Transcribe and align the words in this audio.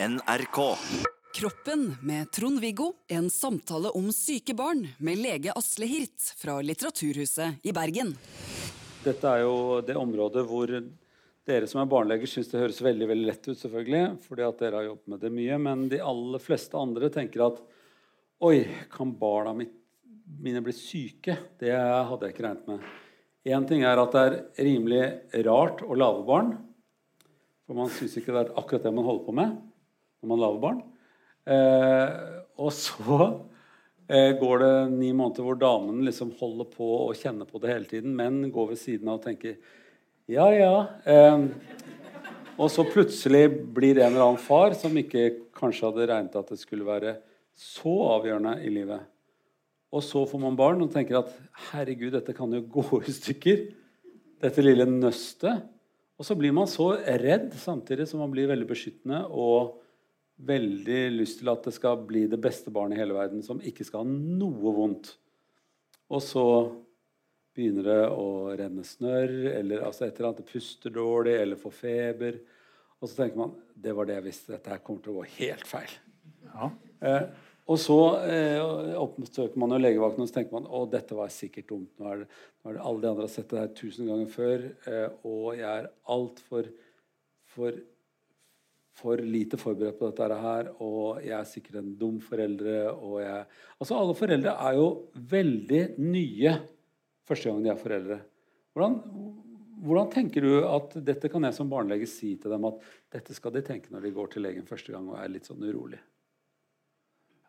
NRK. 0.00 0.76
Kroppen 1.34 1.96
med 2.02 2.32
Trond-Viggo. 2.32 2.92
En 3.08 3.30
samtale 3.30 3.88
om 3.88 4.12
syke 4.12 4.54
barn 4.54 4.84
med 4.98 5.18
lege 5.18 5.50
Asle 5.58 5.86
Hirt 5.90 6.22
fra 6.38 6.60
Litteraturhuset 6.62 7.66
i 7.66 7.72
Bergen. 7.74 8.12
Dette 9.02 9.32
er 9.32 9.42
jo 9.42 9.80
det 9.82 9.96
området 9.98 10.44
hvor 10.46 10.70
dere 10.70 11.66
som 11.66 11.80
er 11.82 11.88
barneleger, 11.90 12.30
syns 12.30 12.52
det 12.52 12.60
høres 12.62 12.78
veldig 12.78 13.08
veldig 13.10 13.26
lett 13.26 13.48
ut, 13.48 13.58
selvfølgelig, 13.58 14.02
fordi 14.22 14.44
at 14.46 14.62
dere 14.62 14.78
har 14.78 14.86
jobbet 14.86 15.10
med 15.10 15.24
det 15.24 15.32
mye. 15.34 15.58
Men 15.66 15.82
de 15.90 15.98
aller 16.12 16.44
fleste 16.46 16.78
andre 16.78 17.10
tenker 17.10 17.42
at 17.48 17.58
Oi, 18.46 18.60
kan 18.92 19.10
barna 19.18 19.50
mine 19.58 20.62
bli 20.62 20.76
syke? 20.78 21.34
Det 21.58 21.74
hadde 21.74 22.20
jeg 22.22 22.36
ikke 22.36 22.44
regnet 22.46 22.70
med. 22.70 22.86
Én 23.50 23.66
ting 23.66 23.82
er 23.82 23.98
at 23.98 24.14
det 24.14 24.22
er 24.28 24.38
rimelig 24.62 25.02
rart 25.48 25.82
å 25.82 25.98
lage 25.98 26.22
barn. 26.28 26.54
For 27.66 27.74
man 27.74 27.90
syns 27.90 28.14
ikke 28.20 28.30
det 28.36 28.44
er 28.44 28.54
akkurat 28.62 28.86
det 28.86 28.94
man 28.94 29.08
holder 29.08 29.26
på 29.26 29.34
med 29.40 29.58
når 30.22 30.32
man 30.32 30.42
lager 30.42 30.62
barn. 30.62 30.80
Eh, 31.48 32.16
og 32.60 32.72
så 32.76 33.18
eh, 34.08 34.32
går 34.40 34.64
det 34.64 34.72
ni 34.96 35.12
måneder 35.16 35.46
hvor 35.46 35.58
damen 35.60 36.02
liksom 36.06 36.34
holder 36.40 36.68
på 36.74 36.88
å 37.06 37.14
kjenne 37.16 37.46
på 37.48 37.60
det 37.62 37.72
hele 37.72 37.90
tiden. 37.90 38.16
Menn 38.18 38.42
går 38.52 38.72
ved 38.74 38.82
siden 38.82 39.08
av 39.08 39.20
og 39.20 39.28
tenker 39.28 39.56
ja, 40.28 40.48
ja. 40.52 40.74
Eh, 41.08 41.46
og 42.58 42.68
så 42.74 42.82
plutselig 42.84 43.46
blir 43.74 43.96
det 43.96 44.02
en 44.04 44.12
eller 44.12 44.26
annen 44.26 44.42
far 44.42 44.74
som 44.76 44.96
ikke 44.98 45.30
kanskje 45.56 45.86
hadde 45.86 46.08
regnet 46.10 46.36
at 46.36 46.50
det 46.50 46.58
skulle 46.60 46.88
være 46.88 47.14
så 47.58 47.94
avgjørende 48.18 48.58
i 48.66 48.72
livet. 48.74 49.06
Og 49.94 50.02
så 50.04 50.24
får 50.28 50.40
man 50.42 50.58
barn 50.58 50.82
og 50.84 50.92
tenker 50.92 51.22
at 51.22 51.30
herregud, 51.70 52.12
dette 52.12 52.34
kan 52.36 52.52
jo 52.52 52.60
gå 52.68 53.00
i 53.08 53.14
stykker. 53.14 53.62
Dette 54.42 54.62
lille 54.62 54.84
nøstet. 54.90 55.64
Og 56.18 56.26
så 56.26 56.34
blir 56.36 56.52
man 56.54 56.68
så 56.68 56.90
redd 56.98 57.54
samtidig 57.56 58.08
som 58.10 58.20
man 58.20 58.32
blir 58.34 58.50
veldig 58.50 58.66
beskyttende 58.68 59.22
og 59.30 59.78
veldig 60.38 61.00
lyst 61.16 61.40
til 61.40 61.50
at 61.50 61.64
det 61.66 61.74
skal 61.74 62.04
bli 62.06 62.26
det 62.30 62.38
beste 62.42 62.70
barnet 62.74 62.96
i 62.96 63.00
hele 63.00 63.16
verden, 63.16 63.42
som 63.42 63.62
ikke 63.64 63.86
skal 63.86 64.04
ha 64.04 64.10
noe 64.10 64.74
vondt. 64.76 65.10
Og 66.08 66.22
så 66.24 66.44
begynner 67.58 67.88
det 67.88 68.02
å 68.14 68.28
renne 68.58 68.84
snørr, 68.86 69.34
eller 69.58 69.82
altså 69.88 70.06
et 70.06 70.18
eller 70.18 70.30
annet 70.30 70.48
puster 70.52 70.94
dårlig, 70.94 71.34
eller 71.42 71.58
får 71.60 71.74
feber. 71.74 72.38
Og 72.98 73.10
så 73.10 73.22
tenker 73.22 73.40
man 73.40 73.56
det 73.74 73.94
var 73.94 74.08
det 74.08 74.18
jeg 74.18 74.26
visste. 74.28 74.54
Dette 74.54 74.72
her 74.72 74.82
kommer 74.84 75.04
til 75.04 75.14
å 75.14 75.20
gå 75.20 75.28
helt 75.38 75.68
feil. 75.68 75.98
Ja. 76.46 76.70
Eh, 77.08 77.26
og 77.68 77.76
så 77.82 77.98
eh, 78.24 78.96
oppsøker 78.96 79.60
man 79.60 79.74
jo 79.74 79.80
legevakten 79.82 80.24
og 80.24 80.30
så 80.30 80.38
tenker 80.38 80.56
man 80.56 80.70
å 80.72 80.86
dette 80.88 81.18
var 81.18 81.28
sikkert 81.34 81.68
dumt. 81.68 81.90
Nå 82.00 82.08
er 82.08 82.22
det, 82.22 82.28
nå 82.62 82.70
er 82.70 82.78
det 82.78 82.86
Alle 82.88 83.02
de 83.02 83.10
andre 83.10 83.26
har 83.26 83.34
sett 83.34 83.50
det 83.52 83.60
her 83.60 83.74
tusen 83.76 84.08
ganger 84.08 84.30
før, 84.32 84.64
eh, 84.88 85.18
og 85.28 85.50
jeg 85.58 85.68
er 85.68 85.90
altfor 86.14 86.70
for, 87.48 87.76
for 87.76 87.97
lite 89.22 89.58
forberedt 89.60 89.98
på 89.98 90.10
dette 90.10 90.40
her. 90.42 90.72
Og 90.84 91.20
jeg 91.24 91.36
er 91.38 91.48
sikkert 91.48 91.80
en 91.80 91.92
dum 91.98 92.18
foreldre. 92.20 92.92
Og 92.94 93.20
jeg, 93.22 93.44
altså 93.78 93.98
Alle 93.98 94.16
foreldre 94.18 94.56
er 94.68 94.78
jo 94.78 94.88
veldig 95.14 95.82
nye 96.02 96.54
første 97.28 97.50
gang 97.50 97.64
de 97.64 97.72
er 97.72 97.80
foreldre. 97.80 98.18
Hvordan, 98.72 98.98
hvordan 99.84 100.12
tenker 100.12 100.44
du 100.44 100.52
at 100.68 100.94
dette 101.04 101.30
kan 101.32 101.44
jeg 101.44 101.56
som 101.56 101.70
barnelege 101.70 102.08
si 102.10 102.34
til 102.40 102.54
dem 102.54 102.68
at 102.68 102.86
dette 103.12 103.36
skal 103.36 103.54
de 103.54 103.64
tenke 103.66 103.92
når 103.92 104.06
de 104.06 104.14
går 104.16 104.32
til 104.32 104.46
legen 104.46 104.68
første 104.68 104.94
gang 104.94 105.08
og 105.10 105.18
er 105.20 105.32
litt 105.32 105.48
sånn 105.48 105.64
urolig? 105.64 106.00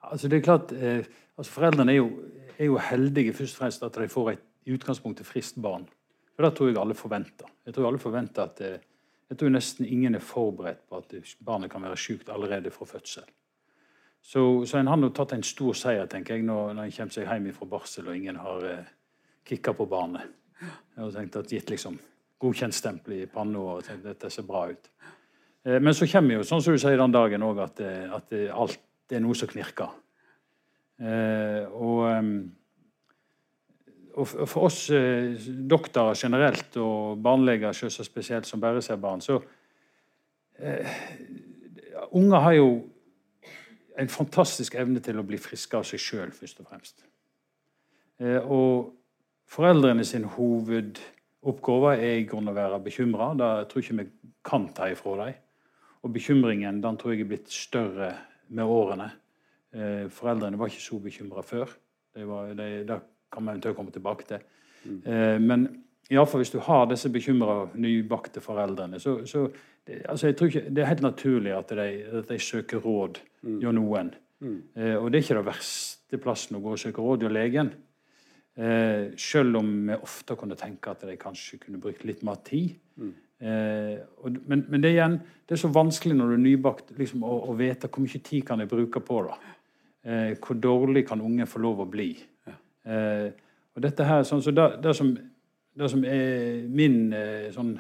Altså 0.10 0.30
det 0.32 0.40
er 0.40 0.46
klart, 0.46 0.72
eh, 0.72 1.08
altså 1.36 1.56
Foreldrene 1.58 1.92
er 1.92 2.00
jo, 2.00 2.12
er 2.56 2.70
jo, 2.70 2.78
heldige 2.90 3.36
først 3.36 3.58
og 3.58 3.64
fremst 3.64 3.84
at 3.84 4.00
de 4.00 4.08
får 4.12 4.32
et 4.34 4.46
i 4.68 4.76
utgangspunktet 4.76 5.28
friskt 5.28 5.58
barn. 5.62 5.88
For 6.36 6.46
Det 6.46 6.56
tror 6.56 6.70
jeg 6.70 6.80
alle 6.80 6.96
forventer. 6.96 7.50
Jeg 7.66 7.76
tror 7.76 7.88
alle 7.90 8.02
forventer 8.02 8.46
at 8.46 8.62
eh, 8.64 8.84
jeg 9.30 9.38
tror 9.38 9.52
nesten 9.54 9.86
ingen 9.86 10.18
er 10.18 10.26
forberedt 10.26 10.82
på 10.90 10.98
at 10.98 11.36
barnet 11.46 11.72
kan 11.72 11.84
være 11.86 11.98
sykt 11.98 12.32
allerede 12.34 12.72
fra 12.74 12.88
fødsel. 12.90 13.28
Så, 14.22 14.66
så 14.66 14.80
en 14.80 14.90
har 14.90 14.98
nå 15.00 15.12
tatt 15.16 15.34
en 15.36 15.46
stor 15.46 15.78
seier 15.78 16.10
tenker 16.12 16.36
jeg, 16.36 16.44
når, 16.48 16.74
når 16.74 16.90
en 16.90 16.96
kommer 16.96 17.16
seg 17.16 17.30
hjem 17.30 17.54
fra 17.56 17.70
barsel 17.72 18.10
og 18.10 18.18
ingen 18.18 18.40
har 18.42 18.66
eh, 18.68 18.90
kikka 19.48 19.74
på 19.78 19.88
barnet. 19.90 20.36
Jeg 20.60 21.00
har 21.00 21.14
tenkt 21.16 21.38
at 21.40 21.54
gitt 21.54 21.72
liksom 21.72 21.96
godkjent 22.40 22.76
stempel 22.76 23.16
i 23.22 23.30
panna 23.32 23.62
og 23.62 23.86
tenkt 23.86 24.04
at 24.04 24.12
dette 24.16 24.34
ser 24.34 24.48
bra 24.48 24.66
ut. 24.72 24.92
Eh, 25.64 25.80
men 25.80 25.96
så 25.96 26.08
kommer 26.10 26.40
jo, 26.40 26.46
sånn 26.48 26.64
som 26.66 26.76
du 26.76 26.82
sier 26.82 27.00
den 27.00 27.16
dagen 27.16 27.46
òg, 27.48 27.64
at, 27.64 27.82
eh, 27.86 28.06
at 28.12 28.36
alt 28.52 28.80
det 29.10 29.18
er 29.18 29.24
noe 29.26 29.38
som 29.38 29.50
knirker. 29.50 29.94
Eh, 31.00 31.64
og, 31.72 32.04
og, 34.20 34.48
for 34.50 34.68
oss 34.68 34.84
eh, 34.94 35.36
doktorer 35.70 36.18
generelt, 36.20 36.78
og 36.78 37.22
barneleger 37.24 37.76
selvsagt 37.76 38.12
spesielt, 38.12 38.48
som 38.48 38.62
bare 38.62 38.82
ser 38.86 39.00
barn, 39.02 39.22
så 39.22 39.40
eh, 40.60 41.00
Unger 42.16 42.40
har 42.42 42.54
jo 42.56 42.70
en 44.00 44.10
fantastisk 44.10 44.78
evne 44.80 45.02
til 45.04 45.20
å 45.20 45.26
bli 45.28 45.38
friske 45.42 45.78
av 45.78 45.86
seg 45.88 46.02
sjøl, 46.02 46.32
først 46.34 46.62
og 46.62 46.70
fremst. 46.70 47.04
Eh, 48.20 48.40
og 48.40 48.94
foreldrene 49.50 50.06
sin 50.08 50.26
hovedoppgave 50.38 51.96
er 51.98 52.22
i 52.22 52.26
grunnen 52.30 52.54
å 52.54 52.58
være 52.58 52.82
bekymra. 52.86 53.34
Det 53.38 53.52
tror 53.70 53.84
jeg 53.84 53.90
ikke 53.90 54.00
vi 54.00 54.34
kan 54.50 54.68
ta 54.76 54.90
ifra 54.92 55.18
dem. 55.24 55.38
Og 56.00 56.14
bekymringen 56.16 56.80
den 56.84 57.00
tror 57.00 57.14
jeg 57.14 57.26
er 57.26 57.32
blitt 57.34 57.52
større 57.52 58.14
med 58.56 58.72
årene. 58.72 59.10
Eh, 59.76 60.06
foreldrene 60.14 60.60
var 60.60 60.72
ikke 60.72 60.86
så 60.86 61.00
bekymra 61.04 61.44
før. 61.46 61.76
Det, 62.16 62.26
var, 62.28 62.54
det, 62.58 62.70
det, 62.90 63.00
kan 63.32 63.44
man 63.44 63.56
eventuelt 63.56 63.78
komme 63.78 63.92
tilbake 63.92 64.28
til. 64.28 64.46
Mm. 64.84 65.02
Eh, 65.06 65.42
men 65.42 65.68
iallfall 66.10 66.44
hvis 66.44 66.54
du 66.54 66.60
har 66.66 66.88
disse 66.90 67.12
bekymra 67.14 67.68
nybakte 67.76 68.42
foreldrene, 68.42 69.00
så, 69.00 69.20
så 69.26 69.48
altså 70.06 70.28
jeg 70.28 70.38
tror 70.38 70.48
ikke, 70.48 70.66
det 70.70 70.84
er 70.84 70.92
helt 70.92 71.06
naturlig 71.06 71.54
at 71.54 71.70
de, 71.70 71.90
at 72.22 72.30
de 72.30 72.40
søker 72.40 72.82
råd 72.86 73.22
mm. 73.42 73.62
hos 73.66 73.76
noen. 73.76 74.12
Mm. 74.40 74.58
Eh, 74.76 74.96
og 74.98 75.12
det 75.12 75.20
er 75.20 75.28
ikke 75.28 75.40
den 75.42 75.50
verste 75.52 76.22
plassen 76.24 76.58
å 76.58 76.64
gå 76.64 76.74
og 76.74 76.82
søke 76.82 77.06
råd 77.06 77.28
hos 77.28 77.36
legen. 77.36 77.72
Eh, 78.60 79.12
selv 79.18 79.62
om 79.62 79.72
vi 79.88 79.96
ofte 79.96 80.36
kunne 80.36 80.58
tenke 80.60 80.92
at 80.92 81.06
de 81.08 81.16
kanskje 81.20 81.62
kunne 81.62 81.80
brukt 81.82 82.04
litt 82.08 82.24
mer 82.28 82.42
tid. 82.46 82.74
Mm. 83.00 83.14
Eh, 83.40 84.00
og, 84.20 84.36
men, 84.52 84.66
men, 84.68 84.82
det, 84.84 84.92
igjen, 84.98 85.16
det 85.48 85.56
er 85.56 85.62
så 85.62 85.70
vanskelig 85.72 86.18
når 86.18 86.32
du 86.32 86.36
er 86.36 86.42
nybakt 86.44 86.92
liksom, 86.98 87.24
å, 87.24 87.38
å, 87.48 87.56
vite 87.56 87.88
hvor 87.88 88.04
mye 88.04 88.20
tid 88.20 88.44
kan 88.48 88.60
jeg 88.60 88.72
bruke 88.72 89.04
på 89.06 89.22
det. 89.30 89.38
Eh, 90.04 90.34
hvor 90.44 90.60
dårlig 90.60 91.06
kan 91.08 91.24
unge 91.24 91.48
få 91.48 91.62
lov 91.64 91.86
å 91.86 91.88
bli? 91.88 92.12
Eh, 92.86 93.28
og 93.76 93.84
dette 93.84 94.08
her, 94.08 94.24
sånn, 94.28 94.44
så 94.44 94.54
det, 94.56 94.68
det, 94.84 94.94
som, 94.98 95.12
det, 95.16 95.90
som, 95.92 96.04
er 96.06 96.66
min 96.68 97.14
eh, 97.16 97.50
sånn, 97.56 97.78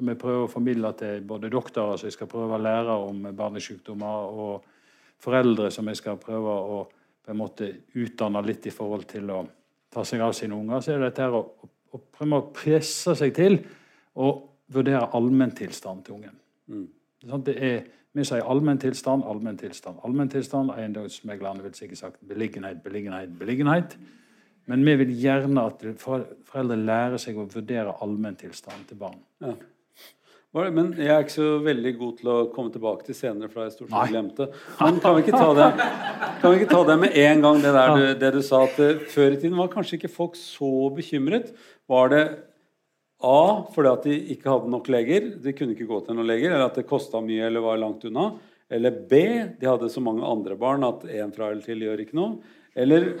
Som 0.00 0.08
jeg 0.08 0.16
prøver 0.16 0.46
å 0.46 0.48
formidle 0.48 0.94
til 0.96 1.24
både 1.28 1.50
doktorer 1.52 1.98
som 2.00 2.08
jeg 2.08 2.14
skal 2.14 2.28
prøve 2.30 2.56
å 2.56 2.62
lære 2.62 2.94
om 3.04 3.26
barnesykdommer, 3.36 4.30
og 4.32 4.62
foreldre 5.20 5.68
som 5.70 5.90
jeg 5.92 5.98
skal 6.00 6.16
prøve 6.16 6.54
å 6.56 6.78
på 7.20 7.34
en 7.34 7.38
måte 7.38 7.66
utdanne 8.00 8.40
litt 8.42 8.64
i 8.66 8.72
forhold 8.72 9.04
til 9.10 9.28
å 9.30 9.42
ta 9.92 10.02
seg 10.08 10.22
av 10.24 10.32
sine 10.34 10.56
unger, 10.56 10.80
så 10.80 10.94
er 10.94 11.02
det 11.02 11.10
dette 11.10 11.26
her 11.26 11.36
å, 11.36 11.42
å, 11.44 11.68
å 11.94 12.00
prøve 12.16 12.38
å 12.40 12.46
presse 12.54 13.14
seg 13.18 13.34
til 13.36 13.58
å 14.18 14.30
vurdere 14.72 15.10
allmenntilstanden 15.18 16.04
til 16.06 16.16
ungen. 16.16 16.38
Mm. 16.70 16.86
Det 17.44 17.54
er, 17.54 17.76
vi 18.16 18.24
sier 18.26 18.42
allmenntilstand, 18.42 19.22
allmenntilstand, 19.24 20.00
allmenntilstand. 20.06 20.72
Eiendomsmeglerne 20.74 21.62
vil 21.62 21.74
sikkert 21.78 22.00
sagt 22.00 22.22
beliggenhet, 22.26 22.82
beliggenhet, 22.82 23.36
beliggenhet. 23.38 23.94
Men 24.70 24.82
vi 24.86 24.96
vil 25.04 25.12
gjerne 25.18 25.66
at 25.70 25.84
foreldre 25.98 26.78
lærer 26.78 27.22
seg 27.22 27.38
å 27.38 27.46
vurdere 27.50 27.94
allmenntilstanden 28.02 28.88
til 28.88 28.98
barn. 28.98 29.20
Ja. 29.42 29.54
Men 30.50 30.88
jeg 30.98 31.10
er 31.14 31.22
ikke 31.22 31.36
så 31.36 31.48
veldig 31.62 31.90
god 31.94 32.14
til 32.18 32.28
å 32.32 32.36
komme 32.50 32.72
tilbake 32.74 33.06
til 33.06 33.14
senere, 33.14 33.46
for 33.52 33.62
jeg 33.62 33.76
stort 33.76 33.92
sett 33.92 34.10
glemte. 34.10 34.48
Men 34.80 34.96
kan 34.98 35.14
vi 35.14 35.22
det, 35.30 35.68
kan 36.40 36.50
vi 36.50 36.58
ikke 36.58 36.70
ta 36.72 36.80
det 36.88 36.96
med 37.04 37.18
en 37.22 37.44
gang, 37.44 37.60
det 37.62 37.74
der 37.76 37.92
du, 37.94 38.06
det 38.18 38.30
du 38.34 38.40
sa 38.42 38.64
at 38.66 38.80
uh, 38.82 39.04
før 39.14 39.36
i 39.36 39.38
tiden 39.38 39.54
var 39.60 39.70
kanskje 39.70 40.00
ikke 40.00 40.10
folk 40.10 40.34
så 40.38 40.90
bekymret. 40.96 41.52
Var 41.86 42.10
det 42.10 42.24
A 43.20 43.66
fordi 43.74 43.90
at 43.90 44.06
de 44.08 44.14
ikke 44.34 44.48
hadde 44.48 44.72
nok 44.72 44.88
leger, 44.92 45.26
de 45.42 45.52
kunne 45.56 45.74
ikke 45.76 45.88
gå 45.88 45.98
til 46.04 46.16
noen 46.16 46.30
leger, 46.30 46.54
eller 46.54 46.70
at 46.70 46.78
det 46.80 46.88
kosta 46.88 47.20
mye 47.24 47.48
eller 47.48 47.64
var 47.64 47.80
langt 47.80 48.06
unna. 48.08 48.30
Eller 48.70 48.94
B 49.10 49.20
de 49.60 49.68
hadde 49.68 49.90
så 49.92 50.00
mange 50.02 50.24
andre 50.24 50.56
barn 50.56 50.86
at 50.86 51.04
én 51.04 51.32
fra 51.34 51.50
eller 51.50 51.64
til 51.66 51.84
gjør 51.84 52.04
ikke 52.04 52.16
noe. 52.16 52.38
Eller 52.78 53.12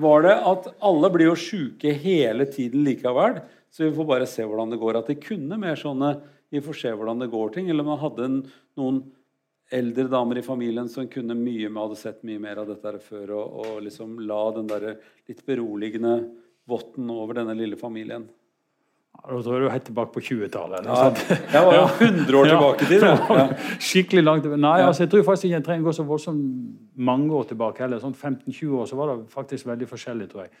var 0.00 0.24
det 0.26 0.34
at 0.52 0.68
alle 0.84 1.10
blir 1.14 1.30
jo 1.30 1.38
sjuke 1.38 1.92
hele 2.02 2.46
tiden 2.50 2.84
likevel, 2.84 3.40
så 3.70 3.86
vi 3.86 3.94
får 3.94 4.08
bare 4.08 4.28
se 4.28 4.44
hvordan 4.44 4.72
det 4.72 4.80
går. 4.82 4.98
At 4.98 5.08
de 5.12 5.16
kunne 5.20 5.60
mer 5.60 5.78
sånne 5.80 6.18
Vi 6.50 6.58
får 6.58 6.74
se 6.74 6.90
hvordan 6.90 7.20
det 7.22 7.28
går 7.30 7.52
ting. 7.54 7.68
Eller 7.70 7.84
man 7.86 8.00
hadde 8.00 8.24
noen 8.74 8.96
eldre 9.70 10.08
damer 10.10 10.40
i 10.40 10.42
familien 10.42 10.88
som 10.90 11.06
kunne 11.06 11.36
mye 11.38 11.68
med, 11.68 11.78
hadde 11.78 11.98
sett 12.00 12.24
mye 12.26 12.40
mer 12.42 12.58
av 12.58 12.66
dette 12.72 12.90
før, 13.04 13.36
og, 13.38 13.52
og 13.62 13.76
liksom 13.84 14.16
la 14.26 14.40
den 14.56 14.66
der 14.66 14.86
litt 15.30 15.44
beroligende 15.46 16.16
votten 16.66 17.06
over 17.14 17.38
denne 17.38 17.54
lille 17.54 17.78
familien. 17.78 18.26
Da 19.20 19.36
tror 19.42 19.56
jeg 19.56 19.62
du 19.62 19.66
er 19.68 19.74
helt 19.74 19.84
tilbake 19.84 20.14
på 20.14 20.22
20-tallet. 20.26 20.86
Ja, 20.88 21.10
jeg 21.52 21.66
var 21.66 21.76
jo 21.80 21.84
100 22.06 22.38
år 22.38 22.50
tilbake 22.50 22.88
til 22.88 23.04
det. 23.04 23.12
Ja. 23.40 23.46
Skikkelig 23.78 24.24
langt. 24.24 24.48
Nei, 24.56 24.80
altså, 24.86 25.04
jeg 25.04 25.12
tror 25.12 25.24
faktisk 25.28 25.48
ikke 25.48 25.58
jeg 25.58 25.66
trenger 25.66 25.84
å 25.84 25.90
gå 25.90 25.96
så 25.98 26.06
voldsomt 26.08 26.98
mange 27.10 27.30
år 27.36 27.48
tilbake 27.52 27.84
heller. 27.84 28.00
Sånn 28.02 28.16
15-20 28.16 28.76
år 28.80 28.90
så 28.90 28.98
var 28.98 29.12
det 29.12 29.30
faktisk 29.34 29.68
veldig 29.68 29.88
forskjellig, 29.90 30.28
tror 30.32 30.46
jeg. 30.46 30.52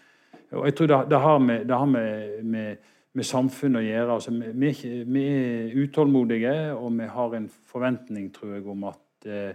Og 0.58 0.66
jeg 0.66 0.76
tror 0.76 0.90
det, 0.90 1.02
det 1.10 1.20
har, 1.24 1.38
med, 1.38 1.66
det 1.70 1.78
har 1.78 1.90
med, 1.90 2.40
med, 2.52 2.90
med 3.16 3.26
samfunnet 3.26 3.80
å 3.80 3.86
gjøre. 3.86 4.18
Altså, 4.18 4.34
vi, 4.34 4.72
vi, 5.16 5.28
er 5.30 5.78
utålmodige, 5.84 6.56
og 6.74 6.90
vi 6.98 7.08
har 7.14 7.38
en 7.38 7.46
forventning 7.72 8.28
tror 8.34 8.58
jeg, 8.58 8.66
om 8.68 8.90
at 8.90 9.00
at 9.20 9.26
eh, 9.30 9.54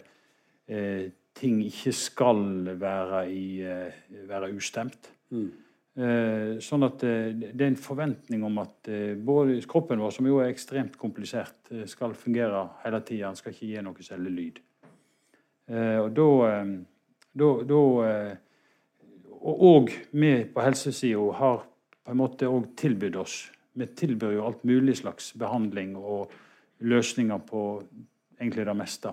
eh, 0.75 1.11
ting 1.35 1.61
ikke 1.65 1.91
skal 1.91 2.79
være, 2.79 3.31
i, 3.31 3.61
eh, 3.61 4.27
være 4.29 4.53
ustemt. 4.55 5.11
Mm. 5.29 5.51
Eh, 5.95 6.57
sånn 6.59 6.83
at 6.83 7.03
eh, 7.07 7.29
det 7.31 7.61
er 7.63 7.69
en 7.69 7.79
forventning 7.79 8.41
om 8.43 8.57
at 8.59 8.89
både 9.23 9.61
kroppen 9.69 10.01
vår, 10.03 10.11
som 10.11 10.27
jo 10.27 10.41
er 10.43 10.51
ekstremt 10.51 10.97
komplisert, 10.99 11.71
skal 11.87 12.17
fungere 12.19 12.65
hele 12.83 12.99
tida. 13.01 13.29
Den 13.29 13.39
skal 13.39 13.55
ikke 13.55 13.69
gi 13.69 13.83
noe 13.85 14.07
særlig 14.07 14.33
lyd. 14.39 14.63
og 15.73 16.11
da, 16.13 16.25
da, 17.33 17.47
da 17.65 17.79
Og 19.45 19.89
vi 20.11 20.31
på 20.45 20.61
helsesida 20.61 21.31
har 21.39 21.63
på 22.05 22.11
en 22.11 22.17
måte 22.17 22.45
òg 22.45 22.75
tilbudt 22.77 23.15
oss 23.17 23.51
Vi 23.73 23.87
tilbyr 23.87 24.35
jo 24.35 24.45
alt 24.45 24.63
mulig 24.63 24.97
slags 24.97 25.33
behandling 25.33 25.95
og 25.97 26.31
løsninger 26.79 27.41
på 27.47 27.61
egentlig 28.39 28.65
det 28.65 28.75
meste. 28.77 29.11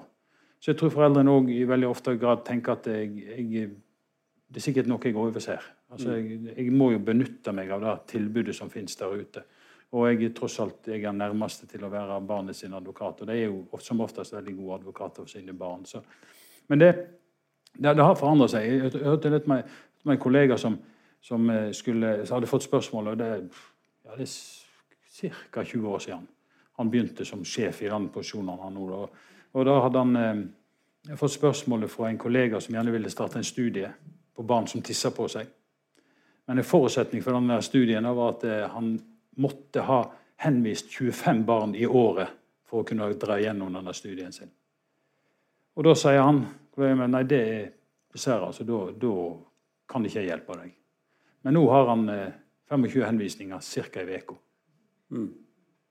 Så 0.61 0.70
jeg 0.70 0.79
tror 0.79 0.93
foreldrene 0.94 1.32
òg 1.34 1.49
i 1.50 1.64
veldig 1.67 1.88
ofte 1.88 2.14
grad 2.14 2.44
tenker 2.46 2.76
at 2.76 2.87
jeg, 2.87 3.11
jeg, 3.26 3.70
det 4.46 4.61
er 4.61 4.62
sikkert 4.62 4.87
noe 4.87 5.02
jeg 5.02 5.17
overser. 5.19 5.64
Altså, 5.92 6.14
jeg, 6.16 6.38
jeg, 6.56 6.70
må 6.72 6.90
jo 6.94 7.02
benytte 7.04 7.52
meg 7.52 7.70
av 7.74 7.82
det 7.84 7.96
tilbudet 8.14 8.54
som 8.56 8.70
finnes 8.72 8.96
der 8.96 9.12
ute. 9.12 9.42
Og 9.92 10.06
jeg 10.08 10.22
er 10.24 10.36
tross 10.36 10.56
alt 10.62 10.88
jeg 10.88 11.04
er 11.04 11.12
nærmeste 11.12 11.66
til 11.68 11.82
å 11.84 11.90
være 11.92 12.20
barnet 12.24 12.56
sin 12.56 12.72
advokat. 12.74 13.20
Og 13.20 13.28
de 13.28 13.34
er 13.36 13.50
jo 13.50 13.80
som 13.84 14.00
oftest 14.00 14.32
veldig 14.32 14.54
gode 14.56 14.78
advokater 14.80 15.26
for 15.26 15.32
sine 15.32 15.52
barn. 15.52 15.84
Så. 15.84 16.00
Men 16.72 16.80
det, 16.80 16.92
det, 17.76 17.92
det 17.98 18.06
har 18.06 18.16
forandra 18.16 18.48
seg. 18.48 18.70
Jeg 18.70 19.04
hørte 19.04 19.34
litt 19.34 19.50
med, 19.52 19.68
med 20.06 20.16
en 20.16 20.22
kollega 20.22 20.56
som, 20.56 20.78
som 21.20 21.52
eh, 21.52 21.68
skulle, 21.76 22.22
som 22.24 22.38
hadde 22.38 22.48
fått 22.48 22.64
spørsmål, 22.64 23.12
og 23.12 23.20
det, 23.20 23.30
ja, 24.06 24.16
det 24.16 24.24
er 24.24 25.42
ca. 25.52 25.64
20 25.64 25.92
år 25.92 26.04
siden. 26.08 26.26
Han 26.80 26.90
begynte 26.90 27.28
som 27.28 27.44
sjef 27.44 27.84
i 27.84 27.92
den 27.92 28.08
posisjonen 28.14 28.64
han 28.64 28.72
nå. 28.78 28.88
Og, 28.96 29.24
og 29.52 29.68
da 29.68 29.80
hadde 29.84 30.06
han 30.06 30.22
eh, 30.22 31.16
fått 31.20 31.36
spørsmålet 31.36 31.92
fra 31.92 32.08
en 32.08 32.20
kollega 32.20 32.64
som 32.64 32.78
gjerne 32.78 32.96
ville 32.96 33.12
starte 33.12 33.42
en 33.42 33.44
studie 33.44 33.92
på 34.32 34.48
barn 34.48 34.72
som 34.72 34.80
tisser 34.80 35.12
på 35.12 35.28
seg. 35.28 35.52
Men 36.46 36.58
en 36.58 36.66
forutsetning 36.66 37.22
for 37.22 37.36
denne 37.36 37.60
studien 37.62 38.08
var 38.16 38.34
at 38.34 38.44
eh, 38.48 38.64
han 38.70 38.96
måtte 39.42 39.84
ha 39.86 40.00
henvist 40.42 40.90
25 40.90 41.44
barn 41.46 41.74
i 41.78 41.86
året 41.86 42.32
for 42.66 42.82
å 42.82 42.88
kunne 42.88 43.12
dra 43.20 43.38
gjennom 43.40 43.72
denne 43.72 43.94
studien 43.94 44.32
sin. 44.34 44.50
Og 45.76 45.86
da 45.86 45.94
sier 45.96 46.20
han 46.20 46.42
nei, 46.76 47.22
det 47.28 47.40
er 47.40 47.68
dessverre, 48.12 48.48
altså, 48.48 48.64
da, 48.68 48.80
da 48.96 49.12
kan 49.88 50.04
ikke 50.04 50.20
jeg 50.20 50.32
hjelpe 50.32 50.56
deg. 50.58 50.72
Men 51.44 51.56
nå 51.56 51.62
har 51.70 51.88
han 51.92 52.08
eh, 52.12 52.34
25 52.72 53.06
henvisninger 53.06 53.62
ca. 53.92 54.02
i 54.02 54.18
uka. 54.18 54.36
Mm. 55.12 55.30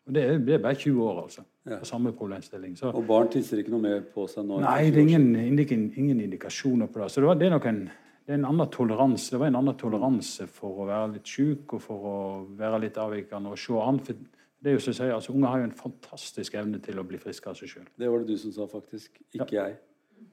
Og 0.08 0.14
det 0.16 0.22
er, 0.26 0.38
det 0.42 0.54
er, 0.56 0.62
bare 0.64 0.76
20 0.76 1.02
år, 1.06 1.24
altså. 1.24 1.44
Ja. 1.70 1.78
På 1.78 1.86
samme 1.86 2.12
problemstilling. 2.18 2.78
Så, 2.78 2.90
og 2.90 3.04
barn 3.06 3.30
tisser 3.30 3.62
ikke 3.62 3.74
noe 3.74 3.84
mer 3.84 4.00
på 4.14 4.26
seg 4.28 4.48
nå? 4.48 4.58
Nei, 4.64 4.90
det 4.90 4.98
er 4.98 5.10
ingen, 5.12 5.28
ingen, 5.38 5.84
ingen 5.94 6.24
indikasjoner 6.26 6.90
på 6.90 7.04
det. 7.04 7.10
Så 7.14 7.22
det, 7.22 7.28
var, 7.30 7.38
det 7.38 7.48
er 7.48 7.54
nok 7.54 7.68
en, 7.70 7.84
det. 8.32 8.40
Det 8.40 9.40
var 9.40 9.48
en 9.50 9.60
annen 9.60 9.80
toleranse 9.80 10.48
for 10.52 10.84
å 10.84 10.88
være 10.90 11.16
litt 11.16 11.32
syk 11.32 11.76
og 11.78 11.84
for 11.84 12.12
å 12.12 12.20
være 12.58 12.84
litt 12.86 13.00
avvikende 13.02 13.54
og 13.54 13.60
se 13.60 13.80
an. 13.82 14.00
For 14.06 14.20
det 14.62 14.72
er 14.72 14.78
jo 14.78 14.84
som 14.84 14.94
jeg 14.94 15.00
sier, 15.00 15.16
altså, 15.16 15.34
Unger 15.34 15.54
har 15.54 15.64
jo 15.64 15.70
en 15.70 15.80
fantastisk 15.80 16.58
evne 16.62 16.82
til 16.84 17.02
å 17.02 17.08
bli 17.08 17.20
friske 17.22 17.50
av 17.50 17.58
seg 17.58 17.72
sjøl. 17.72 17.90
Det 17.98 18.12
var 18.12 18.22
det 18.22 18.30
du 18.30 18.42
som 18.42 18.54
sa, 18.56 18.68
faktisk. 18.70 19.20
Ikke 19.34 19.56
ja. 19.58 19.68
jeg. 19.72 19.82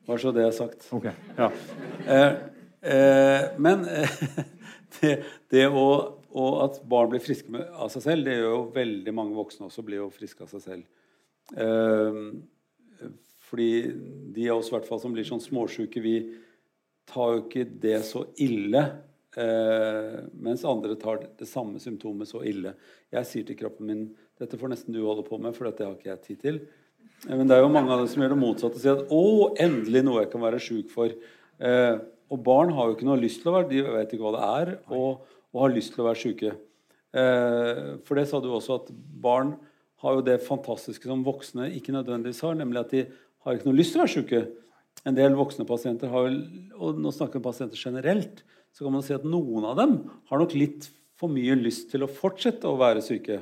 Bare 0.08 0.20
så 0.20 0.32
det 0.36 0.44
er 0.44 0.54
sagt. 0.56 0.86
Ok, 0.92 1.08
ja. 1.38 1.50
eh, 2.04 2.32
eh, 2.92 3.44
men 3.60 3.86
det, 4.98 5.14
det 5.52 5.66
å 5.72 5.88
og 6.38 6.58
at 6.60 6.76
barn 6.88 7.08
blir 7.12 7.22
friske 7.24 7.50
med, 7.52 7.64
av 7.72 7.88
seg 7.92 8.04
selv, 8.04 8.26
det 8.26 8.36
gjør 8.36 8.50
jo 8.52 8.64
veldig 8.74 9.14
mange 9.16 9.36
voksne 9.38 9.68
også 9.68 9.84
blir 9.86 10.02
jo 10.02 10.10
friske 10.12 10.44
av 10.44 10.50
seg 10.52 10.64
selv. 10.64 10.82
Eh, 11.56 12.18
fordi 13.48 13.70
de 14.36 14.50
av 14.52 14.60
oss 14.60 14.68
hvert 14.72 14.86
fall 14.88 15.00
som 15.00 15.14
blir 15.14 15.26
sånn 15.26 15.40
småsjuke, 15.40 16.02
vi 16.04 16.16
tar 17.08 17.34
jo 17.34 17.44
ikke 17.44 17.66
det 17.82 18.00
så 18.08 18.24
ille. 18.44 18.82
Eh, 19.38 20.18
mens 20.40 20.66
andre 20.68 20.96
tar 21.00 21.22
det 21.38 21.48
samme 21.48 21.80
symptomet 21.82 22.30
så 22.30 22.42
ille. 22.46 22.74
Jeg 23.14 23.28
sier 23.28 23.48
til 23.48 23.58
kroppen 23.58 23.88
min 23.88 24.04
dette 24.38 24.58
får 24.58 24.70
nesten 24.70 24.94
du 24.94 25.00
holde 25.02 25.24
på 25.26 25.38
med, 25.42 25.56
for 25.56 25.66
dette 25.66 25.82
har 25.86 25.96
ikke 25.96 26.12
jeg 26.12 26.22
tid 26.26 26.44
til. 26.44 26.60
Eh, 27.26 27.34
men 27.34 27.48
det 27.48 27.56
er 27.56 27.64
jo 27.64 27.72
mange 27.72 27.90
av 27.92 28.02
dem 28.02 28.10
som 28.12 28.22
gjør 28.22 28.36
det 28.36 28.42
motsatte. 28.44 28.78
og 28.78 28.84
Sier 28.84 29.00
at 29.00 29.10
'å, 29.10 29.24
endelig 29.58 30.04
noe 30.04 30.22
jeg 30.22 30.32
kan 30.32 30.44
være 30.44 30.62
sjuk 30.62 30.92
for'. 30.92 31.16
Eh, 31.58 31.98
og 32.28 32.44
barn 32.44 32.70
har 32.76 32.88
jo 32.88 32.94
ikke 32.94 33.08
noe 33.08 33.20
lyst 33.20 33.40
til 33.42 33.50
å 33.50 33.56
være 33.56 33.70
De 33.70 33.82
vet 33.82 34.12
ikke 34.12 34.22
hva 34.22 34.36
det 34.36 34.46
er. 34.68 34.78
og 34.92 35.24
og 35.54 35.64
har 35.64 35.74
lyst 35.74 35.94
til 35.94 36.04
å 36.04 36.08
være 36.08 36.20
syke. 36.20 36.52
Eh, 37.16 37.84
for 38.06 38.18
det 38.18 38.26
sa 38.28 38.40
du 38.42 38.50
også 38.52 38.80
at 38.82 38.90
barn 39.22 39.54
har 40.04 40.18
jo 40.18 40.24
det 40.24 40.38
fantastiske 40.44 41.08
som 41.08 41.24
voksne 41.26 41.70
ikke 41.74 41.94
nødvendigvis 41.96 42.42
har, 42.44 42.58
nemlig 42.58 42.82
at 42.82 42.92
de 42.94 43.04
har 43.44 43.56
ikke 43.56 43.70
noe 43.70 43.78
lyst 43.78 43.94
til 43.94 44.02
å 44.02 44.04
være 44.04 44.14
syke. 44.14 44.42
En 45.06 45.16
del 45.16 45.36
voksne 45.38 45.66
pasienter 45.68 46.10
har 46.12 46.26
vel 46.26 46.40
og 46.74 46.98
nå 46.98 47.12
snakker 47.14 47.38
vi 47.38 47.42
om 47.42 47.46
pasienter 47.46 47.78
generelt, 47.80 48.42
så 48.74 48.84
kan 48.84 48.94
man 48.94 49.04
si 49.04 49.14
at 49.14 49.26
noen 49.26 49.66
av 49.68 49.78
dem 49.78 49.94
har 50.30 50.42
nok 50.42 50.54
litt 50.58 50.88
for 51.18 51.30
mye 51.32 51.56
lyst 51.58 51.88
til 51.92 52.04
å 52.04 52.10
fortsette 52.10 52.68
å 52.68 52.78
være 52.78 53.02
syke. 53.02 53.40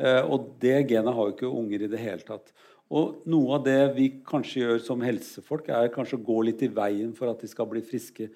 Eh, 0.00 0.22
og 0.22 0.54
det 0.62 0.86
genet 0.90 1.14
har 1.14 1.28
jo 1.28 1.34
ikke 1.34 1.50
unger 1.50 1.84
i 1.84 1.90
det 1.90 2.00
hele 2.00 2.24
tatt. 2.26 2.52
Og 2.94 3.24
noe 3.30 3.58
av 3.58 3.64
det 3.66 3.78
vi 3.96 4.08
kanskje 4.26 4.62
gjør 4.62 4.82
som 4.84 5.04
helsefolk, 5.04 5.68
er 5.72 5.92
kanskje 5.92 6.18
å 6.18 6.24
gå 6.24 6.40
litt 6.48 6.64
i 6.64 6.72
veien 6.72 7.14
for 7.16 7.30
at 7.32 7.40
de 7.42 7.50
skal 7.50 7.68
bli 7.70 7.82
friske 7.84 8.28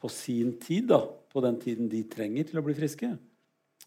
på 0.00 0.10
sin 0.12 0.54
tid, 0.60 0.90
da, 0.92 1.00
på 1.32 1.42
den 1.44 1.56
tiden 1.60 1.88
de 1.90 2.02
trenger 2.08 2.48
til 2.48 2.60
å 2.60 2.64
bli 2.66 2.76
friske. 2.76 3.14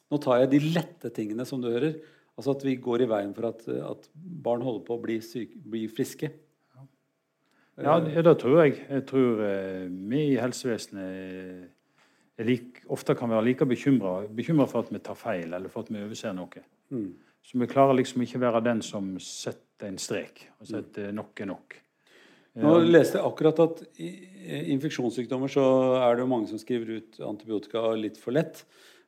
Nå 0.08 0.20
tar 0.24 0.42
jeg 0.42 0.54
de 0.54 0.62
lette 0.78 1.12
tingene, 1.14 1.46
som 1.46 1.62
du 1.62 1.70
hører. 1.70 2.00
Altså 2.38 2.54
at 2.54 2.66
vi 2.66 2.76
går 2.82 3.04
i 3.04 3.10
veien 3.10 3.34
for 3.36 3.50
at, 3.50 3.64
at 3.68 4.10
barn 4.14 4.64
holder 4.66 4.86
på 4.88 4.98
å 4.98 5.04
bli, 5.04 5.18
syke, 5.26 5.58
bli 5.58 5.86
friske. 5.92 6.30
Ja, 7.78 8.00
det 8.02 8.40
tror 8.42 8.64
jeg. 8.64 8.80
Jeg 8.90 9.06
tror 9.10 9.42
eh, 9.46 9.86
vi 10.10 10.24
i 10.32 10.40
helsevesenet 10.42 11.70
like, 12.48 12.84
ofte 12.94 13.16
kan 13.18 13.30
være 13.30 13.46
like 13.52 13.68
bekymra 13.70 14.66
for 14.66 14.82
at 14.82 14.92
vi 14.94 15.02
tar 15.04 15.18
feil, 15.18 15.54
eller 15.54 15.70
for 15.70 15.86
at 15.86 15.92
vi 15.94 16.02
overser 16.02 16.34
noe. 16.38 16.64
Mm. 16.90 17.12
Så 17.46 17.60
vi 17.62 17.70
klarer 17.70 17.98
liksom 18.00 18.24
ikke 18.26 18.42
være 18.42 18.64
den 18.66 18.82
som 18.84 19.14
setter 19.24 19.92
en 19.92 20.00
strek 20.02 20.48
og 20.58 20.68
setter 20.72 21.14
nok 21.16 21.44
er 21.44 21.52
nok. 21.54 21.78
Nå 22.58 22.74
leste 22.90 23.20
jeg 23.20 23.30
akkurat 23.30 23.60
at 23.62 23.84
i 24.02 24.10
infeksjonssykdommer 24.74 25.52
så 25.52 25.64
er 26.02 26.16
det 26.16 26.24
jo 26.24 26.32
mange 26.32 26.50
som 26.50 26.58
skriver 26.58 26.98
ut 26.98 27.20
antibiotika 27.22 27.92
litt 27.94 28.18
for 28.18 28.34
lett. 28.34 28.64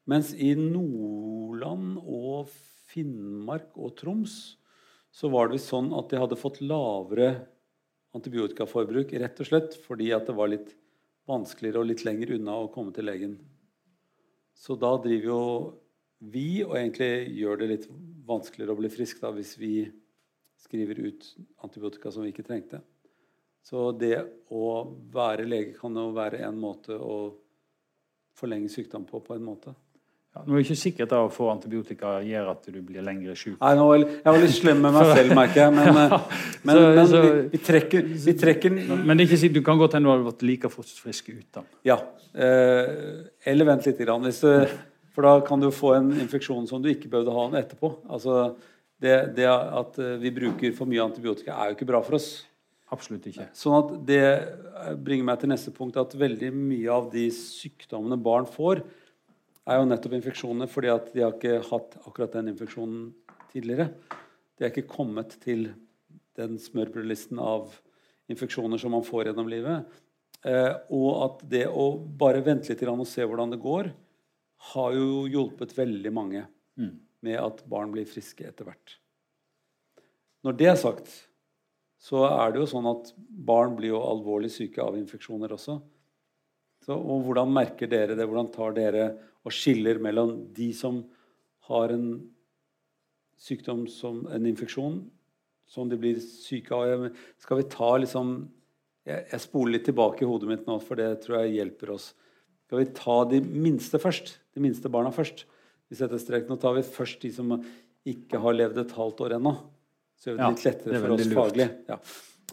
Mens 0.09 0.35
i 0.37 0.53
Nordland 0.57 1.97
og 2.03 2.51
Finnmark 2.89 3.73
og 3.77 3.95
Troms 3.97 4.35
så 5.09 5.29
var 5.33 5.49
det 5.49 5.57
visst 5.57 5.73
sånn 5.73 5.89
at 5.97 6.11
de 6.11 6.21
hadde 6.21 6.37
fått 6.37 6.61
lavere 6.61 7.31
antibiotikaforbruk 8.19 9.15
rett 9.23 9.41
og 9.41 9.49
slett 9.49 9.77
fordi 9.87 10.11
det 10.11 10.35
var 10.35 10.51
litt 10.51 10.75
vanskeligere 11.29 11.81
og 11.81 11.89
litt 11.89 12.05
lenger 12.05 12.35
unna 12.37 12.57
å 12.59 12.69
komme 12.73 12.93
til 12.95 13.07
legen. 13.09 13.37
Så 14.59 14.75
da 14.75 14.91
driver 14.99 15.29
jo 15.29 15.43
vi 16.19 16.61
og 16.65 16.75
egentlig 16.75 17.31
gjør 17.39 17.61
det 17.61 17.67
litt 17.71 17.89
vanskeligere 18.27 18.75
å 18.75 18.79
bli 18.81 18.91
frisk 18.91 19.21
da, 19.23 19.31
hvis 19.31 19.55
vi 19.59 19.87
skriver 20.59 20.99
ut 20.99 21.27
antibiotika 21.63 22.11
som 22.11 22.25
vi 22.25 22.33
ikke 22.33 22.43
trengte. 22.47 22.81
Så 23.63 23.91
det 23.95 24.17
å 24.51 24.65
være 25.13 25.47
lege 25.47 25.77
kan 25.77 25.95
jo 25.95 26.09
være 26.15 26.41
en 26.47 26.59
måte 26.59 26.95
å 26.95 27.19
forlenge 28.35 28.71
sykdom 28.71 29.05
på. 29.07 29.21
på 29.23 29.35
en 29.35 29.45
måte. 29.45 29.75
Nå 30.45 30.55
er 30.55 30.59
det 30.59 30.65
ikke 30.65 30.77
sikkert 30.79 31.13
at 31.13 31.19
å 31.19 31.31
få 31.33 31.49
antibiotika 31.51 32.17
gjør 32.25 32.51
at 32.53 32.67
du 32.69 32.79
blir 32.85 33.03
lengre. 33.05 33.35
Nei, 33.35 33.71
nå, 33.77 33.87
Jeg 33.99 34.25
var 34.25 34.39
litt 34.43 34.55
slem 34.55 34.81
med 34.85 34.95
meg 34.95 35.11
selv, 35.13 35.35
merker 35.37 35.61
jeg. 35.61 35.75
Men, 35.75 35.99
ja, 36.13 36.19
men, 36.63 36.79
så, 36.79 36.83
men 36.97 37.09
så, 37.11 37.21
vi, 37.23 37.31
vi, 37.53 37.61
trekker, 37.69 38.09
vi, 38.25 38.35
trekker, 38.43 38.77
Men 38.93 39.19
det 39.19 39.29
ikke 39.29 39.51
du 39.57 39.61
kan 39.65 39.81
godt 39.81 39.97
hende 39.97 40.09
du 40.09 40.13
hadde 40.13 40.27
vært 40.29 40.45
like 40.47 40.71
frisk 40.73 41.31
uten. 41.31 41.69
Ja. 41.87 41.99
Eh, 42.33 43.23
eller 43.51 43.71
vent 43.71 43.89
litt. 43.89 44.03
Grann, 44.03 44.27
hvis, 44.27 44.43
for 45.15 45.27
da 45.27 45.37
kan 45.47 45.63
du 45.63 45.69
få 45.75 45.95
en 45.97 46.11
infeksjon 46.23 46.69
som 46.69 46.83
du 46.83 46.91
ikke 46.91 47.11
behøvde 47.11 47.35
ha 47.35 47.47
den 47.49 47.63
etterpå. 47.63 47.93
Altså, 48.07 48.53
det, 48.99 49.17
det 49.39 49.49
at 49.49 49.99
vi 50.21 50.35
bruker 50.35 50.75
for 50.77 50.89
mye 50.89 51.03
antibiotika, 51.03 51.55
er 51.55 51.71
jo 51.71 51.79
ikke 51.79 51.89
bra 51.89 52.03
for 52.05 52.19
oss. 52.19 52.31
Absolutt 52.89 53.27
ikke. 53.29 53.51
Sånn 53.53 53.75
at 53.77 53.91
Det 54.07 54.23
bringer 55.05 55.27
meg 55.27 55.41
til 55.41 55.51
neste 55.51 55.73
punkt, 55.75 55.99
at 55.99 56.15
veldig 56.17 56.49
mye 56.55 56.89
av 56.93 57.09
de 57.13 57.27
sykdommene 57.35 58.17
barn 58.17 58.47
får, 58.49 58.81
er 59.69 59.79
jo 59.79 59.87
nettopp 59.89 60.15
infeksjoner 60.17 60.69
fordi 60.71 60.91
at 60.93 61.11
de 61.13 61.23
har 61.23 61.35
ikke 61.35 61.61
hatt 61.69 61.97
akkurat 62.03 62.35
den 62.35 62.51
infeksjonen 62.53 63.09
tidligere. 63.53 63.91
De 64.57 64.65
er 64.65 64.73
ikke 64.73 64.89
kommet 64.89 65.35
til 65.43 65.69
den 66.39 66.57
smørbrødlisten 66.61 67.39
av 67.41 67.73
infeksjoner 68.29 68.81
som 68.81 68.93
man 68.95 69.05
får 69.05 69.29
gjennom 69.29 69.49
livet. 69.51 69.87
Eh, 70.47 70.73
og 70.95 71.09
at 71.25 71.43
det 71.51 71.65
å 71.67 71.91
bare 71.99 72.43
vente 72.45 72.71
litt 72.71 72.85
og 72.87 73.07
se 73.09 73.25
hvordan 73.25 73.53
det 73.53 73.61
går, 73.63 73.91
har 74.73 74.95
jo 74.95 75.25
hjulpet 75.31 75.75
veldig 75.77 76.11
mange 76.15 76.43
mm. 76.79 76.93
med 77.25 77.39
at 77.39 77.63
barn 77.71 77.91
blir 77.93 78.07
friske 78.07 78.47
etter 78.47 78.67
hvert. 78.67 78.97
Når 80.43 80.55
det 80.59 80.69
er 80.71 80.79
sagt, 80.79 81.11
så 81.99 82.23
er 82.29 82.51
det 82.51 82.61
jo 82.61 82.69
sånn 82.71 82.87
at 82.87 83.11
barn 83.17 83.75
blir 83.75 83.93
jo 83.93 84.03
alvorlig 84.03 84.51
syke 84.53 84.83
av 84.83 84.95
infeksjoner 84.99 85.51
også. 85.55 85.79
Så, 86.85 86.95
og 86.95 87.25
hvordan 87.27 87.51
merker 87.53 87.89
dere 87.91 88.15
det? 88.15 88.27
Hvordan 88.27 88.51
tar 88.53 88.75
dere 88.77 89.07
og 89.45 89.55
skiller 89.55 89.99
mellom 90.03 90.35
de 90.55 90.69
som 90.75 91.01
har 91.69 91.93
en 91.93 92.07
sykdom 93.39 93.85
som 93.91 94.23
en 94.33 94.47
infeksjon 94.49 94.99
som 95.69 95.89
de 95.89 95.99
blir 96.01 96.17
syke 96.19 96.75
av. 96.75 97.09
Skal 97.39 97.61
vi 97.61 97.67
ta 97.71 97.91
liksom 98.01 98.33
jeg, 99.07 99.25
jeg 99.31 99.43
spoler 99.45 99.77
litt 99.77 99.85
tilbake 99.87 100.25
i 100.25 100.29
hodet 100.29 100.49
mitt 100.49 100.65
nå, 100.67 100.77
for 100.83 100.99
det 100.99 101.11
tror 101.23 101.43
jeg 101.43 101.59
hjelper 101.59 101.93
oss. 101.95 102.11
Skal 102.67 102.83
vi 102.83 102.89
ta 102.97 103.17
de 103.29 103.39
minste 103.41 104.01
først? 104.01 104.35
De 104.53 104.63
minste 104.63 104.91
barna 104.91 105.13
først? 105.13 105.45
Vi 105.89 105.97
setter 105.97 106.21
strek. 106.21 106.49
Nå 106.49 106.59
tar 106.61 106.75
vi 106.77 106.85
først 106.85 107.23
de 107.25 107.31
som 107.33 107.55
ikke 108.09 108.41
har 108.41 108.57
levd 108.57 108.83
et 108.83 108.97
halvt 108.97 109.23
år 109.25 109.37
ennå. 109.39 109.55
Så 110.19 110.29
gjør 110.29 110.37
vi 110.37 110.43
det 110.43 110.51
litt 110.51 110.67
lettere 110.67 111.01
for 111.01 111.15
oss 111.15 111.31
faglig. 111.39 111.69
Ja. 111.89 111.97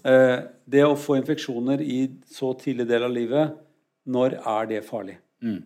Eh, 0.07 0.39
det 0.77 0.85
å 0.87 0.97
få 1.01 1.19
infeksjoner 1.19 1.83
i 1.83 1.99
så 2.31 2.53
tidlig 2.61 2.87
del 2.89 3.05
av 3.09 3.13
livet, 3.13 3.57
når 4.07 4.39
er 4.41 4.71
det 4.71 4.85
farlig? 4.87 5.19
Mm. 5.45 5.63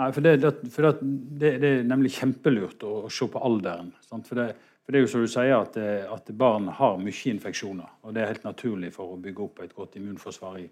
Nei, 0.00 0.08
for, 0.12 0.24
det, 0.24 0.52
for 0.72 0.86
det, 0.86 0.92
det, 1.40 1.50
det, 1.60 1.70
er 1.70 1.88
nemlig 1.88 2.14
kjempelurt 2.14 2.84
å, 2.88 2.92
å 3.06 3.10
se 3.12 3.28
på 3.28 3.40
alderen. 3.44 3.90
For 4.08 4.38
det, 4.38 4.46
for 4.82 4.94
det 4.94 4.98
er 4.98 5.04
jo 5.04 5.10
som 5.12 5.24
du 5.24 5.30
sier 5.30 5.54
at, 5.56 5.76
eh, 5.78 6.06
at, 6.10 6.30
barn 6.38 6.70
har 6.78 6.96
mye 7.00 7.34
infeksjoner. 7.34 7.98
Og 8.02 8.14
det 8.14 8.22
er 8.22 8.32
helt 8.32 8.46
naturlig 8.46 8.92
for 8.94 9.12
å 9.12 9.20
bygge 9.20 9.44
opp 9.44 9.60
et 9.62 9.74
godt 9.76 9.98
immunforsvar 10.00 10.58
i, 10.62 10.66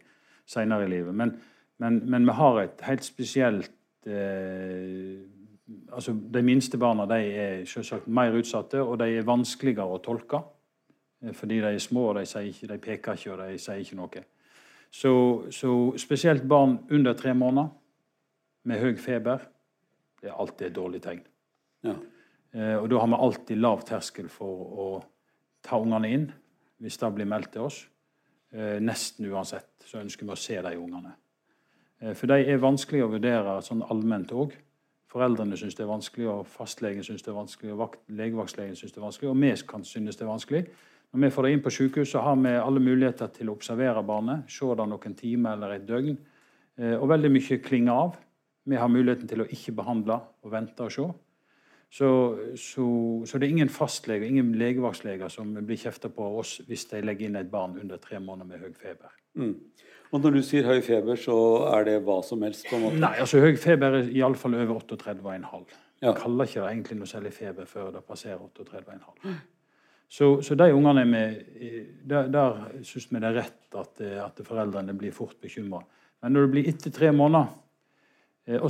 senere 0.48 0.88
i 0.88 0.90
livet. 0.90 1.14
Men, 1.14 1.36
men, 1.80 2.00
men, 2.10 2.26
vi 2.26 2.38
har 2.40 2.62
et 2.64 2.82
helt 2.88 3.06
spesielt 3.06 3.70
eh, 4.06 5.20
altså 5.94 6.12
De 6.12 6.42
minste 6.42 6.78
barna 6.82 7.04
de 7.06 7.20
er 7.20 7.60
selvsagt 7.70 8.08
mer 8.10 8.34
utsatte, 8.34 8.80
og 8.82 8.98
de 8.98 9.12
er 9.20 9.28
vanskeligere 9.28 9.94
å 9.94 10.02
tolke. 10.02 10.42
Eh, 11.22 11.36
fordi 11.36 11.60
de 11.62 11.70
er 11.70 11.78
små, 11.78 12.08
og 12.10 12.18
de, 12.18 12.26
ikke, 12.50 12.72
de 12.72 12.78
peker 12.82 13.20
ikke, 13.20 13.36
og 13.36 13.44
de 13.44 13.62
sier 13.62 13.84
ikke 13.84 14.00
noe. 14.00 14.24
Så, 14.90 15.12
så 15.54 15.74
spesielt 15.98 16.48
barn 16.48 16.78
under 16.90 17.14
tre 17.14 17.34
måneder 17.34 17.68
med 18.66 18.80
høy 18.82 18.96
feber 18.98 19.46
det 20.20 20.28
er 20.28 20.36
alltid 20.36 20.66
et 20.66 20.76
dårlig 20.76 21.00
tegn. 21.04 21.22
Ja. 21.86 21.94
Eh, 22.52 22.76
og 22.76 22.90
da 22.90 22.98
har 23.00 23.08
vi 23.08 23.20
alltid 23.24 23.60
lav 23.62 23.84
terskel 23.88 24.28
for 24.32 24.74
å 24.84 24.88
ta 25.64 25.78
ungene 25.80 26.10
inn 26.12 26.26
hvis 26.80 26.98
det 27.00 27.12
blir 27.16 27.28
meldt 27.28 27.54
til 27.54 27.68
oss. 27.68 27.78
Eh, 28.52 28.76
nesten 28.82 29.28
uansett 29.30 29.86
så 29.86 30.00
ønsker 30.02 30.26
vi 30.26 30.34
å 30.34 30.40
se 30.40 30.58
de 30.60 30.74
ungene. 30.76 31.14
Eh, 32.00 32.12
for 32.18 32.28
de 32.28 32.42
er 32.42 32.60
vanskelig 32.60 33.04
å 33.04 33.12
vurdere 33.14 33.60
sånn 33.64 33.84
allment 33.88 34.34
òg. 34.36 34.56
Foreldrene 35.10 35.56
syns 35.58 35.74
det 35.74 35.84
er 35.86 35.90
vanskelig, 35.90 36.28
og 36.30 36.46
fastlegen 36.46 37.06
syns 37.06 37.24
det 37.26 37.32
er 37.32 37.38
vanskelig, 37.38 37.72
og 37.74 37.96
legevaktlegen 38.14 38.76
syns 38.78 38.92
det 38.94 39.00
er 39.00 39.08
vanskelig, 39.08 39.30
og 39.32 39.40
vi 39.40 39.54
kan 39.66 39.84
synes 39.84 40.18
det 40.18 40.26
er 40.26 40.30
vanskelig. 40.30 40.60
Når 41.10 41.24
vi 41.24 41.30
får 41.34 41.46
det 41.46 41.52
inn 41.52 41.62
på 41.64 41.72
sykehus, 41.74 42.12
så 42.12 42.22
har 42.22 42.36
vi 42.38 42.52
alle 42.54 42.82
muligheter 42.82 43.32
til 43.34 43.50
å 43.50 43.56
observere 43.56 44.02
barnet, 44.06 44.44
se 44.50 44.68
det 44.78 44.86
noen 44.86 45.16
timer 45.18 45.56
eller 45.56 45.74
et 45.74 45.88
døgn. 45.88 46.18
Og 47.00 47.08
veldig 47.10 47.30
mye 47.34 47.58
klinger 47.64 47.96
av. 48.06 48.14
Vi 48.70 48.78
har 48.78 48.92
muligheten 48.92 49.28
til 49.28 49.42
å 49.42 49.48
ikke 49.50 49.74
behandle 49.80 50.20
og 50.44 50.52
vente 50.52 50.86
og 50.86 50.94
se. 50.94 51.08
Så, 51.90 52.08
så, 52.54 52.84
så, 53.26 53.38
det 53.38 53.48
er 53.48 53.50
ingen 53.56 53.72
fastlege, 53.72 54.28
ingen 54.28 54.52
legevaktsleger 54.54 55.32
som 55.32 55.50
blir 55.58 55.78
kjefta 55.80 56.08
på 56.14 56.28
oss 56.38 56.60
hvis 56.68 56.86
de 56.92 57.00
legger 57.02 57.26
inn 57.26 57.38
et 57.40 57.50
barn 57.50 57.74
under 57.82 57.98
tre 57.98 58.20
måneder 58.22 58.46
med 58.46 58.62
høy 58.62 58.76
feber. 58.78 59.10
Mm. 59.34 59.56
Og 60.10 60.22
Når 60.22 60.36
du 60.36 60.40
sier 60.46 60.66
høy 60.66 60.78
feber, 60.86 61.18
så 61.18 61.34
er 61.72 61.88
det 61.88 61.96
hva 62.06 62.20
som 62.26 62.42
helst? 62.46 62.68
på 62.70 62.78
en 62.78 62.84
måte? 62.86 63.00
Nei, 63.02 63.16
altså 63.22 63.42
høy 63.42 63.58
feber 63.58 63.98
er 63.98 64.12
iallfall 64.14 64.54
over 64.58 64.84
38,5. 64.86 65.74
Ja. 66.00 66.12
Jeg 66.12 66.16
kaller 66.22 66.46
ikke 66.46 66.62
det 66.62 66.70
egentlig 66.70 66.98
noe 67.00 67.10
særlig 67.10 67.32
feber 67.34 67.66
før 67.70 67.90
det 67.96 68.04
passerer 68.06 68.38
38,5. 68.38 69.34
Så, 70.10 70.40
så 70.42 70.56
de 70.58 70.72
ungene 70.74 71.04
med, 71.06 71.36
der, 72.02 72.26
der 72.28 72.56
syns 72.82 73.06
vi 73.12 73.20
det 73.22 73.28
er 73.28 73.36
rett 73.44 73.78
at, 73.78 74.00
at 74.26 74.40
foreldrene 74.42 74.96
blir 74.98 75.14
fort 75.14 75.36
bekymra. 75.40 75.84
Men 76.20 76.34
når 76.34 76.46
det 76.46 76.52
blir 76.56 76.70
etter 76.72 76.90
tre 76.90 77.12
måneder 77.14 77.52
Eh, 78.50 78.60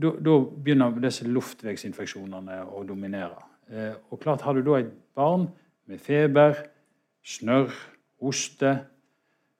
Da 0.00 0.36
begynner 0.64 1.00
disse 1.02 1.28
luftveisinfeksjonene 1.28 2.62
å 2.66 2.84
dominere. 2.84 3.38
Eh, 3.70 3.94
og 4.10 4.20
klart 4.20 4.42
Har 4.42 4.54
du 4.54 4.62
da 4.62 4.78
et 4.78 4.92
barn 5.14 5.48
med 5.86 6.00
feber, 6.00 6.56
snørr, 7.22 7.72
hoste, 8.20 8.86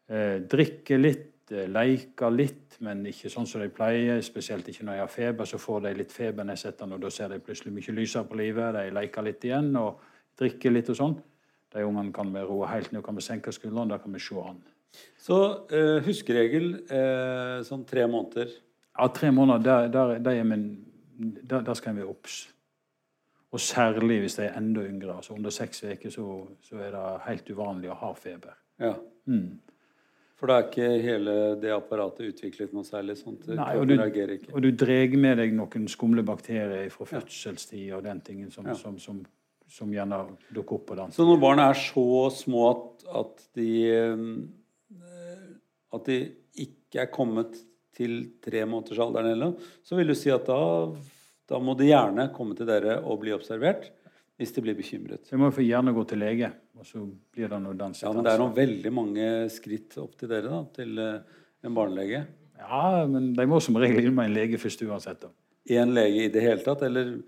eh, 0.09 0.41
drikker 0.41 0.99
litt, 0.99 1.27
leker 1.51 2.31
litt, 2.31 2.77
men 2.81 3.05
ikke 3.07 3.29
sånn 3.29 3.47
som 3.47 3.61
de 3.61 3.69
pleier, 3.69 4.21
spesielt 4.23 4.69
ikke 4.69 4.85
når 4.85 4.93
de 4.93 4.99
har 5.01 5.09
feber, 5.09 5.45
så 5.45 5.59
får 5.59 5.81
de 5.83 5.95
litt 5.95 6.13
febernedsettende, 6.13 6.95
og 6.95 7.01
da 7.01 7.11
ser 7.11 7.29
de 7.29 7.41
plutselig 7.41 7.73
mye 7.73 7.95
lysere 7.95 8.25
på 8.25 8.37
livet. 8.37 8.75
De 8.75 8.91
leker 8.91 9.23
litt 9.23 9.45
igjen 9.45 9.77
og 9.77 9.99
drikker 10.41 10.75
litt 10.75 10.91
og 10.93 10.99
sånn. 10.99 11.19
De 11.71 11.85
ungene 11.87 12.13
kan 12.15 12.33
vi 12.35 12.43
roe 12.43 12.67
helt 12.73 12.91
ned, 12.93 13.05
kan 13.07 13.19
vi 13.19 13.23
senke 13.23 13.53
skuldrene, 13.55 13.93
da 13.93 14.01
kan 14.03 14.17
vi 14.17 14.23
se 14.23 14.41
an. 14.43 14.59
Så 15.23 15.37
eh, 15.71 16.01
huskeregel 16.03 16.73
eh, 16.91 17.61
sånn 17.67 17.85
tre 17.87 18.09
måneder 18.11 18.51
ja, 18.99 19.09
tre 19.09 19.31
måneder, 19.31 19.59
der, 19.59 19.89
der, 19.89 20.19
der, 20.19 20.43
min, 20.45 20.87
der, 21.51 21.61
der 21.61 21.75
skal 21.75 21.97
vi 21.97 22.03
obs. 22.03 22.55
Og 23.51 23.61
særlig 23.61 24.21
hvis 24.21 24.35
de 24.35 24.45
er 24.45 24.59
enda 24.59 24.85
yngre. 24.87 25.17
altså 25.17 25.35
Under 25.35 25.51
seks 25.51 25.83
uker 25.85 26.11
så, 26.11 26.47
så, 26.63 26.77
er 26.77 26.91
det 26.95 27.07
helt 27.27 27.51
uvanlig 27.51 27.91
å 27.91 27.99
ha 27.99 28.13
feber. 28.15 28.55
Ja. 28.79 28.95
Mm. 29.27 29.59
For 30.39 30.49
da 30.49 30.61
er 30.61 30.69
ikke 30.69 30.91
hele 31.03 31.33
det 31.61 31.73
apparatet 31.75 32.31
utviklet 32.31 32.73
noe 32.73 32.87
særlig? 32.87 33.19
sånt? 33.19 33.49
Nei, 33.49 33.75
og 33.77 33.89
du, 33.89 33.97
og 34.55 34.63
du 34.63 34.71
drar 34.71 35.17
med 35.21 35.37
deg 35.43 35.53
noen 35.57 35.89
skumle 35.91 36.23
bakterier 36.25 36.89
fra 36.95 37.09
fødselstid 37.11 37.91
og 37.97 38.07
den 38.07 38.23
tingen 38.25 38.55
som, 38.55 38.69
ja. 38.69 38.77
som, 38.79 38.97
som, 38.99 39.19
som, 39.19 39.27
gjerne 39.71 40.21
dukker 40.51 40.79
opp 40.79 40.87
på 40.91 40.99
dansk. 40.99 41.17
Så 41.17 41.27
når 41.29 41.41
barna 41.43 41.71
er 41.71 41.79
så 41.79 42.07
små 42.35 42.67
at, 42.71 43.07
at, 43.23 43.45
de, 43.59 43.71
eh, 43.95 45.45
at 45.97 46.11
de 46.11 46.19
ikke 46.67 47.05
er 47.05 47.13
kommet 47.15 47.59
til 47.97 48.19
tre 48.43 48.65
måneders 48.69 49.01
alderen 49.03 49.33
eller 49.33 49.53
noe, 49.53 49.71
så 49.85 49.99
vil 49.99 50.13
du 50.13 50.17
si 50.19 50.33
at 50.33 50.47
da, 50.49 50.61
da, 51.51 51.61
må 51.63 51.77
de 51.79 51.91
gjerne 51.91 52.31
komme 52.35 52.57
til 52.59 52.69
dere 52.71 53.01
og 53.03 53.21
bli 53.23 53.35
observert 53.37 53.91
hvis 54.41 54.55
de 54.57 54.65
blir 54.65 54.77
bekymret. 54.79 55.27
Så 55.29 55.37
må 55.37 55.51
få 55.53 55.65
gjerne 55.67 55.93
gå 55.93 56.05
til 56.09 56.23
lege, 56.23 56.49
og 56.79 56.87
så 56.89 57.03
blir 57.05 57.51
det 57.53 57.59
noe 57.61 57.77
dans. 57.77 57.99
Ja, 58.01 58.13
men 58.15 58.25
det 58.25 58.33
er 58.33 58.41
noen 58.41 58.57
veldig 58.57 58.93
mange 58.97 59.27
skritt 59.53 59.99
opp 60.01 60.15
til 60.17 60.31
dere, 60.33 60.49
da, 60.49 60.61
til 60.79 60.97
uh, 60.97 61.43
en 61.67 61.77
barnelege. 61.77 62.23
Ja, 62.61 63.05
men 63.09 63.35
de 63.37 63.47
må 63.49 63.61
som 63.61 63.77
regel 63.81 64.09
inn 64.09 64.17
med 64.17 64.31
en 64.31 64.39
lege 64.39 64.61
først 64.61 64.81
uansett. 64.87 65.21
da. 65.27 65.35
En 65.77 65.93
lege 65.93 66.25
i 66.25 66.33
det 66.33 66.41
hele 66.45 66.65
tatt, 66.65 66.87
eller 66.89 67.19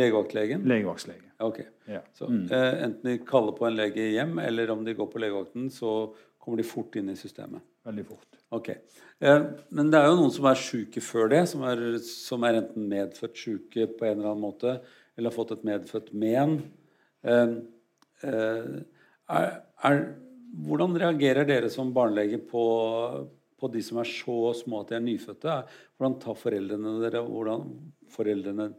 legevaktlegen? 0.00 0.64
Legevaktlege. 0.68 1.31
Ok. 1.42 1.60
Ja. 1.90 2.00
Så 2.16 2.28
mm. 2.30 2.44
eh, 2.50 2.84
enten 2.86 3.10
de 3.10 3.18
kaller 3.26 3.56
på 3.56 3.66
en 3.68 3.76
lege 3.78 4.08
hjem, 4.14 4.38
eller 4.42 4.70
om 4.74 4.84
de 4.86 4.94
går 4.98 5.10
på 5.12 5.22
legevakten, 5.22 5.68
så 5.72 6.12
kommer 6.42 6.58
de 6.58 6.66
fort 6.66 6.96
inn 6.98 7.10
i 7.12 7.18
systemet. 7.18 7.62
Veldig 7.86 8.04
fort. 8.06 8.40
Ok. 8.54 8.68
Eh, 9.22 9.44
men 9.74 9.90
det 9.90 9.98
er 9.98 10.08
jo 10.10 10.18
noen 10.20 10.34
som 10.34 10.46
er 10.50 10.58
syke 10.60 11.02
før 11.02 11.30
det, 11.32 11.42
som 11.50 11.64
er, 11.66 11.82
som 12.06 12.46
er 12.46 12.60
enten 12.60 12.88
medfødt 12.90 13.38
syke 13.38 13.88
på 13.90 14.06
en 14.06 14.18
eller 14.18 14.32
annen 14.32 14.44
måte, 14.44 14.76
eller 15.16 15.30
har 15.30 15.36
fått 15.36 15.54
et 15.56 15.66
medfødt 15.66 16.12
men. 16.14 16.58
Eh, 17.26 17.56
eh, 18.28 18.74
er, 19.32 19.48
er, 19.88 20.02
hvordan 20.66 20.98
reagerer 21.00 21.48
dere 21.48 21.70
som 21.72 21.94
barnelege 21.94 22.38
på, 22.50 22.64
på, 23.58 23.72
de 23.72 23.82
som 23.82 24.02
er 24.02 24.10
så 24.10 24.38
små 24.58 24.82
at 24.82 24.92
de 24.92 24.98
er 24.98 25.06
nyfødte? 25.06 25.58
Hvordan 25.96 26.18
tar 26.22 26.38
foreldrene 26.38 26.96
dere 27.02 27.24
hvordan, 27.26 27.66
foreldrene 28.12 28.72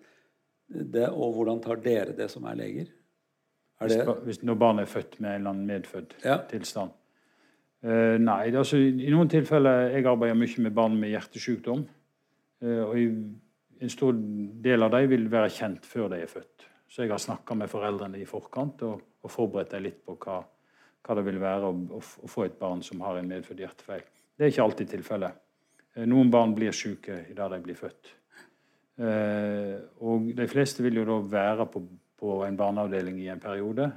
det, 0.67 1.07
og 1.09 1.33
hvordan 1.35 1.61
tar 1.63 1.81
dere 1.83 2.15
det 2.17 2.29
som 2.31 2.45
er 2.49 2.57
leger? 2.59 2.91
Er 3.83 3.91
det, 3.91 4.03
hvis, 4.05 4.23
hvis 4.23 4.43
når 4.47 4.59
barnet 4.59 4.85
er 4.85 4.91
født 4.91 5.19
med 5.19 5.29
en 5.29 5.41
eller 5.41 5.53
annen 5.53 5.67
medfødt 5.67 6.15
ja. 6.23 6.37
tilstand? 6.49 6.93
Uh, 7.83 8.15
nei, 8.21 8.47
altså, 8.55 8.79
I 8.79 9.11
noen 9.11 9.27
tilfeller 9.31 9.89
jeg 9.91 10.05
arbeider 10.07 10.37
mye 10.39 10.63
med 10.63 10.75
barn 10.75 10.93
med 10.99 11.11
hjertesykdom. 11.11 11.81
Uh, 12.63 12.83
og 12.85 12.99
i, 12.99 13.07
En 13.83 13.91
stor 13.91 14.15
del 14.63 14.85
av 14.85 14.93
dem 14.93 15.09
vil 15.11 15.25
være 15.27 15.49
kjent 15.51 15.83
før 15.83 16.13
de 16.13 16.21
er 16.23 16.29
født. 16.31 16.63
Så 16.87 17.01
jeg 17.03 17.11
har 17.11 17.19
snakka 17.19 17.57
med 17.57 17.67
foreldrene 17.67 18.21
i 18.21 18.27
forkant 18.29 18.79
og, 18.87 19.01
og 19.19 19.31
forberedt 19.33 19.73
dem 19.73 19.83
litt 19.83 19.97
på 20.05 20.15
hva, 20.21 20.37
hva, 21.03 21.15
det 21.17 21.25
vil 21.25 21.41
være 21.41 21.67
å, 21.67 21.73
å, 21.97 21.99
å, 21.99 22.29
få 22.31 22.45
et 22.45 22.55
barn 22.61 22.83
som 22.85 23.01
har 23.03 23.19
en 23.19 23.27
medfødt 23.27 23.59
hjertefeil. 23.59 24.05
Det 24.37 24.45
er 24.45 24.53
ikke 24.53 24.63
alltid 24.69 24.93
tilfellet. 24.93 25.41
Uh, 25.97 26.05
noen 26.07 26.31
barn 26.31 26.55
blir 26.55 26.71
syke 26.71 27.25
der 27.35 27.51
de 27.51 27.59
blir 27.65 27.75
født. 27.81 28.13
Og 28.97 30.27
de 30.37 30.45
fleste 30.47 30.83
vil 30.85 30.99
jo 30.99 31.05
da 31.07 31.15
være 31.31 31.65
på, 31.65 31.81
på 32.19 32.35
en 32.45 32.57
barneavdeling 32.57 33.17
i 33.23 33.31
en 33.33 33.41
periode, 33.41 33.87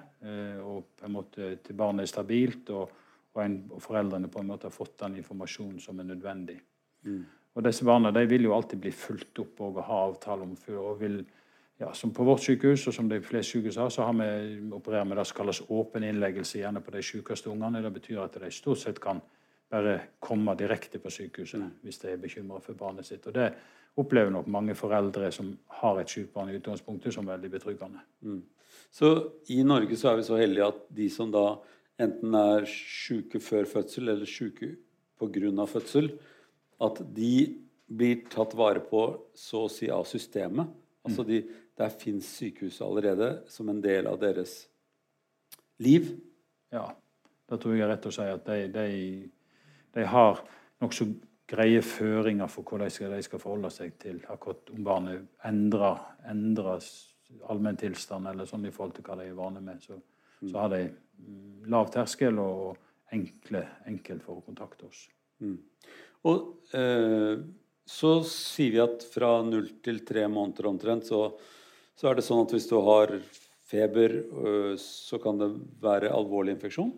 og 0.65 0.87
på 0.97 1.09
en 1.09 1.13
måte 1.13 1.51
til 1.65 1.77
barnet 1.77 2.07
er 2.07 2.13
stabilt. 2.15 2.71
og 2.71 2.95
og, 3.37 3.45
en, 3.45 3.57
og, 3.71 3.81
foreldrene 3.85 4.31
på 4.33 4.41
en 4.41 4.51
måte 4.51 4.69
har 4.69 4.75
fått 4.75 4.97
den 5.03 5.19
informasjonen 5.21 5.81
som 5.83 6.01
er 6.01 6.09
nødvendig. 6.09 6.57
Mm. 7.07 7.25
Og 7.57 7.65
Disse 7.65 7.85
barna 7.89 8.13
de 8.13 8.25
vil 8.29 8.49
jo 8.49 8.55
alltid 8.57 8.81
bli 8.81 8.93
fulgt 8.93 9.41
opp 9.41 9.61
og 9.65 9.81
ha 9.85 10.03
avtale 10.09 10.45
om 10.45 10.57
før. 10.61 10.79
og 10.91 11.01
vil, 11.01 11.23
ja, 11.81 11.93
som 11.95 12.13
På 12.13 12.25
vårt 12.25 12.45
sykehus 12.45 12.87
og 12.89 12.95
som 12.95 13.09
de 13.09 13.21
fleste 13.23 13.57
sykehus 13.57 13.77
har, 13.77 13.89
så 13.89 14.05
har 14.05 14.13
vi 14.13 14.71
opererer 14.73 15.05
med 15.05 15.17
det 15.17 15.27
som 15.27 15.37
kalles 15.37 15.63
åpen 15.69 16.05
innleggelse 16.05 16.59
gjerne 16.59 16.81
på 16.81 16.91
de 16.91 17.03
sykeste 17.03 17.51
ungene. 17.51 17.83
Det 17.83 17.93
betyr 17.93 18.21
at 18.25 18.39
de 18.41 18.51
stort 18.51 18.79
sett 18.79 19.01
kan 19.01 19.21
bare 19.71 20.01
komme 20.21 20.55
direkte 20.55 20.99
på 20.99 21.11
sykehuset 21.11 21.61
mm. 21.61 21.71
hvis 21.83 21.99
de 21.99 22.13
er 22.13 22.23
bekymra 22.23 22.61
for 22.61 22.75
barnet 22.75 23.07
sitt. 23.07 23.27
Og 23.27 23.35
Det 23.35 23.53
opplever 23.97 24.33
nok 24.33 24.49
mange 24.53 24.77
foreldre 24.77 25.31
som 25.33 25.55
har 25.81 26.01
et 26.01 26.13
sykt 26.13 26.35
barn 26.35 26.51
i 26.53 26.59
utgangspunktet, 26.59 27.15
som 27.15 27.29
veldig 27.29 27.51
betryggende. 27.53 28.03
Mm. 28.21 28.43
Så 28.93 29.13
i 29.53 29.63
Norge 29.67 29.97
så 29.97 30.11
er 30.11 30.21
vi 30.21 30.27
så 30.29 30.39
heldige 30.41 30.69
at 30.69 30.83
de 30.97 31.09
som 31.13 31.33
da 31.33 31.47
enten 32.03 32.35
er 32.37 32.67
syke 32.69 33.41
før 33.41 33.69
fødsel 33.69 34.13
eller 34.13 34.29
syke 34.29 34.75
pga. 35.17 35.67
fødsel, 35.67 36.11
at 36.81 37.01
de 37.15 37.63
blir 37.87 38.27
tatt 38.29 38.55
vare 38.55 38.83
på 38.85 39.03
så 39.35 39.65
å 39.65 39.73
si 39.73 39.89
av 39.91 40.05
systemet. 40.05 40.69
Altså 41.07 41.23
mm. 41.23 41.29
de, 41.29 41.45
Der 41.77 41.91
fins 41.93 42.29
sykehuset 42.39 42.81
allerede 42.87 43.43
som 43.53 43.69
en 43.69 43.81
del 43.81 44.07
av 44.07 44.19
deres 44.21 44.67
liv. 45.79 46.17
Ja, 46.73 46.95
Da 47.49 47.57
tror 47.57 47.77
jeg 47.77 47.85
er 47.85 47.93
rett 47.93 48.07
å 48.07 48.11
si 48.11 48.25
at 48.27 48.47
de, 48.49 48.69
de, 48.73 49.29
de 49.95 50.05
har 50.05 50.41
nokså 50.83 51.07
greie 51.47 51.83
føringer 51.85 52.51
for 52.51 52.67
hvordan 52.67 53.13
de 53.15 53.23
skal 53.23 53.43
forholde 53.43 53.71
seg 53.71 53.95
til 54.03 54.19
akkurat 54.33 54.73
om 54.75 54.87
barnet 54.87 55.29
endrer, 55.47 56.01
endrer 56.31 56.83
allmenntilstand 57.51 58.31
eller 58.31 58.49
sånn 58.49 58.67
i 58.67 58.73
forhold 58.75 58.97
til 58.97 59.07
hva 59.07 59.19
de 59.21 59.29
er 59.31 59.39
vane 59.39 59.63
med. 59.63 59.83
Så, 59.83 59.99
mm. 59.99 60.49
så 60.51 60.59
har 60.63 60.73
de 60.75 60.83
mm, 60.89 61.69
lav 61.73 61.91
terskel 61.95 62.41
og 62.43 62.77
enkle, 63.15 63.63
enkelt 63.87 64.25
for 64.27 64.41
å 64.41 64.47
kontakte 64.47 64.89
oss. 64.89 65.07
Mm. 65.43 65.59
Og 66.27 66.75
eh, 66.75 67.43
så 67.87 68.13
sier 68.27 68.73
vi 68.75 68.83
at 68.83 69.05
fra 69.07 69.39
null 69.47 69.69
til 69.85 70.01
tre 70.07 70.25
måneder 70.27 70.67
omtrent, 70.73 71.07
så, 71.07 71.29
så, 71.95 72.09
er 72.11 72.19
det 72.19 72.27
sånn 72.27 72.43
at 72.43 72.55
hvis 72.57 72.67
du 72.71 72.79
har 72.83 73.13
feber, 73.67 74.17
øh, 74.43 74.73
så 74.81 75.21
kan 75.23 75.39
det 75.39 75.53
være 75.83 76.11
alvorlig 76.15 76.57
infeksjon. 76.57 76.91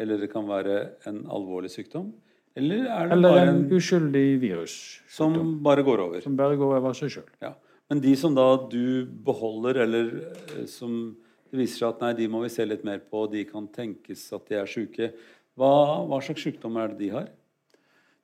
Eller 0.00 0.18
det 0.18 0.30
kan 0.32 0.48
være 0.48 0.76
en 1.10 1.22
alvorlig 1.30 1.70
sykdom. 1.74 2.10
Eller 2.58 2.86
er 2.90 3.08
det 3.08 3.16
Eller 3.16 3.34
bare 3.36 3.48
en 3.52 3.64
uskyldig 3.70 4.26
virus. 4.42 4.76
Som 5.08 5.62
bare 5.62 5.84
går 5.86 6.02
over. 6.06 6.22
Som 6.24 6.36
bare 6.36 6.58
går 6.58 6.78
over 6.80 6.96
seg 6.98 7.12
sjøl. 7.14 7.28
Ja. 7.42 7.54
Men 7.90 8.02
de 8.02 8.14
som 8.18 8.34
da 8.34 8.46
du 8.70 9.06
beholder, 9.26 9.82
eller 9.84 10.10
eh, 10.56 10.64
som 10.70 11.16
det 11.50 11.58
viser 11.58 11.82
seg 11.82 11.88
at 11.88 12.02
nei, 12.04 12.12
de 12.18 12.28
må 12.30 12.44
vi 12.44 12.52
se 12.52 12.66
litt 12.66 12.84
mer 12.86 13.00
på, 13.02 13.24
de 13.30 13.42
kan 13.48 13.66
tenkes 13.74 14.28
at 14.36 14.46
de 14.50 14.58
er 14.60 14.70
syke. 14.70 15.10
Hva, 15.58 15.70
hva 16.06 16.20
slags 16.22 16.44
sykdommer 16.46 16.86
er 16.86 16.92
det 16.92 17.00
de 17.00 17.10
har? 17.14 17.30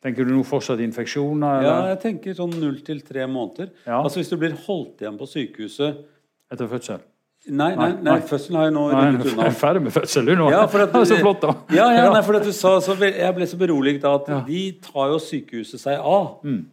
Tenker 0.04 0.28
du 0.28 0.36
nå 0.36 0.44
fortsatt 0.46 0.82
infeksjoner? 0.84 1.62
Eller? 1.62 1.66
Ja, 1.66 1.90
jeg 1.94 2.02
tenker 2.04 2.36
sånn 2.38 2.54
null 2.60 2.78
til 2.86 3.00
tre 3.06 3.26
måneder. 3.26 3.72
Ja. 3.86 4.02
Altså 4.02 4.20
Hvis 4.20 4.30
du 4.30 4.36
blir 4.38 4.54
holdt 4.66 5.02
igjen 5.02 5.18
på 5.18 5.26
sykehuset 5.30 6.04
Etter 6.52 6.68
fødsel? 6.70 7.02
Nei, 7.46 7.68
nei, 7.78 7.90
nei, 8.02 8.16
fødselen 8.26 8.56
har 8.58 8.64
jeg 8.66 8.74
nå 8.74 8.84
ryddet 8.90 9.28
unna. 9.30 9.50
Ferdig 9.54 9.82
med 9.84 9.92
fødselen 9.94 10.40
nå. 10.40 10.48
Ja, 10.50 10.64
for 10.70 10.82
at, 10.82 10.90
det 10.94 11.02
er 11.04 11.10
så 11.12 11.18
flott, 11.20 11.44
da. 11.44 11.52
Ja, 11.76 11.84
ja, 11.94 12.06
nei, 12.10 12.22
for 12.26 12.38
at 12.38 12.46
du 12.46 12.50
sa, 12.54 12.72
så 12.82 12.96
Jeg 12.98 13.34
ble 13.36 13.46
så 13.46 13.58
beroliget 13.60 14.06
av 14.08 14.16
at 14.20 14.30
ja. 14.32 14.38
de 14.48 14.62
tar 14.82 15.12
jo 15.12 15.20
sykehuset 15.22 15.82
seg 15.82 16.00
av. 16.00 16.40
Mm. 16.42 16.64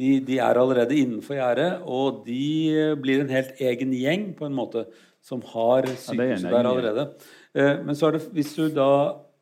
De, 0.00 0.12
de, 0.28 0.38
er 0.40 0.60
allerede 0.60 0.96
innenfor 0.96 1.34
gjerdet, 1.36 1.70
og 1.82 2.22
de 2.28 2.94
blir 3.02 3.24
en 3.24 3.34
helt 3.34 3.58
egen 3.58 3.90
gjeng 3.96 4.30
på 4.38 4.46
en 4.46 4.54
måte 4.56 4.86
som 5.26 5.42
har 5.50 5.90
sykehuset 5.90 6.46
ja, 6.46 6.54
der 6.54 6.70
allerede. 6.70 7.08
Eh, 7.52 7.74
men 7.84 7.98
så 7.98 8.08
er 8.08 8.16
det, 8.16 8.22
hvis 8.36 8.54
du 8.56 8.70
da 8.72 8.90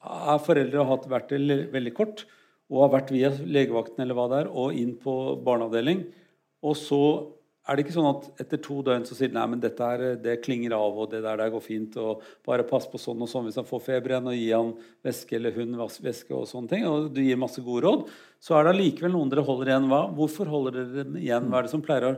er 0.08 0.40
foreldre 0.42 0.80
og 0.82 0.92
har 0.94 1.08
vært 1.18 1.36
det 1.36 1.60
veldig 1.74 1.94
kort, 1.94 2.24
og 2.72 2.86
har 2.86 2.94
vært 2.96 3.12
via 3.12 3.30
legevakten 3.36 4.02
eller 4.04 4.16
hva 4.16 4.26
det 4.32 4.40
er, 4.42 4.50
og 4.50 4.76
inn 4.76 4.96
på 5.00 5.14
barneavdeling, 5.44 6.06
og 6.64 6.74
så 6.80 7.02
er 7.68 7.76
det 7.76 7.84
ikke 7.84 7.94
sånn 7.98 8.08
at 8.08 8.40
etter 8.40 8.60
to 8.64 8.78
døgn 8.84 9.04
så 9.04 9.16
sier 9.16 9.32
nei, 9.34 9.44
men 9.52 9.60
dette 9.60 9.84
er, 9.84 10.14
det 10.24 10.38
klinger 10.40 10.72
av, 10.72 10.96
og 11.02 11.10
det 11.12 11.20
der, 11.20 11.36
der 11.36 11.52
går 11.52 11.60
fint, 11.60 11.98
og 12.00 12.24
bare 12.46 12.64
pass 12.68 12.86
på 12.88 13.00
sånn 13.00 13.20
og 13.24 13.28
sånn 13.28 13.44
hvis 13.44 13.58
han 13.60 13.68
får 13.68 13.82
feber 13.84 14.14
igjen, 14.14 14.30
og 14.30 14.38
gi 14.38 14.48
han 14.54 14.72
væske 15.04 15.36
eller 15.36 15.56
hun 15.58 15.76
væske 15.76 16.32
og 16.32 16.48
sånne 16.48 16.72
ting, 16.72 16.86
og 16.88 17.10
du 17.12 17.20
gir 17.20 17.40
masse 17.40 17.60
gode 17.64 17.84
råd, 17.84 18.08
så 18.40 18.56
er 18.56 18.64
det 18.64 18.74
allikevel 18.74 19.12
noen 19.12 19.32
dere 19.34 19.44
holder 19.44 19.72
igjen. 19.74 19.88
Hva? 19.92 20.02
Hvorfor 20.16 20.48
holder 20.48 20.78
dere 20.78 21.04
dem 21.04 21.20
igjen? 21.20 21.48
Hva 21.52 21.60
er 21.60 21.68
det 21.68 21.74
som 21.74 21.84
pleier 21.84 22.08
å 22.08 22.16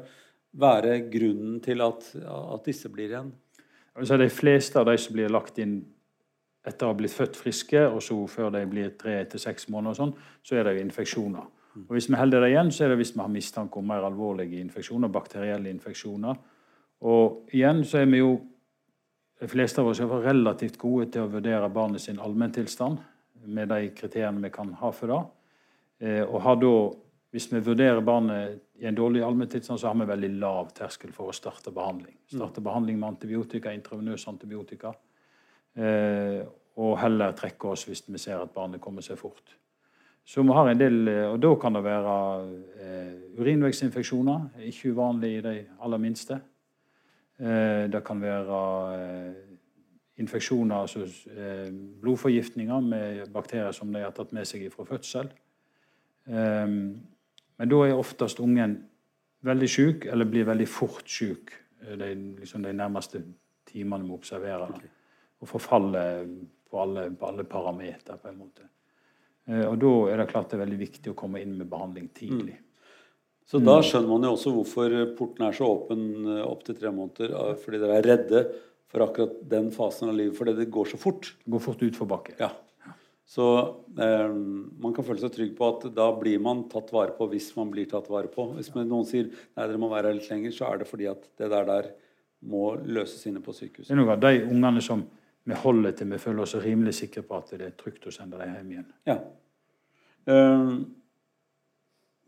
være 0.61 0.99
grunnen 1.11 1.59
til 1.65 1.83
at, 1.83 2.13
at 2.31 2.71
disse 2.71 2.91
blir 2.93 3.11
igjen? 3.11 3.33
Altså, 3.99 4.21
de 4.21 4.31
fleste 4.31 4.79
av 4.79 4.87
de 4.87 4.95
som 5.03 5.17
blir 5.17 5.33
lagt 5.35 5.59
inn 5.59 5.81
etter 6.63 6.87
å 6.87 6.93
ha 6.93 6.97
blitt 6.99 7.17
født 7.17 7.39
friske, 7.41 7.89
og 7.89 8.03
så 8.05 8.17
før 8.31 8.53
de 8.55 8.63
blir 8.71 8.95
tre 9.01 9.19
til 9.33 9.43
seks 9.43 9.67
måneder, 9.73 9.97
og 9.97 9.99
sånn, 9.99 10.37
så 10.47 10.61
er 10.61 10.69
det 10.69 10.77
jo 10.77 10.85
infeksjoner. 10.87 11.49
Og 11.75 11.95
Hvis 11.95 12.09
vi 12.11 12.19
holder 12.19 12.41
det 12.41 12.51
igjen, 12.51 12.71
så 12.73 12.85
er 12.85 12.89
det 12.89 12.97
hvis 13.01 13.15
vi 13.15 13.21
har 13.21 13.29
mistanke 13.31 13.79
om 13.79 13.87
mer 13.87 14.07
alvorlige 14.07 14.61
infeksjoner, 14.61 15.09
bakterielle 15.09 15.71
infeksjoner. 15.71 16.41
Og 17.01 17.53
igjen 17.55 17.85
så 17.85 18.03
er 18.03 18.09
vi 18.11 18.19
jo 18.19 18.33
de 19.41 19.49
fleste 19.49 19.81
av 19.81 19.89
oss 19.89 20.01
er 20.03 20.11
relativt 20.25 20.77
gode 20.79 21.07
til 21.13 21.25
å 21.25 21.31
vurdere 21.33 21.71
barnet 21.73 22.03
sin 22.03 22.19
allmenntilstand 22.21 22.99
med 23.49 23.71
de 23.73 23.87
kriteriene 23.97 24.43
vi 24.43 24.51
kan 24.53 24.75
ha 24.83 24.91
for 24.93 25.13
det. 25.13 25.21
Eh, 26.05 26.25
og 26.25 26.43
har 26.45 26.59
da, 26.61 26.73
hvis 27.33 27.49
vi 27.53 27.63
vurderer 27.65 28.03
barnet 28.05 28.59
i 28.81 28.89
en 28.89 28.99
dårlig 28.99 29.23
allmenntilstand, 29.25 29.81
så 29.81 29.89
har 29.89 29.97
vi 29.97 30.11
veldig 30.11 30.31
lav 30.43 30.75
terskel 30.77 31.15
for 31.17 31.31
å 31.31 31.37
starte 31.37 31.73
behandling. 31.73 32.19
Starte 32.29 32.61
behandling 32.65 32.99
med 33.01 33.15
antibiotika, 33.15 33.73
intravenøs 33.73 34.27
antibiotika. 34.29 34.93
Eh, 35.73 36.43
og 36.81 36.99
heller 37.01 37.33
trekke 37.37 37.73
oss 37.73 37.87
hvis 37.89 38.05
vi 38.09 38.21
ser 38.21 38.43
at 38.43 38.53
barnet 38.53 38.83
kommer 38.83 39.05
seg 39.05 39.19
fort. 39.21 39.57
Vi 40.37 40.53
har 40.53 40.69
en 40.69 40.79
del, 40.79 41.09
eh, 41.09 41.27
og 41.33 41.41
Da 41.41 41.55
kan 41.55 41.75
det 41.75 41.85
være 41.85 42.15
eh, 42.81 43.41
urinveisinfeksjoner, 43.41 44.49
ikke 44.59 44.93
uvanlig 44.93 45.39
i 45.39 45.41
de 45.41 45.55
aller 45.81 45.99
minste. 45.99 46.41
Eh, 47.39 47.91
det 47.91 48.05
kan 48.05 48.21
være 48.21 49.35
infeksjoner, 50.21 50.77
altså 50.77 51.07
blodforgiftninger 52.03 52.81
med 52.81 53.33
bakterier 53.33 53.73
som 53.73 53.93
de 53.93 54.03
har 54.03 54.11
tatt 54.11 54.33
med 54.33 54.45
seg 54.45 54.67
fra 54.73 54.85
fødsel. 54.85 55.31
Men 56.27 57.71
da 57.71 57.79
er 57.87 57.97
oftest 57.97 58.41
ungen 58.41 58.77
veldig 59.41 59.69
syk, 59.69 60.05
eller 60.13 60.29
blir 60.29 60.45
veldig 60.45 60.69
fort 60.69 61.09
syk 61.09 61.55
de, 61.81 62.15
liksom 62.39 62.63
de 62.63 62.73
nærmeste 62.73 63.23
timene 63.67 64.05
vi 64.05 64.13
observerer. 64.13 64.69
Okay. 64.69 64.89
Og 65.41 65.49
forfaller 65.49 66.27
på 66.71 66.83
alle, 66.83 67.17
på 67.17 67.27
alle 67.27 67.45
parametere, 67.45 68.19
på 68.19 68.29
en 68.29 68.39
måte. 68.39 68.69
Eh, 69.51 69.67
og 69.67 69.79
Da 69.83 69.93
er 70.13 70.23
det 70.23 70.31
klart 70.31 70.51
det 70.51 70.59
er 70.59 70.65
veldig 70.65 70.81
viktig 70.81 71.13
å 71.13 71.19
komme 71.19 71.43
inn 71.43 71.57
med 71.59 71.71
behandling 71.71 72.09
tidlig. 72.15 72.57
Mm. 72.61 72.67
Så 73.51 73.59
da 73.59 73.81
skjønner 73.83 74.07
man 74.13 74.25
jo 74.29 74.37
også 74.37 74.53
hvorfor 74.55 74.93
porten 75.19 75.43
er 75.43 75.55
så 75.57 75.67
åpen 75.67 76.03
opptil 76.23 76.43
opp 76.47 76.61
til 76.69 76.77
tre 76.79 76.93
måneder. 76.95 77.33
Fordi 77.59 77.81
dere 77.83 77.97
er 77.99 78.07
redde 78.07 78.43
for 78.91 79.03
akkurat 79.03 79.41
den 79.51 79.73
fasen 79.75 80.11
av 80.11 80.19
livet, 80.19 80.37
fordi 80.39 80.55
det 80.59 80.71
går 80.71 80.93
så 80.93 80.99
fort. 81.01 81.33
Det 81.43 81.51
går 81.51 81.63
fort 81.65 81.83
utfor 81.87 82.09
bakke. 82.11 82.37
Ja. 82.39 82.53
Så 83.31 83.47
eh, 84.03 84.31
man 84.83 84.95
kan 84.95 85.07
føle 85.07 85.23
seg 85.23 85.35
trygg 85.35 85.53
på 85.59 85.67
at 85.69 85.85
da 85.95 86.09
blir 86.19 86.41
man 86.43 86.65
tatt 86.71 86.89
vare 86.95 87.15
på 87.15 87.29
hvis 87.31 87.53
man 87.59 87.71
blir 87.71 87.87
tatt 87.91 88.09
vare 88.11 88.31
på. 88.31 88.49
Hvis 88.57 88.73
noen 88.75 89.07
sier 89.07 89.29
nei, 89.31 89.67
dere 89.67 89.79
må 89.79 89.91
være 89.91 90.11
her 90.11 90.19
litt 90.19 90.31
lenger, 90.31 90.55
så 90.55 90.71
er 90.71 90.81
det 90.81 90.89
fordi 90.91 91.07
at 91.11 91.29
det 91.39 91.51
der, 91.53 91.69
der 91.69 91.93
må 92.51 92.73
løses 92.83 93.23
inne 93.31 93.43
på 93.45 93.55
sykehuset. 93.55 93.91
Det 93.91 93.95
er 93.95 94.01
noe 94.01 94.17
av 94.17 94.25
de 94.25 94.35
ungene 94.49 94.83
som 94.83 95.05
vi 95.49 95.57
holder 95.57 95.97
til 95.97 96.11
vi 96.13 96.21
føler 96.21 96.45
oss 96.45 96.57
rimelig 96.61 96.95
sikre 97.01 97.25
på 97.27 97.39
at 97.41 97.53
det 97.57 97.67
er 97.67 97.77
trygt 97.79 98.07
å 98.07 98.15
sende 98.15 98.41
dem 98.41 98.55
hjem 98.57 98.73
igjen. 98.75 98.89
Ja. 99.09 99.17
Uh, 100.29 100.75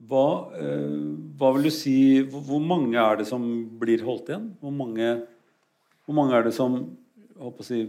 hva, 0.08 0.24
uh, 0.56 1.12
hva, 1.38 1.52
vil 1.56 1.68
du 1.68 1.74
si 1.74 1.96
hvor, 2.24 2.58
mange 2.64 2.98
er 2.98 3.20
det 3.20 3.28
som 3.28 3.44
blir 3.78 4.02
holdt 4.06 4.32
igjen? 4.32 4.48
Hvor 4.62 4.74
mange, 4.74 5.12
hvor 6.06 6.18
mange 6.18 6.38
er 6.38 6.48
det 6.48 6.54
som 6.56 6.80
si, 7.66 7.84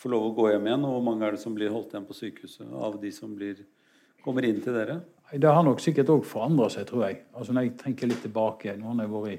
får 0.00 0.14
lov 0.14 0.30
å 0.30 0.34
gå 0.38 0.50
hjem 0.54 0.70
igjen? 0.70 0.86
Og 0.88 0.96
hvor 0.96 1.08
mange 1.10 1.28
er 1.28 1.36
det 1.36 1.42
som 1.44 1.56
blir 1.56 1.72
holdt 1.74 1.92
igjen 1.92 2.08
på 2.08 2.16
sykehuset 2.16 2.78
av 2.88 2.96
de 3.02 3.12
som 3.14 3.34
blir, 3.36 3.60
kommer 4.24 4.48
inn 4.48 4.62
til 4.64 4.76
dere? 4.76 5.02
Det 5.34 5.50
har 5.50 5.64
nok 5.66 5.80
sikkert 5.82 6.12
òg 6.14 6.24
forandra 6.28 6.70
seg, 6.72 6.86
tror 6.88 7.06
jeg. 7.06 7.24
Altså 7.34 7.54
Når 7.54 7.66
jeg 7.66 7.76
tenker 7.80 8.10
litt 8.10 8.20
tilbake 8.22 8.74
Nå 8.78 8.90
har 8.90 9.00
jeg 9.02 9.10
vært 9.10 9.32
i, 9.32 9.38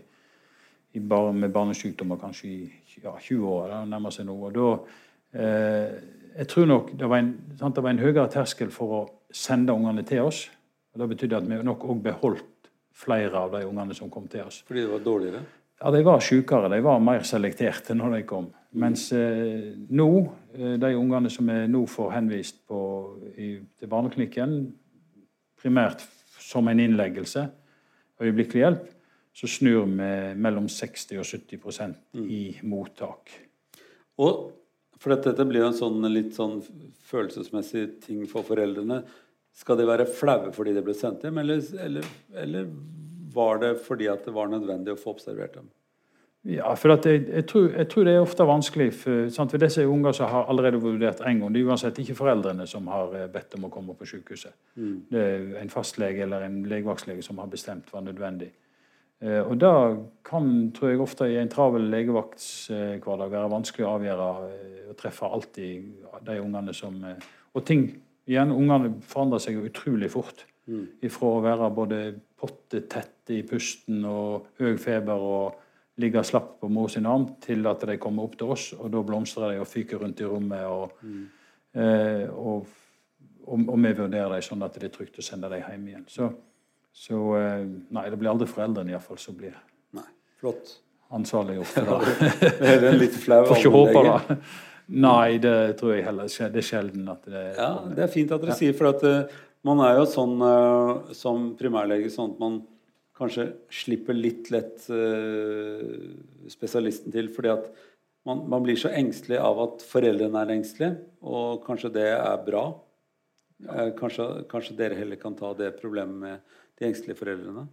i 0.98 1.02
bar 1.02 1.30
med 1.36 1.54
barnesykdommer 1.54 2.20
kanskje 2.20 2.50
i 2.52 3.02
ja, 3.04 3.14
20 3.14 3.44
år. 3.50 3.68
Det 3.72 3.82
nærmer 3.92 4.14
seg 4.14 4.30
nå. 4.30 4.38
og 4.48 4.56
da 4.56 4.70
Eh, 4.76 5.15
jeg 5.36 6.48
tror 6.52 6.68
nok 6.70 6.92
det 6.96 7.08
var, 7.12 7.20
en, 7.20 7.32
sant, 7.60 7.76
det 7.76 7.84
var 7.84 7.92
en 7.92 8.00
høyere 8.00 8.28
terskel 8.32 8.70
for 8.72 8.94
å 8.96 9.02
sende 9.36 9.76
ungene 9.76 10.04
til 10.08 10.24
oss. 10.28 10.46
og 10.94 11.02
Det 11.02 11.10
betydde 11.12 11.42
at 11.42 11.50
vi 11.50 11.60
nok 11.64 11.84
òg 11.92 12.02
beholdt 12.06 12.70
flere 12.96 13.36
av 13.36 13.52
de 13.56 13.66
ungene 13.68 13.96
som 13.96 14.12
kom 14.12 14.28
til 14.32 14.46
oss. 14.48 14.62
Fordi 14.68 14.86
det 14.86 14.92
var 14.94 15.04
dårligere? 15.04 15.44
Ja, 15.82 15.92
de 15.92 16.04
var 16.08 16.24
sykere. 16.24 16.72
De 16.72 16.80
var 16.84 17.02
mer 17.04 17.26
selekterte 17.28 17.96
når 17.98 18.18
de 18.18 18.22
kom. 18.28 18.48
Mens 18.80 19.10
eh, 19.16 19.74
nå, 19.76 20.10
eh, 20.56 20.76
de 20.80 20.92
ungene 20.96 21.32
som 21.32 21.52
vi 21.52 21.58
nå 21.72 21.84
får 21.92 22.14
henvist 22.16 22.62
på, 22.68 22.80
i, 23.36 23.50
til 23.80 23.92
barneklinikken, 23.92 24.58
primært 25.60 26.06
som 26.40 26.68
en 26.72 26.80
innleggelse, 26.80 27.48
øyeblikkelig 28.22 28.64
hjelp, 28.64 28.92
så 29.36 29.50
snur 29.52 29.90
vi 29.90 30.12
mellom 30.40 30.70
60 30.72 31.20
og 31.20 31.28
70 31.28 31.96
mm. 32.16 32.28
i 32.32 32.44
mottak. 32.64 33.34
Og 34.24 34.54
for 35.06 35.14
dette, 35.14 35.46
blir 35.46 35.62
jo 35.62 35.70
en 35.70 35.78
sånn 35.78 36.10
litt 36.10 36.34
sånn 36.34 36.58
følelsesmessig 37.06 37.86
ting 38.08 38.26
for 38.30 38.46
foreldrene. 38.48 39.04
Skal 39.56 39.78
de 39.78 39.86
være 39.88 40.08
flaue 40.10 40.52
fordi 40.56 40.74
de 40.76 40.82
ble 40.84 40.96
sendt 40.98 41.24
hjem, 41.24 41.38
eller, 41.44 41.62
eller, 41.86 42.08
eller, 42.42 42.70
var 43.36 43.60
det 43.62 43.74
fordi 43.84 44.08
at 44.08 44.24
det 44.26 44.32
var 44.32 44.48
nødvendig 44.48 44.94
å 44.96 45.00
få 45.00 45.12
observert 45.12 45.58
dem? 45.58 45.68
Ja, 46.48 46.70
for 46.78 46.94
jeg, 46.94 47.26
jeg, 47.26 47.46
tror, 47.50 47.72
jeg, 47.74 47.88
tror, 47.90 48.06
det 48.06 48.14
er 48.14 48.24
ofte 48.24 48.46
vanskelig. 48.48 48.88
For, 49.02 49.30
sant, 49.34 49.52
for 49.52 49.62
disse 49.62 49.86
unger 49.90 50.14
som 50.16 50.30
har 50.30 50.50
allerede 50.52 50.80
vurdert 50.82 51.24
en 51.26 51.42
gang, 51.42 51.54
det 51.54 51.62
er 51.62 51.72
uansett 51.72 52.00
ikke 52.02 52.18
foreldrene 52.18 52.68
som 52.70 52.88
har 52.94 53.16
eh, 53.18 53.26
bedt 53.34 53.58
om 53.58 53.66
å 53.68 53.72
komme 53.74 53.96
på 53.98 54.08
sykehuset. 54.10 54.54
Mm. 54.78 54.94
Det 55.10 55.24
er 55.24 55.48
en 55.62 55.74
fastlege 55.74 56.22
eller 56.26 56.46
en 56.46 56.62
legevaktlege 56.70 57.26
som 57.26 57.42
har 57.42 57.50
bestemt 57.52 57.90
var 57.94 58.06
nødvendig. 58.06 58.52
Eh, 59.24 59.42
og 59.42 59.58
det 59.62 59.74
kan, 60.28 60.50
tror 60.76 60.92
jeg, 60.92 61.02
ofte 61.04 61.28
i 61.32 61.38
en 61.40 61.52
travel 61.52 61.88
legevaktshverdag 61.94 63.32
være 63.32 63.52
vanskelig 63.54 63.88
å 63.88 63.94
avgjøre 63.96 64.30
eh, 64.50 64.82
og 64.92 64.98
treffe 65.00 65.30
alltid 65.30 65.92
de 66.26 66.40
ungene 66.42 66.76
som 66.76 66.98
eh, 67.04 67.30
Og 67.56 67.64
ting 67.66 67.88
igjen, 68.28 68.52
ungene 68.52 68.98
forandrer 69.08 69.44
seg 69.44 69.60
jo 69.60 69.68
utrolig 69.70 70.10
fort. 70.12 70.44
Mm. 70.66 70.88
Fra 71.14 71.30
å 71.30 71.44
være 71.46 71.70
både 71.72 72.00
pottetette 72.36 73.38
i 73.38 73.44
pusten 73.48 74.02
og 74.10 74.50
høy 74.60 74.76
feber 74.82 75.22
og 75.22 75.62
ligge 76.02 76.24
slapp 76.28 76.58
på 76.60 76.68
mor 76.68 76.90
sin 76.92 77.08
arm, 77.08 77.30
til 77.40 77.64
at 77.70 77.86
de 77.88 77.96
kommer 78.02 78.26
opp 78.26 78.36
til 78.40 78.52
oss, 78.52 78.74
og 78.76 78.90
da 78.92 79.04
blomstrer 79.06 79.54
de 79.54 79.62
og 79.64 79.70
fyker 79.70 80.02
rundt 80.02 80.20
i 80.20 80.28
rommet. 80.28 80.66
og 80.68 80.92
mm. 81.02 81.26
Eh, 81.76 82.30
og, 82.32 82.68
og, 83.44 83.64
og, 83.68 83.80
vi 83.84 83.90
vurderer 83.98 84.32
dem 84.32 84.44
sånn 84.46 84.64
at 84.64 84.78
det 84.80 84.88
er 84.88 84.94
trygt 84.96 85.20
å 85.20 85.26
sende 85.26 85.50
dem 85.52 85.64
hjem 85.66 85.88
igjen. 85.90 86.06
Så, 86.08 86.30
så 86.96 87.22
eh, 87.38 87.66
nei, 87.92 88.06
det 88.12 88.20
blir 88.20 88.32
aldri 88.32 88.48
foreldrene 88.48 88.94
iallfall 88.94 89.20
som 89.20 89.36
blir 89.36 89.56
nei, 89.96 90.06
flott. 90.40 90.78
ansvarliggjort. 91.16 91.76
det 92.62 92.76
er 92.78 92.96
litt 93.00 93.18
flau 93.20 93.44
Får 93.50 93.60
ikke 93.60 93.74
håpe 93.74 94.06
det. 94.08 94.38
Nei, 94.96 95.38
det 95.42 95.56
tror 95.80 95.96
jeg 95.96 96.06
heller 96.06 96.30
Det 96.30 96.62
er 96.62 96.66
sjelden 96.66 97.10
at 97.10 97.26
det 97.26 97.44
Ja, 97.58 97.72
det 97.90 98.06
er 98.06 98.14
fint 98.14 98.32
at 98.32 98.44
dere 98.44 98.54
ja. 98.54 98.60
sier, 98.60 98.78
for 98.78 98.92
at 98.92 99.04
uh, 99.04 99.42
man 99.66 99.82
er 99.82 99.98
jo 99.98 100.06
sånn 100.08 100.38
uh, 100.46 101.12
som 101.18 101.52
primærlege 101.58 102.12
sånn 102.14 102.36
at 102.36 102.42
man 102.44 102.60
kanskje 103.18 103.48
slipper 103.74 104.16
litt 104.16 104.52
lett 104.54 104.86
uh, 104.92 106.14
spesialisten 106.52 107.14
til, 107.16 107.32
fordi 107.34 107.54
at 107.54 107.70
man, 108.28 108.44
man, 108.52 108.64
blir 108.66 108.78
så 108.80 108.92
engstelig 108.94 109.40
av 109.42 109.62
at 109.64 109.86
foreldrene 109.86 110.42
er 110.42 110.54
engstelige, 110.58 111.00
og 111.26 111.64
kanskje 111.66 111.94
det 111.96 112.10
er 112.14 112.44
bra. 112.46 112.68
Ja. 113.66 113.90
Kanskje, 113.96 114.26
kanskje, 114.52 114.76
dere 114.78 114.98
heller 115.00 115.20
kan 115.22 115.38
ta 115.38 115.54
det 115.58 115.78
problemet 115.80 116.18
med 116.20 116.56
de 116.80 116.88
engstelige 116.90 117.20
foreldrene? 117.20 117.66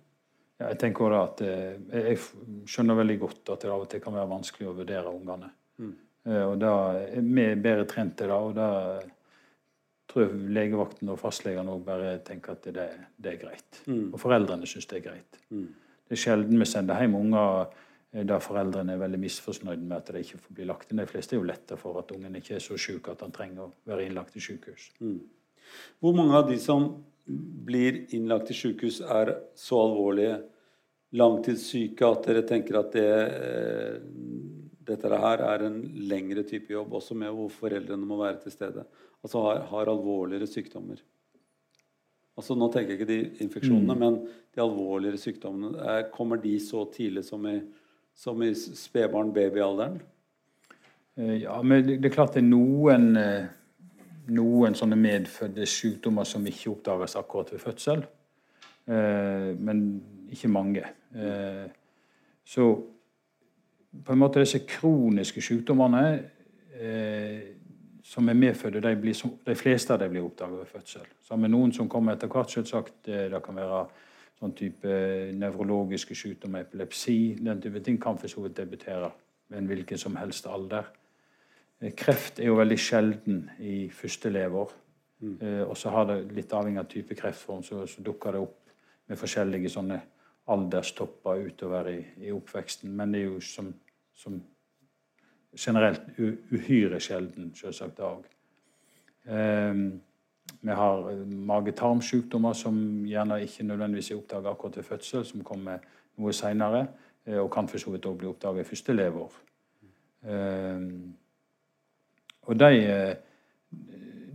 Ja, 0.60 0.68
jeg 0.70 0.78
tenker 0.78 1.08
også 1.08 1.22
at 1.24 1.44
jeg 1.44 2.18
skjønner 2.70 2.98
veldig 3.00 3.18
godt 3.22 3.52
at 3.54 3.64
det 3.64 3.72
av 3.72 3.84
og 3.84 3.90
til 3.90 4.02
kan 4.04 4.14
være 4.14 4.30
vanskelig 4.30 4.68
å 4.70 4.78
vurdere 4.78 5.10
ungene. 5.10 5.50
Mm. 5.82 5.92
Eh, 6.28 6.44
og 6.46 6.56
da 6.62 6.72
er 7.02 7.26
vi 7.26 7.46
bedre 7.58 7.86
trent 7.90 8.16
til 8.18 8.30
det. 8.30 8.38
Og 8.38 8.54
da 8.56 8.68
tror 10.10 10.26
jeg 10.26 10.50
legevakten 10.54 11.12
og 11.12 11.20
fastlegene 11.20 11.72
òg 11.72 11.86
bare 11.86 12.16
tenker 12.26 12.56
at 12.56 12.68
det, 12.68 12.88
det 13.16 13.34
er 13.34 13.40
greit. 13.40 13.84
Mm. 13.86 14.10
Og 14.12 14.20
foreldrene 14.22 14.68
syns 14.68 14.88
det 14.90 15.00
er 15.00 15.06
greit. 15.10 15.40
Mm. 15.50 15.70
Det 16.06 16.18
er 16.18 16.22
sjelden 16.26 16.60
vi 16.60 16.68
sender 16.68 17.00
hjem 17.02 17.18
unger 17.18 17.52
eh, 18.12 18.24
der 18.28 18.42
foreldrene 18.44 18.94
er 18.94 19.02
veldig 19.02 19.22
misfornøyd 19.22 19.84
med 19.84 19.98
at 19.98 20.12
de 20.14 20.24
ikke 20.24 20.42
får 20.46 20.58
bli 20.58 20.68
lagt 20.68 20.92
inn. 20.92 21.02
De 21.02 21.10
fleste 21.10 21.36
er 21.36 21.42
jo 21.42 21.48
lettere 21.48 21.80
for 21.80 22.02
at 22.02 22.12
ungen 22.14 22.38
ikke 22.38 22.58
er 22.58 22.64
så 22.64 22.78
sjuk 22.80 23.12
at 23.12 23.24
han 23.24 23.34
trenger 23.34 23.66
å 23.66 23.72
være 23.88 24.06
innlagt 24.06 24.36
i 24.38 24.44
sykehus. 24.44 24.92
Mm. 25.02 25.22
Hvor 26.02 26.14
mange 26.18 26.36
av 26.36 26.50
de 26.50 26.58
som 26.60 26.90
blir 27.26 28.02
innlagt 28.16 28.50
i 28.50 28.56
sykehus, 28.56 29.00
er 29.00 29.36
så 29.58 29.78
alvorlige, 29.86 30.40
langtidssyke, 31.12 32.08
at 32.08 32.24
dere 32.24 32.40
tenker 32.48 32.78
at 32.78 32.94
det 32.96 33.08
eh, 33.12 33.96
dette 34.86 35.18
her 35.22 35.42
er 35.46 35.64
en 35.68 35.78
lengre 36.10 36.44
type 36.46 36.72
jobb, 36.72 36.94
også 36.98 37.16
med 37.18 37.32
hvor 37.36 37.50
foreldrene 37.54 38.06
må 38.06 38.18
være 38.20 38.40
til 38.42 38.54
stede. 38.54 38.84
Altså 39.22 39.42
har, 39.44 39.62
har 39.70 39.90
alvorligere 39.92 40.48
sykdommer. 40.50 41.02
Altså 42.38 42.56
Nå 42.56 42.68
tenker 42.72 42.94
jeg 42.94 43.00
ikke 43.00 43.10
de 43.10 43.44
infeksjonene, 43.44 43.94
mm. 43.94 44.00
men 44.00 44.18
de 44.54 44.64
alvorligere 44.64 45.20
sykdommene. 45.20 45.76
Er, 45.78 46.08
kommer 46.14 46.40
de 46.40 46.56
så 46.64 46.86
tidlig 46.94 47.26
som 47.28 47.44
i, 47.48 47.58
som 48.16 48.40
i 48.42 48.50
spedbarn-babyalderen? 48.56 50.00
Eh, 51.20 51.36
ja, 51.44 51.58
men 51.62 51.84
det 51.86 52.08
er 52.08 52.14
klart 52.14 52.34
det 52.34 52.42
er 52.42 52.48
noen, 52.48 53.12
eh, 53.20 53.50
noen 54.32 54.74
sånne 54.78 54.98
medfødte 54.98 55.66
sykdommer 55.68 56.26
som 56.28 56.46
ikke 56.46 56.72
oppdages 56.72 57.16
akkurat 57.20 57.52
ved 57.52 57.62
fødsel. 57.62 58.04
Eh, 58.88 59.52
men 59.58 59.86
ikke 60.32 60.48
mange. 60.48 60.84
Så 62.44 62.66
på 64.04 64.12
en 64.12 64.18
måte 64.18 64.40
disse 64.40 64.62
kroniske 64.68 65.42
sykdommene 65.44 66.04
eh, 66.80 67.42
som 68.04 68.28
er 68.28 68.38
medfødte, 68.38 68.80
de, 68.80 68.94
blir, 68.96 69.18
de, 69.46 69.54
fleste 69.56 69.94
av 69.94 70.00
dem 70.02 70.14
blir 70.14 70.24
oppdaget 70.26 70.58
ved 70.58 70.70
fødsel. 70.70 71.10
Sammen 71.22 71.46
med 71.46 71.54
noen 71.54 71.74
som 71.76 71.90
kommer 71.90 72.16
etter 72.16 72.30
hvert, 72.32 72.50
selvsagt. 72.50 72.96
Eh, 73.08 73.28
det 73.32 73.42
kan 73.44 73.60
være 73.60 73.84
sånn 74.40 74.56
type 74.58 74.96
nevrologiske 75.38 76.16
sykdommer, 76.18 76.66
epilepsi. 76.66 77.36
Den 77.38 77.62
type 77.62 77.84
ting 77.84 78.00
kan 78.02 78.18
for 78.18 78.32
så 78.32 78.42
vidt 78.46 78.58
debutere 78.58 79.12
ved 79.48 79.60
en 79.60 79.70
hvilken 79.70 80.00
som 80.00 80.16
helst 80.18 80.48
alder. 80.50 80.88
Eh, 81.82 81.92
kreft 81.98 82.38
er 82.38 82.46
jo 82.50 82.58
veldig 82.60 82.78
sjelden 82.78 83.42
i 83.58 83.90
første 83.90 84.30
lever. 84.30 84.72
Mm. 85.22 85.36
Eh, 85.40 85.62
og 85.66 85.76
så 85.78 85.90
har 85.90 86.06
det 86.10 86.18
litt 86.34 86.52
avhengig 86.54 86.82
av 86.82 86.90
type 86.90 87.14
kreftform, 87.18 87.62
så, 87.62 87.84
så 87.86 88.02
dukker 88.02 88.34
det 88.34 88.42
opp 88.42 88.58
med 89.10 89.18
forskjellige 89.18 89.70
sånne 89.70 89.98
alderstopper 90.52 91.44
utover 91.46 91.90
i, 91.92 91.98
i, 92.26 92.30
oppveksten. 92.34 92.90
Men 92.96 93.14
det 93.14 93.22
er 93.22 93.28
jo 93.30 93.42
som, 93.46 93.72
som 94.14 94.38
generelt 95.52 96.08
uhyre 96.18 97.00
sjelden, 97.02 97.52
selvsagt 97.58 98.02
òg. 98.02 98.26
Eh, 99.26 99.84
vi 100.62 100.74
har 100.78 101.08
mage-tarm-sykdommer 101.50 102.54
som 102.54 102.76
gjerne 103.06 103.40
ikke 103.42 103.66
nødvendigvis 103.66 104.12
er 104.12 104.20
oppdaget 104.20 104.50
akkurat 104.50 104.76
ved 104.78 104.86
fødsel, 104.86 105.24
som 105.26 105.46
kommer 105.46 105.82
noe 106.18 106.34
seinere, 106.36 106.86
eh, 107.26 107.38
og 107.38 107.50
kan 107.54 107.70
for 107.70 107.82
så 107.82 107.94
vidt 107.94 108.06
òg 108.06 108.20
bli 108.20 108.30
oppdaget 108.30 108.66
i 108.66 108.70
første 108.70 108.94
lever. 108.94 109.40
Eh, 110.22 110.86
og 112.48 112.58
de, 112.58 112.70
eh, 112.86 113.14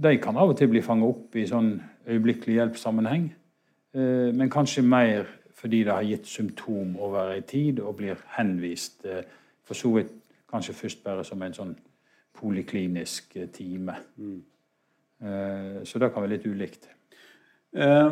de, 0.03 0.17
kan 0.23 0.37
av 0.37 0.53
og 0.53 0.57
til 0.57 0.71
bli 0.71 0.81
fanget 0.81 1.09
opp 1.09 1.35
i 1.35 1.47
sånn 1.49 1.73
øyeblikkelig 2.07 2.59
hjelp-sammenheng, 2.59 3.29
eh, 3.95 4.29
men 4.33 4.53
kanskje 4.53 4.85
mer 4.85 5.27
fordi 5.57 5.83
det 5.83 5.93
har 5.93 6.05
gitt 6.05 6.27
symptom 6.29 6.95
over 7.01 7.33
en 7.33 7.43
tid 7.43 7.79
og 7.79 7.97
blir 7.97 8.19
henvist 8.37 9.05
eh, 9.05 9.25
for 9.65 9.75
så 9.75 9.91
vidt 9.95 10.13
kanskje 10.47 10.77
først 10.77 11.03
bare 11.03 11.25
som 11.27 11.41
en 11.43 11.55
sånn 11.55 11.73
poliklinisk 12.37 13.33
time. 13.51 13.95
Mm. 14.15 14.43
Så 15.89 15.97
det 15.99 16.11
kan 16.13 16.21
være 16.21 16.35
litt 16.35 16.45
ulikt. 16.45 16.85
Eh, 17.75 18.11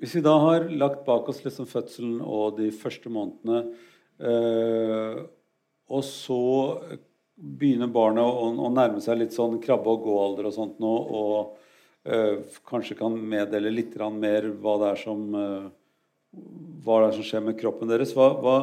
hvis 0.00 0.16
vi 0.16 0.24
da 0.24 0.34
har 0.40 0.68
lagt 0.70 1.04
bak 1.06 1.28
oss 1.30 1.42
liksom 1.44 1.68
fødselen 1.68 2.20
og 2.20 2.58
de 2.58 2.70
første 2.74 3.10
månedene, 3.12 3.74
eh, 4.20 5.22
og 5.92 6.04
så 6.04 6.42
begynner 7.42 7.90
barnet 7.90 8.22
å, 8.22 8.48
å, 8.54 8.70
nærme 8.70 9.02
seg 9.02 9.18
litt 9.18 9.34
sånn 9.34 9.58
krabbe- 9.62 9.90
og 9.90 10.04
gå-alder 10.06 10.48
og 10.48 10.54
sånt 10.54 10.80
nå, 10.82 10.92
og 10.92 11.56
øh, 12.06 12.42
kanskje 12.68 12.96
kan 12.98 13.16
meddele 13.18 13.72
litt 13.74 13.96
mer 14.14 14.46
hva 14.62 14.76
det 14.82 14.90
er 14.92 15.00
som 15.02 15.24
hva 16.32 17.02
det 17.02 17.10
er 17.10 17.16
som 17.18 17.26
skjer 17.26 17.44
med 17.44 17.58
kroppen 17.60 17.90
deres. 17.90 18.14
Hva, 18.16 18.30
hva, 18.40 18.56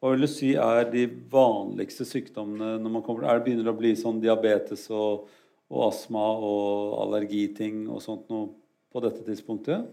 hva, 0.00 0.12
vil 0.12 0.26
du 0.26 0.30
si 0.30 0.52
er 0.60 0.88
de 0.92 1.06
vanligste 1.32 2.06
sykdommene 2.08 2.76
når 2.82 2.96
man 2.98 3.04
kommer 3.06 3.26
Er 3.26 3.38
det 3.38 3.46
begynner 3.48 3.72
å 3.72 3.78
bli 3.78 3.94
sånn 3.98 4.20
diabetes 4.22 4.86
og, 4.92 5.28
og 5.72 5.86
astma 5.88 6.26
og 6.36 6.98
allergiting 7.06 7.86
og 7.88 8.02
sånt 8.04 8.28
noe 8.32 8.50
på 8.92 9.02
dette 9.04 9.24
tidspunktet? 9.26 9.86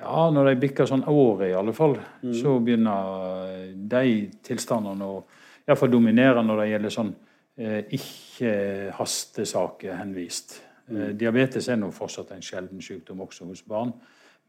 Ja, 0.00 0.30
når 0.32 0.48
de 0.48 0.60
bikker 0.62 0.88
sånn 0.88 1.04
året 1.08 1.50
i 1.50 1.56
alle 1.56 1.74
fall, 1.76 1.98
mm. 2.22 2.32
så 2.36 2.54
begynner 2.64 3.74
de 3.74 4.30
tilstandene 4.46 5.04
å 5.04 5.18
iallfall 5.66 5.92
dominere 5.92 6.40
når 6.44 6.62
det 6.62 6.70
gjelder 6.70 6.94
sånn 6.94 7.10
eh, 7.60 7.84
ikke-hastesaker 7.92 9.92
henvist. 10.00 10.62
Mm. 10.88 10.96
Eh, 10.96 11.12
diabetes 11.20 11.68
er 11.68 11.76
nå 11.76 11.90
fortsatt 11.94 12.32
en 12.34 12.42
sjelden 12.42 12.82
sykdom 12.82 13.20
også 13.20 13.44
hos 13.52 13.62
barn, 13.62 13.92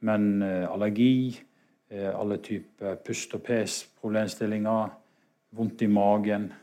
men 0.02 0.41
eh, 0.41 0.71
allergi 0.71 1.43
Eh, 1.91 2.19
alle 2.19 2.38
typer 2.38 2.95
pust- 2.95 3.34
og 3.34 3.43
pes-problemstillinger. 3.43 4.89
Vondt 5.52 5.82
i 5.82 5.88
magen. 5.88 6.54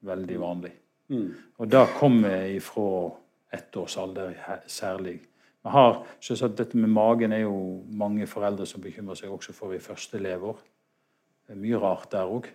Veldig 0.00 0.40
vanlig. 0.40 0.72
Mm. 1.08 1.34
Og 1.58 1.70
det 1.70 1.86
kommer 1.98 2.46
ifra 2.50 3.10
ettårsalder 3.52 4.34
særlig. 4.66 5.20
Vi 5.62 5.70
har, 5.70 6.06
selvsagt, 6.20 6.58
Dette 6.58 6.76
med 6.76 6.88
magen 6.88 7.32
er 7.32 7.38
jo 7.38 7.84
mange 7.86 8.26
foreldre 8.26 8.66
som 8.66 8.80
bekymrer 8.80 9.14
seg 9.14 9.30
også 9.30 9.52
for 9.52 9.72
i 9.72 9.78
første 9.78 10.18
leveår. 10.18 10.58
Det 11.46 11.54
er 11.54 11.60
mye 11.60 11.78
rart 11.78 12.12
der 12.12 12.26
òg. 12.26 12.48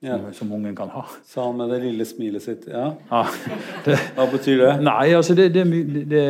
Ja. 0.00 0.16
som, 0.32 0.52
ungen 0.56 0.72
kan 0.76 0.88
ha. 0.94 1.04
Sa 1.28 1.44
han 1.44 1.58
med 1.58 1.68
det 1.74 1.82
lille 1.82 2.06
smilet 2.08 2.42
sitt. 2.42 2.66
Ja. 2.72 2.94
ja 3.10 3.26
det, 3.84 3.98
Hva 4.16 4.26
betyr 4.32 4.62
det? 4.64 4.74
Nei, 4.86 5.10
altså 5.12 5.36
det, 5.36 5.50
det, 5.52 5.66
det 6.08 6.24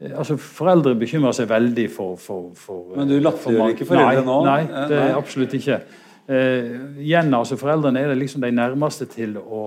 Eh, 0.00 0.18
altså, 0.18 0.36
Foreldre 0.40 0.94
bekymrer 0.98 1.36
seg 1.36 1.48
veldig 1.50 1.86
for, 1.92 2.16
for, 2.20 2.50
for 2.56 2.96
Men 2.96 3.10
du 3.10 3.18
latterliggjør 3.20 3.74
ikke 3.74 3.88
foreldre 3.90 4.24
nå? 4.26 4.38
Nei, 4.46 4.60
det 4.90 5.00
er 5.00 5.16
absolutt 5.18 5.56
ikke. 5.58 5.80
Eh, 6.30 6.74
igjen, 7.04 7.32
altså 7.36 7.58
Foreldrene 7.60 8.02
er 8.02 8.12
det 8.12 8.20
liksom 8.20 8.44
de 8.44 8.52
nærmeste 8.54 9.08
til 9.12 9.36
å, 9.40 9.66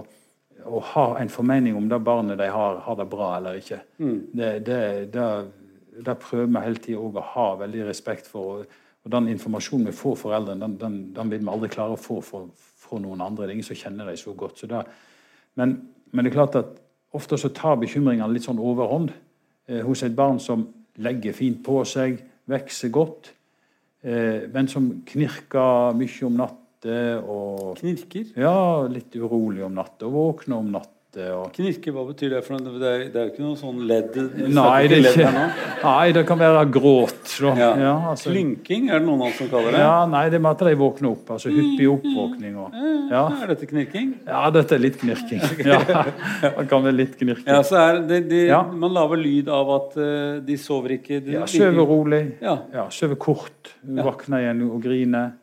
å 0.65 0.85
ha 0.93 1.07
en 1.21 1.31
formening 1.31 1.77
om 1.77 1.89
det 1.91 2.01
barnet 2.03 2.39
de 2.41 2.49
har, 2.53 2.79
har 2.85 2.97
det 2.99 3.09
bra 3.11 3.35
eller 3.37 3.59
ikke. 3.61 3.83
Mm. 3.99 4.15
Det, 4.33 4.53
det, 4.69 4.79
det, 5.13 5.27
det, 5.99 6.17
prøver 6.23 6.49
vi 6.49 6.65
hele 6.65 6.87
tida 6.87 7.03
å 7.03 7.27
ha 7.35 7.49
veldig 7.61 7.87
respekt 7.91 8.29
for. 8.31 8.65
Og 9.03 9.11
Den 9.11 9.27
informasjonen 9.27 9.89
vi 9.91 9.97
får 9.97 10.15
foreldrene, 10.21 10.63
den, 10.63 10.77
den, 10.79 10.99
den, 11.13 11.31
vil 11.33 11.43
vi 11.43 11.51
aldri 11.51 11.69
klare 11.73 11.97
å 11.97 11.99
få 11.99 12.21
fra 12.93 13.01
noen 13.03 13.23
andre. 13.25 13.45
Det 13.45 13.51
er 13.51 13.57
ingen 13.57 13.67
som 13.67 13.79
kjenner 13.79 14.09
deg 14.09 14.19
så 14.21 14.35
godt. 14.37 14.61
Så 14.61 14.69
men, 14.69 15.75
men, 16.11 16.23
det 16.23 16.31
er 16.31 16.37
klart 16.37 16.57
at 16.59 16.79
ofte 17.13 17.37
så 17.37 17.51
tar 17.53 17.81
bekymringene 17.81 18.31
litt 18.33 18.47
sånn 18.47 18.61
overhånd. 18.61 19.13
Eh, 19.67 19.81
hos 19.85 20.03
et 20.05 20.15
barn 20.15 20.39
som 20.43 20.67
legger 21.03 21.35
fint 21.35 21.61
på 21.65 21.81
seg, 21.87 22.19
vokser 22.49 22.91
godt, 22.93 23.31
eh, 24.03 24.45
men 24.53 24.69
som 24.69 24.89
knirker 25.07 25.95
mye 25.97 26.27
om 26.27 26.37
natta. 26.41 26.59
Knirker? 26.83 28.33
Ja, 28.35 28.83
litt 28.91 29.15
urolig 29.15 29.63
om 29.63 29.77
natta. 29.77 30.09
Våkner 30.11 30.59
om 30.59 30.73
natta 30.73 30.92
Og... 31.13 31.51
Knirke, 31.53 31.91
hva 31.93 32.03
betyr 32.07 32.31
det? 32.33 32.39
for 32.41 32.57
noe? 32.57 32.79
Det 32.81 32.87
er, 32.89 33.01
det 33.13 33.19
er 33.21 33.27
jo 33.27 33.31
ikke 33.33 33.43
noe 33.43 33.57
sånn 33.59 33.81
ledd 33.85 34.15
Nei, 34.49 34.87
det 34.89 34.97
ledd 35.03 35.19
ikke, 35.19 35.43
nei, 35.83 36.05
det 36.15 36.23
kan 36.25 36.39
være 36.41 36.63
gråt. 36.73 37.35
Ja. 37.43 37.67
Ja, 37.77 37.91
altså, 38.13 38.31
Klynking 38.31 38.87
er 38.89 38.97
det 38.97 39.05
noen 39.05 39.21
av 39.21 39.27
oss 39.27 39.37
som 39.37 39.51
kaller 39.51 39.75
det. 39.75 39.83
ja, 39.83 39.99
nei, 40.09 40.23
det 40.33 40.39
er 40.39 40.43
med 40.47 40.55
at 40.57 40.63
de 40.65 40.73
våkner 40.79 41.11
opp. 41.11 41.29
Altså 41.35 41.51
hyppig 41.53 41.89
oppvåkning. 41.91 42.55
Og, 42.63 42.79
ja. 43.11 43.21
Er 43.43 43.51
dette 43.53 43.69
knirking? 43.69 44.07
ja, 44.25 44.41
dette 44.55 44.77
er 44.77 44.81
litt 44.81 44.97
knirking. 45.03 45.43
Ja, 45.73 45.79
det 46.57 46.65
kan 46.71 46.81
være 46.83 46.95
litt 46.97 47.13
knirking. 47.19 47.45
Ja, 47.45 47.59
så 47.67 47.77
er 47.83 48.01
det, 48.09 48.23
de, 48.31 48.41
Ja. 48.49 48.63
Man 48.65 48.95
lager 48.95 49.21
lyd 49.21 49.51
av 49.53 49.69
at 49.75 49.99
uh, 49.99 50.39
de 50.45 50.57
sover 50.57 50.97
ikke 50.97 51.21
de, 51.21 51.37
Ja, 51.37 51.45
Sover 51.49 51.85
rolig. 51.93 52.23
Ja. 52.41 52.57
Ja, 52.73 52.87
Sover 52.93 53.19
kort. 53.21 53.75
Våkner 53.85 54.47
igjen 54.47 54.65
og 54.65 54.81
griner. 54.83 55.35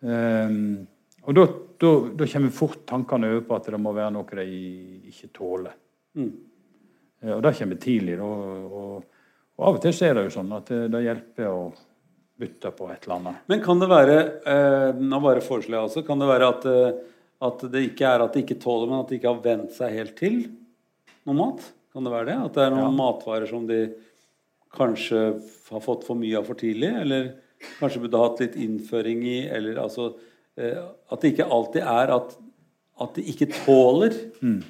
Um, 0.00 0.86
og 1.26 1.36
da, 1.36 1.48
da, 1.80 1.90
da 2.16 2.26
kommer 2.28 2.52
fort 2.52 2.82
tankene 2.88 3.30
over 3.32 3.44
på 3.48 3.56
at 3.56 3.68
det 3.72 3.80
må 3.80 3.92
være 3.96 4.12
noe 4.12 4.40
de 4.42 4.48
ikke 5.10 5.30
tåler. 5.36 5.76
Mm. 6.18 6.32
Og 7.36 7.42
det 7.44 7.54
kommer 7.58 7.80
tidlig. 7.80 8.16
Og, 8.24 8.74
og, 8.80 9.22
og 9.56 9.68
av 9.68 9.78
og 9.78 9.84
til 9.84 10.04
er 10.06 10.16
det 10.16 10.26
jo 10.28 10.34
sånn 10.38 10.52
at 10.56 10.68
det, 10.72 10.82
det 10.92 11.02
hjelper 11.06 11.48
å 11.48 11.62
bytte 12.40 12.72
på 12.76 12.88
et 12.92 13.04
eller 13.04 13.18
annet. 13.18 13.40
Men 13.52 13.64
kan 13.64 13.80
det 13.82 13.88
være 13.90 14.14
eh, 14.48 15.00
Nå 15.00 15.18
bare 15.20 15.42
foreslår 15.44 15.76
jeg 15.76 15.88
også. 15.90 16.04
Kan 16.06 16.22
det 16.22 16.30
være 16.30 16.48
at, 16.54 16.68
eh, 16.70 17.18
at 17.48 17.66
det 17.72 17.84
ikke 17.90 18.14
er 18.14 18.24
at 18.24 18.36
de 18.36 18.44
ikke 18.44 18.60
tåler, 18.62 18.88
men 18.88 19.02
at 19.02 19.12
de 19.12 19.18
ikke 19.20 19.32
har 19.34 19.42
vent 19.44 19.76
seg 19.76 19.98
helt 19.98 20.16
til 20.20 20.40
noe 21.28 21.36
mat? 21.36 21.66
Kan 21.92 22.06
det 22.06 22.14
være 22.14 22.30
det? 22.30 22.38
At 22.46 22.56
det 22.56 22.64
er 22.64 22.74
noen 22.74 22.88
Ja. 22.88 22.96
matvarer 23.02 23.50
som 23.50 23.66
de 23.68 23.82
kanskje 24.72 25.20
har 25.72 25.84
fått 25.84 26.06
for 26.06 26.16
mye 26.16 26.38
av 26.38 26.48
for 26.48 26.56
tidlig? 26.60 26.92
Eller 27.02 27.32
kanskje 27.80 28.04
burde 28.04 28.24
hatt 28.24 28.40
litt 28.44 28.56
innføring 28.56 29.24
i? 29.28 29.38
Eller 29.48 29.80
altså 29.82 30.14
At 31.10 31.20
det 31.22 31.32
ikke 31.34 31.46
alltid 31.50 31.82
er 31.82 32.12
at, 32.16 32.36
at 33.00 33.14
de 33.16 33.22
ikke 33.32 33.48
tåler. 33.64 34.14
Mm. 34.42 34.62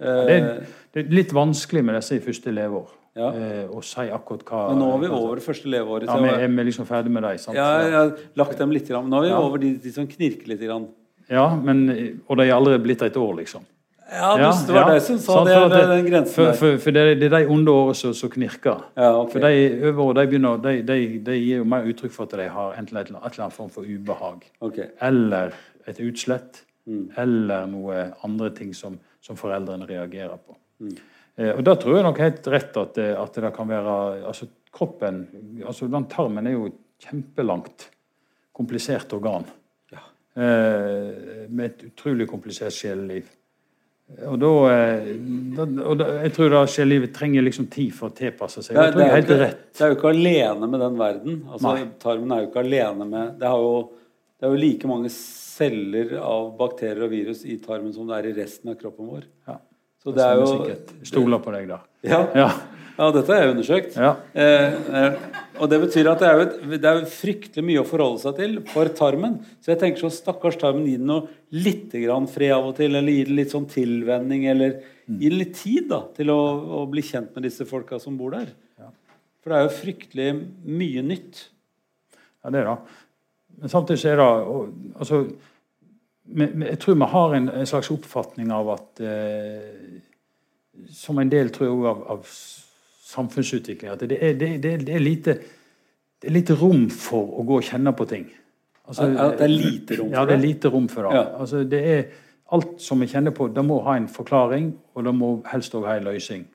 Eh, 0.00 0.26
Det, 0.28 0.66
det 0.94 1.04
er 1.06 1.10
litt 1.14 1.32
vanskelig 1.34 1.82
med 1.84 1.94
disse 1.98 2.16
i 2.18 2.20
første 2.22 2.52
leveår 2.54 2.88
Ja. 3.18 3.30
eh, 3.34 3.64
å 3.70 3.80
si 3.82 4.04
akkurat 4.14 4.44
hva 4.46 4.68
men 4.70 4.78
nå 4.78 4.92
er 4.94 5.00
vi 5.02 5.08
over 5.14 5.34
det 5.40 5.44
første 5.44 5.66
leveåret. 5.72 6.06
Ja, 6.06 6.16
vi 6.22 6.28
er 6.44 6.48
vi 6.48 6.64
liksom 6.70 6.86
ferdig 6.86 7.10
med 7.10 7.22
dem. 7.26 7.54
ja, 7.54 7.66
jeg 7.82 7.92
har 7.92 8.12
lagt 8.36 8.58
dem 8.58 8.70
litt. 8.70 8.88
Nå 8.88 9.16
er 9.18 9.22
vi 9.26 9.28
Ja. 9.28 9.38
over 9.40 9.58
de, 9.58 9.72
de 9.76 9.92
som 9.92 10.06
knirker 10.06 10.46
litt. 10.48 10.60
Grann. 10.60 10.86
Ja, 11.28 11.54
men, 11.56 12.20
og 12.28 12.36
de 12.38 12.44
er 12.48 12.54
allerede 12.54 12.82
blitt 12.82 13.02
et 13.02 13.16
år, 13.16 13.34
liksom. 13.36 13.62
Ja, 14.08 14.38
Ja, 14.40 14.50
det 14.66 14.72
var 14.72 14.80
ja. 14.80 14.94
deg 14.94 15.02
som 15.04 15.18
sa 15.20 15.44
det. 15.44 15.54
for 15.54 15.72
det, 15.74 15.80
den 15.90 16.06
grensen 16.06 16.34
For, 16.34 16.52
for, 16.56 16.78
for 16.84 16.96
det, 16.96 17.02
det 17.20 17.26
er 17.28 17.34
de 17.34 17.50
onde 17.52 17.72
årene 17.72 17.96
som, 17.98 18.14
som 18.16 18.30
knirker. 18.32 18.86
Ja, 18.96 19.10
okay. 19.20 19.32
For 19.32 19.44
de 19.44 19.90
øvre 19.90 20.14
de, 20.16 20.26
begynner, 20.30 20.62
de, 20.64 20.76
de, 20.88 20.96
de 21.26 21.36
gir 21.36 21.60
jo 21.60 21.66
mer 21.68 21.84
uttrykk 21.90 22.14
for 22.14 22.24
at 22.24 22.38
de 22.40 22.48
har 22.54 22.78
enten 22.80 22.96
et 22.96 23.10
eller 23.10 23.28
annet 23.28 23.52
form 23.56 23.68
for 23.74 23.84
ubehag. 23.84 24.48
okay. 24.60 24.88
Eller 25.04 25.52
et 25.86 26.00
utslett. 26.00 26.64
Mm. 26.88 27.10
Eller 27.20 27.68
noe 27.68 28.06
andre 28.24 28.50
ting 28.56 28.72
som, 28.74 28.96
som 29.20 29.36
foreldrene 29.36 29.86
reagerer 29.88 30.40
på. 30.40 30.56
Mm. 30.80 30.96
Eh, 31.36 31.52
og 31.52 31.62
da 31.66 31.74
tror 31.76 31.98
jeg 31.98 32.06
nok 32.06 32.20
helt 32.22 32.48
rett 32.50 32.78
at 32.80 32.94
det, 32.96 33.10
at 33.18 33.36
det 33.36 33.52
kan 33.56 33.68
være 33.68 33.98
altså 34.28 34.48
Kroppen 34.78 35.22
altså 35.66 35.86
den 35.88 36.04
Tarmen 36.12 36.46
er 36.46 36.52
jo 36.52 36.66
et 36.68 36.80
kjempelangt, 37.06 37.86
komplisert 38.52 39.12
organ. 39.16 39.46
Ja. 39.92 40.02
Eh, 40.34 41.46
med 41.48 41.64
et 41.64 41.84
utrolig 41.88 42.26
komplisert 42.28 42.74
sjeleliv. 42.74 43.28
Og 44.08 44.38
da, 44.40 44.50
eh, 44.72 45.08
da, 45.54 45.64
og 45.84 45.98
da 46.00 46.06
Jeg 46.24 46.32
tror 46.32 46.54
da 46.54 46.62
sjelivet 46.70 47.12
trenger 47.14 47.44
liksom 47.44 47.66
tid 47.70 47.92
for 47.92 48.08
å 48.08 48.16
tilpasse 48.16 48.62
seg. 48.64 48.74
Det 48.78 48.86
er, 48.86 48.96
det, 48.96 49.04
er 49.04 49.22
ikke, 49.22 49.36
det 49.76 49.84
er 49.84 49.92
jo 49.92 49.98
ikke 49.98 50.12
alene 50.14 50.68
med 50.72 50.80
den 50.80 50.96
verden. 50.98 51.36
Altså, 51.52 51.74
tarmen 52.00 52.32
er 52.32 52.42
jo 52.42 52.48
ikke 52.48 52.64
alene 52.64 53.08
med 53.08 53.36
det, 53.38 53.50
har 53.52 53.60
jo, 53.66 53.74
det 54.38 54.48
er 54.48 54.54
jo 54.54 54.62
like 54.64 54.90
mange 54.90 55.12
celler 55.12 56.16
av 56.22 56.48
bakterier 56.58 57.04
og 57.04 57.12
virus 57.12 57.44
i 57.44 57.58
tarmen 57.60 57.92
som 57.92 58.08
det 58.08 58.16
er 58.16 58.30
i 58.30 58.34
resten 58.40 58.72
av 58.72 58.80
kroppen 58.80 59.10
vår. 59.12 59.28
Ja. 59.50 59.58
Så 60.02 60.14
det 60.14 60.24
er 60.24 60.40
jo 60.40 61.06
stoler 61.10 61.42
på 61.44 61.52
deg 61.52 61.68
da. 61.68 61.82
Ja, 62.06 62.24
Ja. 62.38 62.50
Ja 62.98 63.10
dette 63.14 63.34
er 63.34 63.44
jeg 63.44 63.52
undersøkt. 63.54 63.98
ja. 63.98 64.16
Eh, 64.34 64.78
eh, 65.00 65.28
og 65.58 65.70
det 65.70 65.78
betyr 65.82 66.08
at 66.10 66.22
det 66.22 66.28
er, 66.28 66.40
et, 66.44 66.56
det 66.78 66.90
er 66.90 67.00
fryktelig 67.10 67.64
mye 67.66 67.82
å 67.82 67.86
forholde 67.88 68.22
seg 68.22 68.36
til 68.38 68.54
for 68.70 68.90
tarmen. 68.94 69.38
Så 69.62 69.72
jeg 69.72 69.80
tenker 69.82 70.04
så 70.04 70.10
stakkars 70.14 70.58
tarmen, 70.60 70.86
gi 70.86 70.98
den 71.00 71.10
noe 71.10 71.26
litt 71.54 71.94
grann 71.98 72.28
fred 72.30 72.54
av 72.54 72.70
og 72.70 72.76
til, 72.78 72.94
eller 72.94 73.14
gi 73.14 73.24
den 73.26 73.38
litt 73.38 73.54
sånn 73.54 73.66
tilvenning, 73.70 74.46
eller 74.52 74.76
gi 75.06 75.30
den 75.30 75.38
litt 75.40 75.56
tid 75.58 75.88
da, 75.90 76.04
til 76.14 76.30
å, 76.34 76.38
å 76.78 76.84
bli 76.90 77.02
kjent 77.06 77.34
med 77.34 77.48
disse 77.48 77.66
folka 77.68 77.98
som 78.02 78.18
bor 78.20 78.36
der. 78.36 78.52
Ja. 78.78 78.92
For 79.42 79.50
det 79.50 79.58
er 79.58 79.66
jo 79.66 79.76
fryktelig 79.80 80.28
mye 80.78 81.04
nytt. 81.06 81.42
Ja, 82.44 82.52
det 82.54 82.62
er 82.62 82.70
det. 82.70 82.78
Men 83.58 83.72
samtidig 83.72 84.02
så 84.02 84.12
er 84.12 84.20
det 84.20 84.28
altså, 85.00 85.24
Jeg 86.38 86.78
tror 86.78 86.94
vi 86.94 87.10
har 87.14 87.34
en, 87.34 87.48
en 87.50 87.66
slags 87.66 87.90
oppfatning 87.90 88.52
av 88.54 88.68
at 88.76 89.00
eh, 89.02 89.98
Som 90.94 91.18
en 91.18 91.32
del 91.32 91.50
tror 91.50 91.66
jeg 91.66 91.88
av, 91.90 92.04
av 92.14 92.28
samfunnsutvikling 93.08 93.92
at 93.92 94.02
det 94.04 94.18
er, 94.20 94.34
det, 94.36 94.50
det, 94.62 94.72
det, 94.86 94.94
er 94.94 95.02
lite, 95.02 95.38
det 96.22 96.30
er 96.30 96.34
lite 96.36 96.56
rom 96.60 96.88
for 96.92 97.40
å 97.40 97.44
gå 97.48 97.60
og 97.60 97.68
kjenne 97.68 97.92
på 97.96 98.06
ting. 98.10 98.26
Altså, 98.88 99.08
det 99.12 99.44
er 99.44 99.52
lite 99.52 99.98
rom 99.98 100.08
for 100.08 100.14
det 100.14 100.18
Ja, 100.18 100.24
det? 100.28 100.34
er 100.34 100.42
lite 100.42 100.72
rom 100.72 100.88
for 100.88 101.08
det. 101.08 101.14
Ja. 101.16 101.24
Altså, 101.40 101.62
det 101.64 101.84
er 101.92 102.02
Alt 102.48 102.78
som 102.80 103.02
vi 103.02 103.06
kjenner 103.06 103.34
på, 103.36 103.50
det 103.52 103.60
må 103.60 103.74
ha 103.84 103.98
en 103.98 104.06
forklaring, 104.08 104.70
og 104.96 105.04
det 105.04 105.12
må 105.12 105.26
helst 105.50 105.74
òg 105.76 105.84
ha 105.84 105.98
en 105.98 106.06
løsning. 106.06 106.46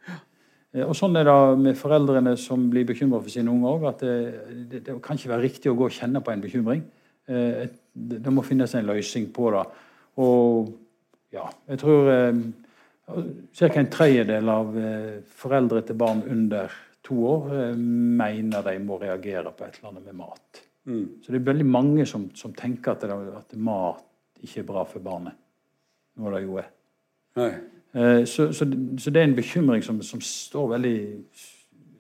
Eh, 0.74 0.82
Og 0.88 0.96
Sånn 0.98 1.14
er 1.20 1.28
det 1.28 1.60
med 1.62 1.78
foreldrene 1.78 2.34
som 2.42 2.64
blir 2.72 2.88
bekymra 2.90 3.20
for 3.22 3.30
sine 3.30 3.52
unger 3.52 3.76
òg. 3.76 3.86
At 3.92 4.02
det, 4.02 4.80
det, 4.88 4.96
kan 5.06 5.20
ikke 5.20 5.30
være 5.30 5.44
riktig 5.44 5.70
å 5.70 5.76
gå 5.78 5.86
og 5.86 5.94
kjenne 5.94 6.24
på 6.26 6.34
en 6.34 6.42
bekymring. 6.42 6.82
Eh, 7.30 7.70
Det, 7.94 8.24
det 8.26 8.34
må 8.34 8.42
finnes 8.42 8.74
en 8.74 8.88
løsning 8.90 9.28
på 9.30 9.52
det. 9.54 9.62
Og 10.18 10.74
ja, 11.32 11.46
jeg 11.70 11.78
tror 11.84 12.10
eh, 12.10 12.42
ca. 13.06 13.70
en 13.80 13.92
tredjedel 13.92 14.50
av 14.50 14.78
eh, 14.80 15.22
foreldre 15.42 15.82
til 15.88 15.98
barn 16.00 16.24
under 16.30 16.72
to 17.04 17.18
år 17.28 17.52
eh, 17.58 17.76
mener 17.76 18.64
de 18.66 18.78
må 18.80 19.00
reagere 19.02 19.52
på 19.52 19.68
et 19.68 19.80
eller 19.80 19.92
annet 19.92 20.08
med 20.08 20.20
mat. 20.22 20.64
Mm. 20.86 21.06
Så 21.24 21.32
det 21.32 21.40
er 21.40 21.52
veldig 21.52 21.68
mange 21.68 22.06
som, 22.10 22.30
som 22.36 22.54
tenker 22.56 22.96
at, 22.96 23.04
det, 23.04 23.36
at 23.38 23.56
mat 23.60 24.04
ikke 24.44 24.64
er 24.64 24.68
bra 24.68 24.84
for 24.88 25.04
barnet. 25.04 25.36
Noe 26.20 26.34
det 26.36 26.44
jo 26.46 26.60
er. 26.62 26.70
Eh, 27.40 28.26
Så, 28.26 28.52
så, 28.54 28.66
så 28.98 29.12
det 29.12 29.22
er 29.22 29.28
en 29.28 29.36
bekymring 29.38 29.84
som, 29.86 30.02
som 30.02 30.22
står 30.22 30.70
veldig 30.72 30.98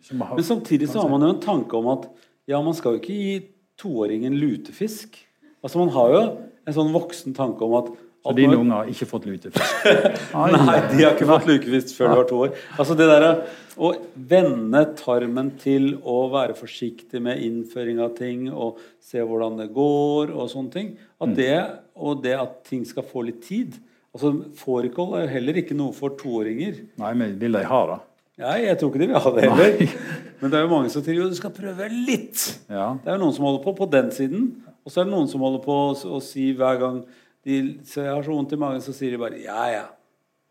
som 0.01 0.21
har, 0.21 0.35
Men 0.35 0.43
samtidig 0.43 0.89
så 0.89 1.01
har 1.01 1.09
man 1.09 1.21
jo 1.21 1.29
en 1.35 1.41
tanke 1.41 1.77
om 1.77 1.87
at 1.93 2.07
ja, 2.49 2.61
man 2.61 2.73
skal 2.73 2.95
jo 2.95 3.01
ikke 3.01 3.13
gi 3.13 3.35
toåringen 3.79 4.35
lutefisk. 4.35 5.15
Altså 5.63 5.79
Man 5.79 5.93
har 5.95 6.09
jo 6.11 6.23
en 6.67 6.75
sånn 6.75 6.91
voksen 6.95 7.35
tanke 7.37 7.63
om 7.63 7.77
at, 7.77 7.91
Så 8.23 8.31
at 8.31 8.37
dine 8.39 8.55
unger 8.55 8.77
har 8.77 8.89
ikke 8.91 9.07
fått 9.09 9.25
lutefisk? 9.27 9.87
Nei, 10.33 10.79
de 10.93 11.03
har 11.03 11.11
ikke 11.11 11.27
fått 11.27 11.47
lukefisk 11.49 11.97
før 11.97 12.07
de 12.13 12.19
var 12.21 12.27
to 12.29 12.41
år. 12.45 12.53
Altså 12.79 12.95
det 12.95 13.07
der 13.11 13.25
Å 13.73 13.89
vende 14.15 14.83
tarmen 14.99 15.49
til 15.59 15.95
å 16.05 16.29
være 16.31 16.55
forsiktig 16.55 17.19
med 17.25 17.41
innføring 17.43 17.99
av 18.05 18.13
ting 18.15 18.45
og 18.53 18.77
se 19.01 19.19
hvordan 19.19 19.57
det 19.59 19.71
går 19.75 20.31
og 20.31 20.49
sånne 20.51 20.71
ting, 20.71 20.93
Mm. 21.23 21.35
det, 21.37 21.55
og 21.95 22.21
det 22.23 22.33
at 22.35 22.63
ting 22.67 22.81
skal 22.85 23.03
få 23.07 23.21
litt 23.23 23.41
tid 23.47 23.77
altså 24.13 24.33
Fårikål 24.59 25.13
er 25.17 25.23
jo 25.23 25.31
heller 25.33 25.59
ikke 25.61 25.75
noe 25.77 25.93
for 25.95 26.13
toåringer. 26.19 26.83
Nei, 27.01 27.13
men 27.17 27.37
vil 27.41 27.55
de 27.57 27.63
ha 27.65 27.79
det? 27.89 27.99
Nei, 28.43 28.57
jeg 28.67 28.77
tror 28.79 28.91
ikke 28.91 29.01
de 29.01 29.07
vil 29.09 29.23
ha 29.23 29.31
det 29.33 29.45
heller. 29.47 29.95
Men 30.43 30.51
det 30.51 30.57
er 30.59 30.63
jo 30.65 30.69
mange 30.73 30.89
som 30.91 31.03
sier 31.05 31.15
jo 31.15 31.29
du 31.31 31.35
skal 31.37 31.53
prøve 31.55 31.85
litt. 31.93 32.41
Ja. 32.67 32.89
Det 32.99 33.07
er 33.07 33.15
jo 33.15 33.21
noen 33.21 33.35
som 33.37 33.45
holder 33.47 33.61
på 33.63 33.73
på 33.77 33.87
den 33.93 34.09
siden, 34.11 34.47
og 34.83 34.91
så 34.91 34.99
er 35.01 35.07
det 35.07 35.13
noen 35.13 35.29
som 35.31 35.45
holder 35.45 35.61
på 35.63 35.77
å 36.17 36.19
si 36.25 36.49
hver 36.57 36.81
gang 36.81 36.97
de 37.45 37.57
så 37.87 38.03
jeg 38.05 38.13
har 38.13 38.23
så 38.23 38.31
vondt 38.33 38.53
i 38.55 38.59
magen, 38.59 38.81
så 38.83 38.93
sier 38.95 39.15
de 39.15 39.19
bare 39.21 39.39
ja, 39.41 39.63
ja. 39.71 39.83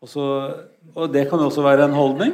Og, 0.03 0.09
så, 0.11 0.23
og 0.93 1.11
det 1.13 1.27
kan 1.29 1.39
jo 1.39 1.47
også 1.47 1.63
være 1.63 1.87
en 1.87 1.95
holdning. 1.95 2.33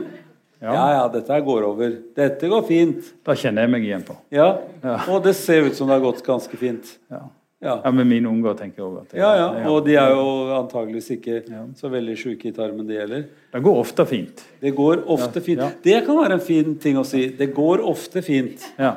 Ja. 0.60 0.74
Ja, 0.74 0.86
ja, 0.98 1.04
dette 1.13 1.36
går 1.45 1.63
over. 1.69 1.91
Dette 2.17 2.48
går 2.52 2.63
fint. 2.67 3.12
Da 3.24 3.36
kjenner 3.38 3.63
jeg 3.63 3.72
meg 3.72 3.86
igjen 3.88 4.02
på. 4.04 4.15
Ja. 4.36 4.48
Ja. 4.84 4.95
Og 5.13 5.22
det 5.24 5.36
ser 5.39 5.69
ut 5.69 5.78
som 5.78 5.88
det 5.88 5.95
har 5.95 6.04
gått 6.04 6.24
ganske 6.26 6.58
fint. 6.60 6.98
Ja, 7.12 7.28
Ja. 7.60 7.74
ja 7.84 7.91
Med 7.91 8.08
mine 8.08 8.28
unger 8.32 8.54
tenker 8.56 8.84
også 8.84 9.02
at 9.04 9.13
det, 9.13 9.19
Ja, 9.19 9.30
ja. 9.36 9.69
Og 9.69 9.86
de 9.86 9.95
er 10.00 10.12
jo 10.15 10.26
antageligvis 10.58 11.10
ikke 11.15 11.41
så 11.76 11.91
veldig 11.91 12.15
sjuke 12.17 12.50
i 12.50 12.52
tarmen, 12.56 12.88
de 12.88 12.98
heller. 13.00 13.26
det 13.54 13.62
går 13.63 13.80
ofte 13.80 14.06
fint. 14.08 14.43
Det 14.62 14.72
går 14.76 15.04
ofte 15.08 15.41
fint. 15.41 15.63
Det 15.84 16.06
kan 16.06 16.17
være 16.17 16.34
en 16.39 16.43
fin 16.43 16.76
ting 16.76 16.98
å 16.98 17.06
si. 17.06 17.30
Det 17.30 17.54
går 17.54 17.84
ofte 17.86 18.22
fint. 18.24 18.65
Ja. 18.80 18.95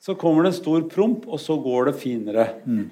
Så 0.00 0.14
kommer 0.14 0.44
det 0.44 0.54
en 0.54 0.60
stor 0.62 0.88
promp, 0.88 1.26
og 1.28 1.40
så 1.40 1.56
går 1.60 1.90
det 1.90 1.96
finere. 2.00 2.48
Mm. 2.64 2.90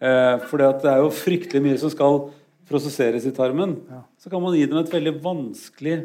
Eh, 0.00 0.36
for 0.48 0.60
det 0.60 0.90
er 0.90 1.00
jo 1.00 1.12
fryktelig 1.14 1.62
mye 1.64 1.78
som 1.80 1.92
skal 1.92 2.26
prosesseres 2.68 3.24
i 3.28 3.32
tarmen. 3.34 3.76
Så 4.20 4.30
kan 4.32 4.42
man 4.42 4.54
gi 4.56 4.66
dem 4.68 4.78
et 4.80 4.92
veldig 4.92 5.14
vanskelig 5.24 5.96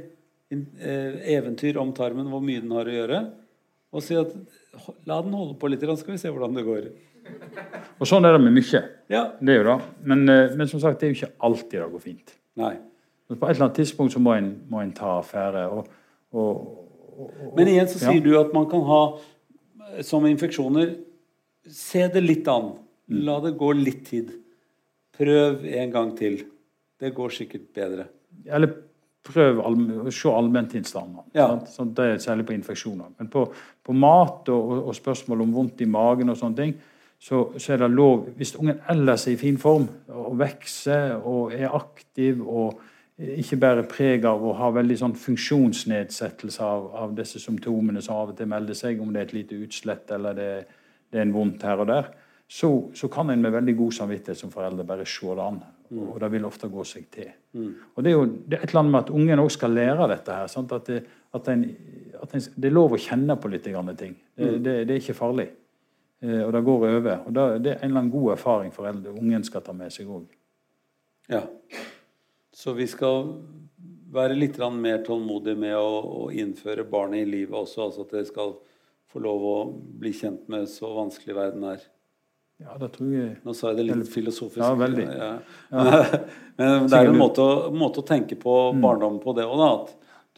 eh, 0.52 1.16
eventyr 1.36 1.80
om 1.82 1.92
tarmen, 1.96 2.30
hvor 2.32 2.44
mye 2.46 2.62
den 2.64 2.72
har 2.76 2.88
å 2.88 2.98
gjøre, 2.98 3.22
og 3.92 4.04
si 4.06 4.16
at 4.16 4.32
la 5.10 5.18
den 5.26 5.34
holde 5.36 5.58
på 5.60 5.68
litt, 5.72 5.82
så 5.84 5.98
skal 6.00 6.16
vi 6.16 6.22
se 6.22 6.32
hvordan 6.32 6.56
det 6.56 6.64
går. 6.68 6.86
Og 8.02 8.08
sånn 8.08 8.26
er 8.26 8.38
det 8.38 8.44
med 8.44 8.56
mye. 8.56 8.82
Ja. 9.12 9.26
Det 9.42 9.54
er 9.54 9.60
jo 9.60 9.68
det. 9.68 9.76
Men, 10.08 10.24
eh, 10.30 10.56
men 10.58 10.70
som 10.72 10.80
sagt, 10.84 11.00
det 11.02 11.10
er 11.10 11.14
jo 11.14 11.20
ikke 11.20 11.34
alltid 11.50 11.78
det 11.82 11.90
går 11.92 12.06
fint. 12.06 12.38
Nei. 12.62 12.76
Men 13.30 13.40
på 13.40 13.48
et 13.48 13.56
eller 13.56 13.68
annet 13.68 13.82
tidspunkt 13.82 14.16
så 14.16 14.20
må 14.24 14.34
en, 14.38 14.54
må 14.72 14.82
en 14.84 14.94
ta 14.96 15.18
affære. 15.20 15.66
Og, 15.72 15.92
og, 16.32 17.52
Men 17.56 17.68
igjen 17.68 17.88
så 17.88 18.00
Ja. 18.00 18.12
sier 18.12 18.24
du 18.24 18.40
at 18.40 18.54
man 18.54 18.66
kan 18.70 18.82
ha, 18.88 19.02
som 20.02 20.26
infeksjoner, 20.26 20.96
se 21.68 22.08
det 22.08 22.24
litt 22.24 22.48
an. 22.48 22.74
La 23.12 23.40
det 23.44 23.56
gå 23.60 23.72
litt 23.76 24.06
tid. 24.08 24.32
Prøv 25.18 25.66
en 25.68 25.92
gang 25.92 26.14
til. 26.18 26.40
Det 27.02 27.12
går 27.16 27.34
sikkert 27.36 27.68
bedre. 27.76 28.08
Eller 28.48 28.72
prøv 29.26 29.60
all, 29.66 29.78
å 30.08 30.14
se 30.14 30.32
allmenntilstander. 30.34 31.28
Ja. 31.38 31.50
Sånn, 31.70 31.92
det 31.98 32.08
er 32.08 32.24
særlig 32.24 32.48
på 32.48 32.56
infeksjoner. 32.56 33.12
Men 33.20 33.30
på, 33.34 33.46
på 33.86 33.96
mat 33.98 34.50
og, 34.54 34.62
og, 34.62 34.88
og 34.90 34.98
spørsmål 34.98 35.44
om 35.46 35.54
vondt 35.58 35.84
i 35.86 35.90
magen 35.90 36.34
og 36.34 36.40
sånne 36.40 36.62
ting, 36.62 36.74
så, 37.22 37.44
så 37.62 37.76
er 37.76 37.84
det 37.84 37.92
lov 37.94 38.32
Hvis 38.34 38.56
ungen 38.58 38.80
ellers 38.90 39.28
er 39.28 39.36
i 39.36 39.38
fin 39.38 39.60
form 39.62 39.84
og 40.10 40.40
vokser 40.40 41.20
og 41.20 41.54
er 41.54 41.70
aktiv 41.70 42.42
og 42.42 42.80
ikke 43.22 43.60
bærer 43.62 43.86
preg 43.86 44.26
av 44.26 44.42
å 44.42 44.56
ha 44.58 44.72
veldig 44.74 44.96
sånn 44.98 45.14
funksjonsnedsettelse 45.20 46.66
av, 46.66 46.88
av 47.04 47.14
disse 47.14 47.38
symptomene 47.44 48.02
som 48.02 48.18
av 48.18 48.32
og 48.32 48.40
til 48.40 48.50
melder 48.50 48.78
seg, 48.78 49.02
om 49.04 49.12
det 49.14 49.22
er 49.22 49.28
et 49.28 49.36
lite 49.36 49.60
utslett 49.62 50.10
eller 50.16 50.34
det, 50.34 50.48
det 51.14 51.20
er 51.22 51.28
en 51.28 51.36
vondt 51.36 51.66
her 51.68 51.84
og 51.84 51.92
der, 51.92 52.10
så, 52.52 52.70
så 52.94 53.08
kan 53.08 53.30
en 53.32 53.42
med 53.42 53.54
veldig 53.54 53.78
god 53.80 53.94
samvittighet 53.96 54.40
som 54.42 54.52
forelder 54.52 54.84
bare 54.88 55.06
se 55.08 55.28
det 55.28 55.44
an. 55.44 55.62
Og 55.92 56.18
det 56.20 56.30
vil 56.34 56.48
ofte 56.48 56.68
gå 56.72 56.84
seg 56.88 57.06
til. 57.12 57.30
Og 57.96 58.04
Det 58.04 58.12
er 58.12 58.16
jo 58.16 58.26
det 58.26 58.58
er 58.58 58.64
et 58.64 58.70
eller 58.72 58.82
annet 58.82 58.92
med 58.92 59.00
at 59.02 59.14
ungen 59.16 59.40
også 59.44 59.60
skal 59.60 59.74
lære 59.76 60.08
dette. 60.12 60.36
her, 60.36 60.48
sant? 60.52 60.72
At, 60.72 60.86
det, 60.88 61.04
at, 61.34 61.48
en, 61.48 61.64
at 62.22 62.36
en, 62.36 62.44
det 62.56 62.68
er 62.68 62.76
lov 62.76 62.96
å 62.96 63.00
kjenne 63.00 63.38
på 63.40 63.52
litt 63.52 63.68
grann 63.72 63.96
ting. 63.96 64.18
Det, 64.36 64.52
det, 64.64 64.76
det 64.88 64.96
er 64.96 65.00
ikke 65.04 65.16
farlig. 65.16 65.48
Eh, 66.22 66.42
og 66.46 66.52
det 66.56 66.64
går 66.68 66.86
over. 66.90 67.24
Og 67.28 67.34
da, 67.36 67.46
Det 67.58 67.72
er 67.72 67.80
en 67.80 67.90
eller 67.90 68.04
annen 68.04 68.12
god 68.12 68.34
erfaring 68.36 68.76
foreldre, 68.76 69.16
ungen 69.20 69.48
skal 69.48 69.64
ta 69.66 69.76
med 69.76 69.96
seg 69.96 70.12
òg. 70.12 70.28
Ja. 71.32 71.46
Så 72.52 72.76
vi 72.76 72.88
skal 72.88 73.32
være 74.12 74.36
litt 74.36 74.60
mer 74.76 75.04
tålmodige 75.08 75.56
med 75.56 75.78
å, 75.78 76.28
å 76.28 76.32
innføre 76.32 76.84
barnet 76.84 77.24
i 77.24 77.32
livet 77.32 77.56
også. 77.56 77.88
Altså 77.88 78.04
at 78.04 78.12
det 78.12 78.28
skal 78.28 78.58
få 79.12 79.24
lov 79.24 79.44
å 79.44 79.58
bli 79.72 80.12
kjent 80.12 80.48
med 80.52 80.68
så 80.68 80.92
vanskelig 80.96 81.36
verden 81.36 81.64
er. 81.72 81.88
Ja, 82.62 82.76
det 82.78 82.92
tror 82.96 83.12
jeg 83.14 83.38
Nå 83.44 83.54
sa 83.58 83.72
jeg 83.72 83.78
det 83.82 83.86
litt 83.90 84.10
filosofisk. 84.14 84.62
Ja, 84.62 84.74
veldig. 84.78 85.06
Ja. 85.10 85.32
Men 86.62 86.88
det 86.92 86.98
er 87.00 87.10
en 87.10 87.18
måte 87.18 87.42
å, 87.42 87.72
måte 87.74 88.04
å 88.04 88.06
tenke 88.08 88.38
på 88.40 88.54
Mm. 88.76 88.82
barndommen 88.84 89.20
på 89.24 89.34
det 89.38 89.46
òg, 89.48 89.58
da. 89.58 89.70
At, 89.82 89.96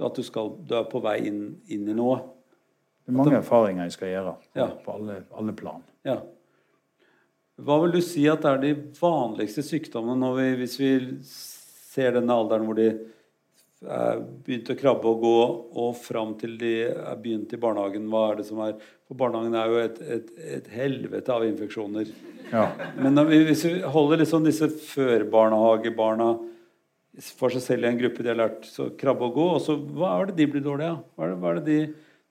at 0.08 0.16
du, 0.16 0.24
skal, 0.24 0.54
du 0.66 0.76
er 0.80 0.86
på 0.90 1.02
vei 1.04 1.18
inn, 1.28 1.42
inn 1.68 1.90
i 1.92 1.94
noe. 1.98 2.22
Det 3.04 3.12
er 3.12 3.18
mange 3.18 3.36
erfaringer 3.42 3.84
jeg 3.90 3.98
skal 3.98 4.14
gjøre 4.14 4.36
på, 4.38 4.48
Ja. 4.62 4.68
på 4.86 4.94
alle, 4.96 5.18
alle 5.36 5.54
plan. 5.60 5.84
Ja. 6.08 6.22
Hva 7.62 7.76
vil 7.84 7.92
du 7.98 8.02
si 8.02 8.24
at 8.32 8.46
er 8.50 8.58
de 8.64 8.72
vanligste 9.00 9.62
sykdommene 9.66 10.18
når 10.24 10.38
vi, 10.40 10.48
hvis 10.64 10.78
vi 10.80 10.92
ser 11.24 12.16
denne 12.16 12.34
alderen 12.34 12.66
hvor 12.66 12.80
de 12.80 12.88
er 13.84 14.22
begynt 14.46 14.72
å 14.72 14.78
krabbe 14.80 15.10
og 15.10 15.24
gå, 15.24 15.40
og 15.84 15.96
fram 16.00 16.34
til 16.40 16.56
de 16.60 16.74
er 16.92 17.20
begynt 17.20 17.54
i 17.56 17.60
barnehagen? 17.60 18.06
Hva 18.12 18.30
er 18.32 18.40
det 18.40 18.48
som 18.50 18.62
er 18.64 18.78
For 19.08 19.20
barnehagen 19.20 19.58
er 19.60 19.70
jo 19.70 19.82
et, 19.82 20.00
et, 20.16 20.32
et 20.60 20.70
helvete 20.74 21.34
av 21.34 21.44
infeksjoner. 21.46 22.08
Ja. 22.54 22.68
Men 22.98 23.20
vi, 23.28 23.42
hvis 23.50 23.66
vi 23.68 23.76
holder 23.96 24.24
liksom 24.24 24.46
disse 24.48 24.70
førbarnehagebarna 24.70 26.32
for 27.38 27.54
seg 27.54 27.62
selv 27.62 27.86
i 27.86 27.92
en 27.92 28.00
gruppe 28.00 28.24
de 28.26 28.32
har 28.32 28.40
lært 28.40 28.66
så 28.66 28.88
krabbe 28.98 29.28
og 29.28 29.38
gå, 29.38 29.48
og 29.58 29.62
så 29.62 29.78
hva 29.78 30.16
er 30.16 30.32
det 30.32 30.40
de 30.40 30.50
blir 30.56 30.66
dårlige 30.66 30.96
av? 30.96 31.04
Hva 31.14 31.28
er 31.28 31.36
hva 31.38 31.52
er 31.52 31.60
det 31.60 31.68
de 31.70 31.80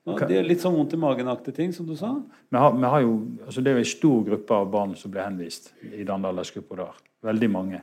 nå, 0.05 0.17
det 0.27 0.37
er 0.37 0.43
litt 0.43 0.59
sånn 0.63 0.75
vondt 0.75 0.93
i 0.93 0.97
magen-aktige 0.99 1.55
ting, 1.55 1.71
som 1.73 1.85
du 1.87 1.95
sa? 1.95 2.09
Vi 2.51 2.57
har, 2.59 2.73
vi 2.75 2.83
har 2.91 3.01
jo, 3.05 3.13
altså 3.45 3.61
det 3.63 3.71
er 3.71 3.77
jo 3.77 3.83
en 3.85 3.91
stor 3.93 4.23
gruppe 4.27 4.51
av 4.57 4.69
barn 4.71 4.95
som 4.99 5.11
blir 5.11 5.23
henvist 5.23 5.71
i 5.93 6.03
den 6.03 6.25
aldersgruppa 6.29 6.75
der. 6.81 6.97
Veldig 7.23 7.49
mange. 7.49 7.79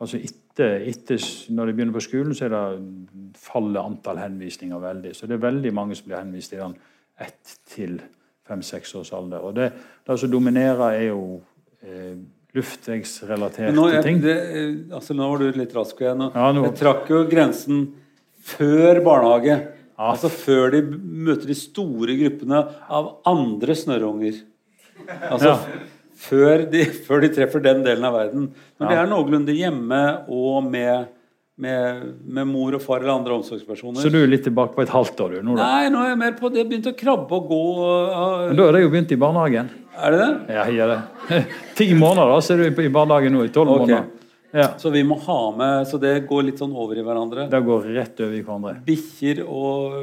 Altså 0.00 0.18
etter, 0.20 0.82
etter, 0.90 1.16
Når 1.56 1.66
de 1.66 1.72
begynner 1.72 1.94
på 1.96 2.02
skolen, 2.04 2.34
så 2.36 2.44
er 2.44 2.52
det 2.52 3.38
faller 3.40 3.80
antall 3.80 4.18
henvisninger 4.20 4.78
veldig. 4.82 5.14
Så 5.16 5.26
det 5.26 5.38
er 5.38 5.46
veldig 5.46 5.72
mange 5.72 5.96
som 5.96 6.06
blir 6.10 6.18
henvist 6.20 6.52
i 6.52 6.60
den 6.60 6.74
ett 7.18 7.54
til 7.72 7.96
fem-seks 8.46 8.92
års 9.00 9.12
alder. 9.16 9.40
Og 9.40 9.54
det, 9.56 9.70
det 10.04 10.18
som 10.20 10.30
dominerer, 10.30 10.84
er 10.98 11.06
jo 11.08 11.40
eh, 11.80 12.18
luftveisrelaterte 12.54 14.02
ting. 14.04 14.20
det, 14.22 14.36
eh, 14.36 14.94
altså, 14.94 15.14
nå 15.16 15.28
var 15.30 15.38
du 15.38 15.58
litt 15.58 15.72
rask. 15.74 15.94
og 15.94 16.00
Jeg, 16.06 16.30
Ja, 16.34 16.52
nå- 16.52 16.64
jeg 16.64 16.74
trakk 16.76 17.08
jo 17.08 17.24
grensen 17.30 17.94
før 18.42 19.00
barnehage. 19.04 19.73
Altså 19.98 20.30
før 20.32 20.72
de 20.74 20.80
møter 20.98 21.46
de 21.46 21.54
store 21.54 22.16
gruppene 22.18 22.62
av 22.90 23.10
andre 23.30 23.76
snørrunger. 23.78 24.40
Altså 25.30 25.52
Ja. 25.52 25.58
før, 26.16 26.70
de, 26.70 26.84
før 27.06 27.20
de 27.22 27.28
treffer 27.34 27.62
den 27.62 27.84
delen 27.84 28.04
av 28.04 28.14
verden. 28.14 28.48
Når 28.80 28.88
de 28.90 28.94
er 28.94 29.06
noenlunde 29.10 29.54
hjemme 29.54 30.00
og 30.28 30.64
med, 30.64 31.06
med, 31.58 32.02
med 32.26 32.46
mor 32.50 32.74
og 32.74 32.82
far 32.82 33.02
eller 33.04 33.14
andre 33.14 33.36
omsorgspersoner 33.38 34.02
Så 34.02 34.10
du 34.10 34.18
er 34.22 34.30
litt 34.30 34.42
tilbake 34.46 34.74
på 34.74 34.82
et 34.82 34.90
halvt 34.90 35.20
år, 35.20 35.36
du? 35.36 35.42
nå 35.42 35.56
da. 35.58 35.68
Nei, 35.68 35.88
nå 35.94 36.02
er 36.02 36.08
jeg 36.14 36.18
mer 36.24 36.36
på 36.40 36.50
det. 36.54 36.66
Begynt 36.70 36.90
å 36.90 36.96
krabbe 36.98 37.38
og 37.38 37.48
gå. 37.50 37.62
og- 37.78 38.48
Men 38.48 38.56
da 38.56 38.68
er 38.68 38.72
det 38.72 38.82
jo 38.82 38.90
begynt 38.90 39.12
i 39.12 39.16
barnehagen. 39.16 39.70
Er 39.94 40.10
det 40.10 40.18
det? 40.18 40.54
Ja, 40.56 40.66
ja 40.66 40.86
det. 40.90 41.44
Ti 41.78 41.92
måneder, 41.94 42.34
da, 42.34 42.40
så 42.42 42.54
er 42.54 42.70
du 42.70 42.82
i 42.82 42.88
barnehagen 42.88 43.32
nå. 43.32 43.44
I 43.44 43.54
tolv 43.54 43.70
okay. 43.70 43.86
måneder. 43.86 44.10
Ja. 44.54 44.68
Så 44.78 44.90
vi 44.94 45.02
må 45.02 45.16
ha 45.18 45.38
med 45.56 45.88
Så 45.90 45.98
det 45.98 46.28
går 46.28 46.44
litt 46.46 46.60
sånn 46.62 46.74
over 46.78 46.98
i 46.98 47.02
hverandre. 47.02 47.48
Det 47.50 47.60
går 47.66 47.88
rett 47.96 48.20
over 48.22 48.36
i 48.38 48.42
hverandre. 48.44 48.74
Bikkjer 48.86 49.40
og, 49.42 49.96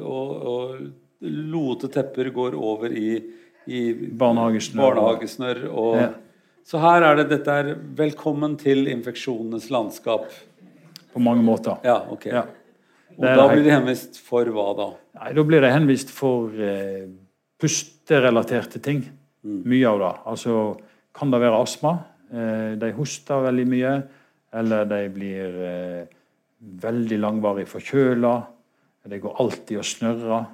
og, 0.00 0.30
og 0.52 1.26
lote 1.52 1.90
tepper 1.92 2.30
går 2.32 2.56
over 2.56 2.94
i, 2.94 3.18
i 3.68 3.82
Barnehagesnørr. 3.92 4.86
barnehagesnørr. 4.88 5.68
Og, 5.68 6.00
Ja. 6.00 6.08
Så 6.68 6.76
her 6.82 7.00
er 7.00 7.16
det 7.16 7.30
dette 7.30 7.48
er 7.48 7.68
'Velkommen 7.74 8.58
til 8.60 8.88
infeksjonenes 8.92 9.70
landskap'. 9.72 10.28
På 11.14 11.20
mange 11.20 11.40
måter. 11.42 11.78
Ja, 11.82 12.02
ok. 12.12 12.26
Ja. 12.26 12.42
Og 13.16 13.24
da 13.24 13.46
blir 13.48 13.64
de 13.64 13.70
henvist 13.72 14.18
for 14.20 14.44
hva 14.44 14.76
da? 14.76 14.88
Nei, 15.18 15.32
Da 15.32 15.42
blir 15.42 15.60
det 15.64 15.72
henvist 15.72 16.10
for 16.10 16.52
eh, 16.60 17.08
pusterelaterte 17.58 18.82
ting. 18.82 19.02
Mye 19.42 19.88
av 19.88 19.98
det. 19.98 20.12
Altså 20.26 20.78
kan 21.16 21.30
det 21.32 21.40
være 21.40 21.62
astma. 21.62 22.04
Eh, 22.28 22.76
de 22.80 22.92
hoster 22.96 23.44
veldig 23.46 23.66
mye. 23.68 23.92
Eller 24.58 24.86
de 24.88 25.00
blir 25.12 25.58
eh, 25.68 26.14
veldig 26.84 27.18
langvarig 27.20 27.66
forkjøla. 27.68 28.34
De 29.08 29.20
går 29.22 29.36
alltid 29.40 29.80
og 29.80 29.86
snørrer. 29.88 30.48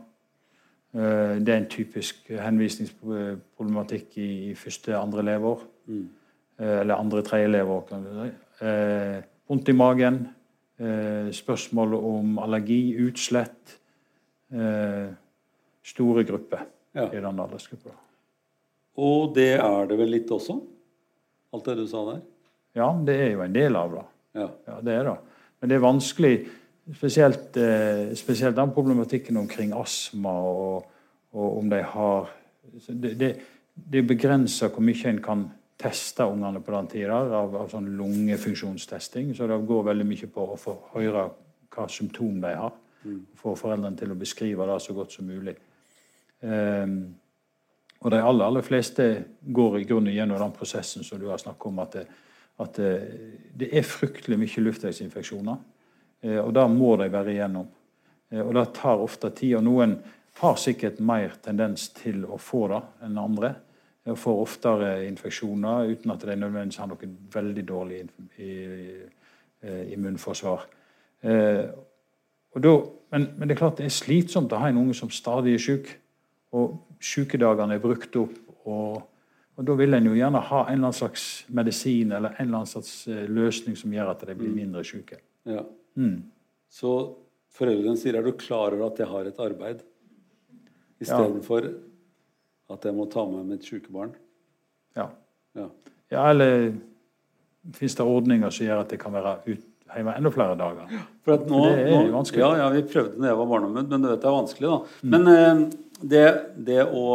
Eh, 0.95 1.35
det 1.43 1.55
er 1.55 1.61
en 1.61 1.71
typisk 1.71 2.31
henvisningsproblematikk 2.31 4.19
i, 4.23 4.31
i 4.51 4.55
første, 4.59 4.95
andre 4.99 5.27
leveår. 5.33 5.71
Mm. 5.85 6.05
eller 6.65 6.95
andre, 6.95 7.21
tredje 7.27 7.49
leveår, 7.51 7.81
kan 7.89 8.05
du 8.07 8.13
si. 8.15 8.29
Vondt 9.51 9.69
i 9.69 9.73
magen. 9.77 10.21
Spørsmål 11.35 11.97
om 11.99 12.39
allergi, 12.41 12.95
utslett. 13.05 13.75
Store 15.85 16.25
grupper 16.25 16.63
Ja. 16.95 17.09
i 17.11 17.21
den 17.21 17.41
aldersgruppa. 17.43 17.91
Og 18.97 19.35
det 19.35 19.59
er 19.59 19.87
det 19.91 19.99
vel 19.99 20.15
litt 20.15 20.31
også? 20.31 20.61
Alt 21.55 21.71
det 21.71 21.79
du 21.79 21.87
sa 21.89 22.03
der? 22.11 22.21
Ja, 22.75 22.91
det 23.07 23.15
er 23.15 23.33
jo 23.37 23.45
en 23.45 23.55
del 23.55 23.79
av 23.79 23.95
det. 23.95 24.05
Ja. 24.35 24.49
Ja, 24.67 24.79
det 24.83 24.95
er 24.99 25.09
det. 25.09 25.17
Men 25.61 25.71
det 25.71 25.77
er 25.77 25.85
vanskelig, 25.85 26.33
spesielt, 26.99 27.57
eh, 27.57 28.15
spesielt 28.19 28.57
den 28.59 28.73
problematikken 28.75 29.39
omkring 29.41 29.73
astma 29.79 30.33
og, 30.45 30.89
og 31.33 31.61
om 31.61 31.71
de 31.71 31.83
har 31.83 32.33
Det, 32.89 33.13
det, 33.21 33.29
det 33.75 34.01
begrenser 34.09 34.71
hvor 34.73 34.83
mye 34.83 35.09
en 35.11 35.19
kan 35.23 35.43
teste 35.79 36.25
ungene 36.25 36.63
på 36.65 36.73
den 36.73 36.87
tida 36.89 37.19
av, 37.39 37.53
av 37.61 37.69
sånn 37.71 37.91
lungefunksjonstesting. 37.99 39.35
Så 39.37 39.47
det 39.47 39.59
går 39.69 39.85
veldig 39.91 40.07
mye 40.09 40.29
på 40.33 40.47
å 40.55 40.57
få 40.59 40.75
høre 40.95 41.27
hva 41.75 41.87
symptom 41.93 42.41
de 42.41 42.55
har. 42.57 42.73
Få 43.37 43.53
foreldrene 43.59 43.99
til 44.01 44.15
å 44.15 44.19
beskrive 44.19 44.67
det 44.71 44.79
så 44.81 44.97
godt 44.97 45.13
som 45.13 45.29
mulig. 45.29 45.55
Ehm, 46.45 47.15
og 48.05 48.13
de 48.13 48.21
aller, 48.21 48.45
aller 48.45 48.65
fleste 48.65 49.05
går 49.41 49.79
i 49.79 49.87
grunnen 49.89 50.13
gjennom 50.13 50.41
den 50.43 50.53
prosessen 50.53 51.05
som 51.07 51.21
du 51.21 51.31
har 51.31 51.41
snakket 51.41 51.71
om, 51.71 51.79
at 51.81 51.95
det, 51.97 52.03
at 52.61 52.77
det, 52.77 53.71
er 53.73 53.87
fryktelig 53.89 54.37
mye 54.39 54.65
luftveisinfeksjoner. 54.67 55.63
Eh, 56.21 56.41
og 56.43 56.53
det 56.55 56.67
må 56.71 56.93
de 57.01 57.09
være 57.13 57.33
igjennom. 57.33 57.71
Eh, 58.29 58.43
og 58.45 58.53
det 58.59 58.67
tar 58.77 59.01
ofte 59.01 59.33
tid. 59.33 59.57
Og 59.57 59.65
noen 59.65 59.97
har 60.43 60.61
sikkert 60.61 61.01
mer 61.01 61.39
tendens 61.43 61.89
til 61.97 62.27
å 62.29 62.37
få 62.37 62.67
det 62.75 62.83
enn 63.09 63.19
andre. 63.25 63.55
Og 64.05 64.21
får 64.21 64.45
oftere 64.45 64.93
infeksjoner 65.09 65.89
uten 65.95 66.13
at 66.13 66.29
de 66.29 66.37
nødvendigvis 66.37 66.83
har 66.83 66.93
noe 66.93 67.11
veldig 67.33 67.67
dårlig 67.73 68.05
eh, 68.37 69.85
immunforsvar. 69.97 70.69
Eh, 71.25 71.65
men, 72.55 73.31
men 73.33 73.49
det 73.49 73.55
er 73.55 73.59
klart 73.65 73.81
det 73.81 73.89
er 73.89 73.95
slitsomt 73.97 74.53
å 74.53 74.61
ha 74.61 74.69
en 74.69 74.85
unge 74.85 74.95
som 74.99 75.09
stadig 75.11 75.57
er 75.57 75.63
syk. 75.73 75.95
Og 76.55 76.77
sykedagene 77.03 77.77
er 77.77 77.83
brukt 77.83 78.17
opp. 78.21 78.37
Og, 78.65 79.01
og 79.55 79.67
da 79.69 79.77
vil 79.79 79.97
en 79.97 80.09
jo 80.09 80.15
gjerne 80.17 80.41
ha 80.41 80.61
en 80.65 80.71
eller 80.73 80.89
annen 80.89 80.97
slags 80.97 81.27
medisin 81.49 82.13
eller 82.13 82.37
en 82.37 82.47
eller 82.47 82.61
annen 82.63 82.71
slags 82.71 82.95
eh, 83.11 83.27
løsning 83.29 83.77
som 83.79 83.93
gjør 83.93 84.13
at 84.15 84.25
de 84.29 84.39
blir 84.39 84.55
mindre 84.55 84.85
syke. 84.87 85.21
ja. 85.49 85.65
Mm. 85.95 86.25
Så 86.75 86.91
foreldrene 87.55 87.95
sier 87.95 88.17
er 88.19 88.25
du 88.27 88.33
klar 88.35 88.75
over 88.75 88.89
at 88.89 88.99
jeg 88.99 89.07
har 89.07 89.29
et 89.31 89.37
arbeid? 89.39 89.85
Istedenfor 90.99 91.69
at 92.75 92.89
jeg 92.89 92.97
må 92.97 93.07
ta 93.13 93.23
med 93.31 93.47
mitt 93.53 93.67
syke 93.67 93.93
barn. 93.95 94.15
Ja. 94.99 95.07
Ja. 95.55 95.69
ja, 96.11 96.25
eller 96.33 96.73
fins 97.79 97.95
det 97.95 98.07
ordninger 98.07 98.51
som 98.51 98.67
gjør 98.67 98.83
at 98.83 98.91
det 98.91 98.99
kan 99.03 99.15
være 99.15 99.37
ut, 99.47 99.63
hjemme 99.99 100.15
enda 100.19 100.31
flere 100.35 100.57
dager? 100.59 100.93
For 101.25 101.45
nå, 101.49 101.61
For 101.61 101.77
det 101.77 101.85
er 101.85 101.93
nå, 101.93 102.13
vanskelig. 102.15 102.43
ja, 102.43 102.51
ja, 102.61 102.69
vi 102.75 102.83
prøvde 102.91 103.21
da 103.21 103.31
jeg 103.31 103.41
var 103.41 103.51
barneombud, 103.53 103.91
men 103.93 104.05
du 104.05 104.09
vet 104.11 104.23
det 104.23 104.31
er 104.31 104.37
vanskelig, 104.39 104.73
da. 104.73 105.09
Men 105.15 105.31
eh, 105.33 105.63
det, 106.15 106.25
det 106.67 106.81
å 106.89 107.07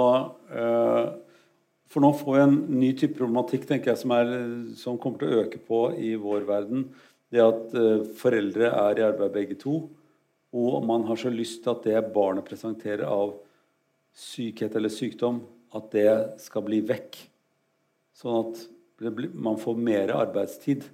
eh, 0.50 1.04
For 1.90 2.06
nå 2.06 2.12
får 2.20 2.36
vi 2.36 2.42
en 2.46 2.58
ny 2.80 2.90
type 2.98 3.18
problematikk 3.18 3.68
tenker 3.70 3.92
jeg, 3.94 4.02
som, 4.04 4.14
er, 4.14 4.34
som 4.78 4.98
kommer 5.02 5.22
til 5.22 5.30
å 5.32 5.44
øke 5.44 5.62
på 5.66 5.84
i 5.98 6.14
vår 6.22 6.46
verden. 6.50 6.88
Det 7.30 7.42
at 7.44 7.74
eh, 7.78 8.04
foreldre 8.18 8.70
er 8.72 9.02
i 9.02 9.06
arbeid 9.08 9.34
begge 9.36 9.58
to, 9.62 9.82
og 10.50 10.80
man 10.86 11.04
har 11.06 11.18
så 11.22 11.30
lyst 11.34 11.64
til 11.64 11.76
at 11.76 11.86
det 11.86 12.08
barnet 12.14 12.48
presenterer 12.48 13.06
av 13.06 13.36
sykhet 14.18 14.74
eller 14.78 14.90
sykdom, 14.94 15.44
at 15.78 15.92
det 15.94 16.12
skal 16.42 16.64
bli 16.66 16.80
vekk. 16.82 17.18
Sånn 18.18 18.40
at 18.48 18.64
man 19.34 19.60
får 19.62 19.78
mer 19.80 20.12
arbeidstid. 20.12 20.88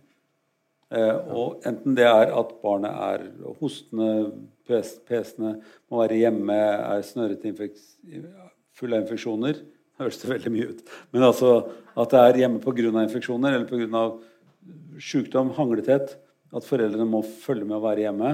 Eh, 0.94 1.18
og 1.34 1.64
enten 1.66 1.96
det 1.98 2.06
er 2.06 2.34
at 2.36 2.50
barnet 2.62 2.92
er 2.92 3.20
hostende, 3.60 4.32
pes, 4.68 5.00
pesende, 5.08 5.60
må 5.90 6.04
være 6.04 6.20
hjemme, 6.22 6.56
er 6.56 7.02
snørrete, 7.06 7.70
full 8.76 8.94
av 8.94 9.02
infeksjoner 9.04 9.56
Høres 9.96 10.18
det 10.20 10.28
veldig 10.28 10.52
mye 10.52 10.72
ut. 10.74 10.82
Men 11.16 11.24
altså 11.30 11.50
at 11.96 12.12
det 12.12 12.20
er 12.20 12.40
hjemme 12.42 12.60
pga. 12.64 13.04
infeksjoner 13.06 13.50
eller 13.56 13.68
pga. 13.70 14.04
sykdom, 15.00 15.50
hanglethet, 15.56 16.18
at 16.56 16.68
foreldrene 16.68 17.08
må 17.08 17.22
følge 17.24 17.66
med 17.68 17.78
å 17.78 17.84
være 17.84 18.02
hjemme, 18.04 18.30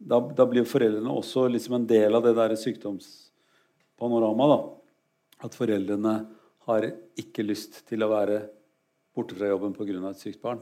da, 0.00 0.20
da 0.20 0.46
blir 0.48 0.64
foreldrene 0.64 1.10
også 1.12 1.48
liksom 1.50 1.74
en 1.76 1.86
del 1.88 2.14
av 2.16 2.22
det 2.24 2.34
der 2.38 2.56
sykdomspanoramaet. 2.56 4.60
At 5.44 5.54
foreldrene 5.56 6.26
har 6.68 6.82
ikke 7.18 7.42
lyst 7.44 7.86
til 7.88 8.02
å 8.04 8.12
være 8.12 8.48
borte 9.16 9.34
fra 9.36 9.48
jobben 9.50 9.74
pga. 9.74 10.10
et 10.10 10.22
sykt 10.22 10.42
barn. 10.42 10.60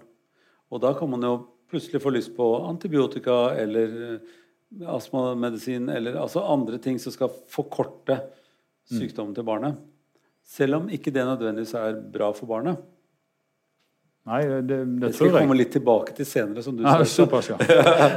Og 0.68 0.82
da 0.82 0.92
kan 0.96 1.10
man 1.10 1.24
jo 1.24 1.36
plutselig 1.68 2.02
få 2.02 2.12
lyst 2.14 2.34
på 2.36 2.48
antibiotika 2.68 3.38
eller 3.60 3.96
eh, 4.08 4.36
astmamedisin 4.88 5.88
eller 5.92 6.20
altså 6.20 6.44
andre 6.44 6.78
ting 6.82 6.98
som 7.00 7.12
skal 7.12 7.32
forkorte 7.48 8.18
mm. 8.18 8.98
sykdommen 9.00 9.34
til 9.36 9.46
barnet. 9.48 9.80
Selv 10.48 10.80
om 10.80 10.88
ikke 10.92 11.12
det 11.12 11.24
nødvendigvis 11.28 11.74
er 11.76 11.98
bra 12.12 12.30
for 12.36 12.48
barnet. 12.48 12.80
Nei, 14.28 14.42
det, 14.44 14.60
det, 14.68 14.78
det 15.00 15.10
skal 15.16 15.30
jeg 15.30 15.40
komme 15.40 15.56
litt 15.56 15.70
tilbake 15.72 16.12
til 16.16 16.26
senere, 16.28 16.62
som 16.64 16.76
du 16.76 16.82
sa. 16.84 17.00
Såpass, 17.08 17.48
ja. 17.48 17.56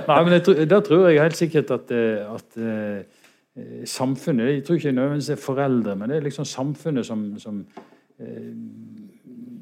Nei, 0.10 0.18
men 0.28 0.68
Da 0.68 0.82
tror 0.84 1.06
jeg 1.08 1.22
helt 1.24 1.40
sikkert 1.40 1.72
at, 1.72 1.94
eh, 1.96 2.28
at 2.28 2.58
uh, 2.60 3.86
samfunnet 3.88 4.50
Jeg 4.58 4.66
tror 4.68 4.80
ikke 4.80 4.92
nødvendigvis 4.98 5.30
det 5.32 5.38
er 5.38 5.44
foreldre, 5.46 5.96
men 5.96 6.12
det 6.12 6.18
er 6.18 6.26
liksom 6.28 6.48
samfunnet 6.48 7.08
som, 7.08 7.24
som 7.40 7.62
uh, 7.64 8.52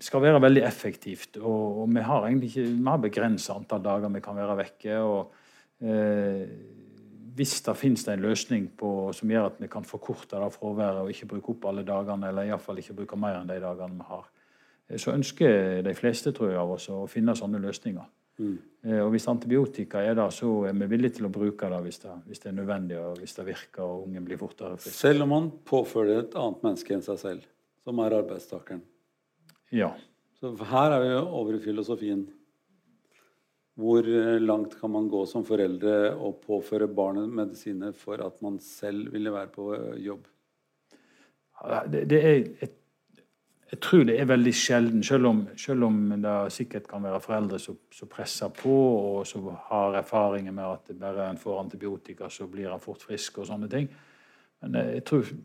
skal 0.04 0.24
være 0.24 0.42
veldig 0.42 0.64
effektivt. 0.66 1.38
Og, 1.42 1.84
og 1.84 1.94
vi 1.94 2.04
har 2.06 2.28
egentlig 2.28 2.52
ikke 2.52 2.68
vi 2.70 2.90
har 2.90 3.02
begrensa 3.04 3.56
antall 3.56 3.84
dager 3.86 4.14
vi 4.14 4.22
kan 4.24 4.38
være 4.38 4.58
vekke. 4.60 5.00
og 5.00 5.34
eh, 5.82 6.44
Hvis 7.36 7.62
det 7.66 7.78
finnes 7.78 8.08
en 8.08 8.24
løsning 8.24 8.70
på, 8.78 9.12
som 9.16 9.32
gjør 9.32 9.50
at 9.52 9.62
vi 9.64 9.72
kan 9.72 9.88
forkorte 9.88 10.40
det 10.40 10.54
fraværet 10.56 11.04
og 11.04 11.12
ikke 11.14 11.32
bruke 11.34 11.56
opp 11.56 11.70
alle 11.72 11.86
dagene, 11.88 12.30
eller 12.30 12.50
iallfall 12.50 12.82
ikke 12.82 12.98
bruke 13.02 13.20
mer 13.20 13.40
enn 13.40 13.50
de 13.50 13.60
dagene 13.64 14.00
vi 14.00 14.08
har, 14.12 14.30
eh, 14.90 14.98
så 14.98 15.16
ønsker 15.16 15.84
de 15.86 15.96
fleste 15.98 16.36
tror 16.36 16.54
jeg, 16.54 16.62
av 16.62 16.78
oss 16.78 16.90
å 16.94 17.06
finne 17.10 17.38
sånne 17.38 17.62
løsninger. 17.64 18.08
Mm. 18.40 18.58
Eh, 18.88 19.02
og 19.04 19.10
Hvis 19.12 19.28
antibiotika 19.28 20.04
er 20.04 20.16
der, 20.16 20.30
så 20.32 20.52
er 20.70 20.78
vi 20.80 20.88
villige 20.94 21.18
til 21.18 21.28
å 21.28 21.34
bruke 21.34 21.68
det 21.72 21.82
hvis 21.84 22.00
det, 22.06 22.14
hvis 22.30 22.40
det 22.40 22.54
er 22.54 22.56
nødvendig 22.62 23.02
og 23.02 23.20
hvis 23.20 23.36
det 23.36 23.50
virker 23.50 23.84
og 23.84 24.06
ungen 24.08 24.28
blir 24.28 24.40
fortere 24.40 24.78
frisk. 24.78 24.96
Selv 24.96 25.26
om 25.26 25.36
man 25.36 25.52
påfører 25.68 26.24
et 26.24 26.40
annet 26.40 26.64
menneske 26.64 26.96
enn 26.96 27.04
seg 27.04 27.20
selv, 27.20 27.52
som 27.84 28.00
er 28.00 28.16
arbeidstakeren? 28.22 28.86
Ja. 29.72 29.94
Så 30.40 30.54
her 30.72 30.96
er 30.96 31.04
vi 31.04 31.16
over 31.20 31.58
i 31.58 31.64
filosofien. 31.64 32.26
Hvor 33.80 34.04
eh, 34.04 34.40
langt 34.42 34.76
kan 34.80 34.92
man 34.92 35.08
gå 35.12 35.22
som 35.28 35.46
foreldre 35.48 36.16
og 36.16 36.42
påføre 36.44 36.90
barnet 36.92 37.32
medisiner 37.32 37.94
for 37.96 38.20
at 38.24 38.42
man 38.44 38.60
selv 38.64 39.14
ville 39.14 39.32
være 39.32 39.52
på 39.54 39.70
eh, 39.76 40.02
jobb? 40.04 40.28
Det, 41.92 42.04
det 42.10 42.20
er, 42.20 42.36
jeg, 42.62 42.70
jeg, 43.72 43.80
tror 43.84 44.04
det 44.08 44.18
er 44.20 44.28
veldig 44.28 44.54
sjelden, 44.56 45.04
selv 45.04 45.28
om, 45.28 45.42
selv 45.60 45.88
om 45.88 45.98
det 46.24 46.36
sikkert 46.56 46.88
kan 46.88 47.04
være 47.04 47.20
foreldre 47.24 47.60
som, 47.60 47.80
som, 47.92 48.12
presser 48.12 48.52
på, 48.56 48.76
og 49.00 49.28
som 49.28 49.48
har 49.70 50.00
erfaringer 50.00 50.56
med 50.56 50.66
at 50.66 50.94
bare 51.00 51.30
en 51.30 51.40
får 51.40 51.60
antibiotika, 51.66 52.30
så 52.32 52.48
blir 52.48 52.72
han 52.72 52.84
fort 52.84 53.04
frisk 53.04 53.42
og 53.44 53.52
sånne 53.52 53.72
ting. 53.72 53.92
Men 54.64 54.76
eh, 54.76 54.94
jeg 55.00 55.06
tror 55.08 55.36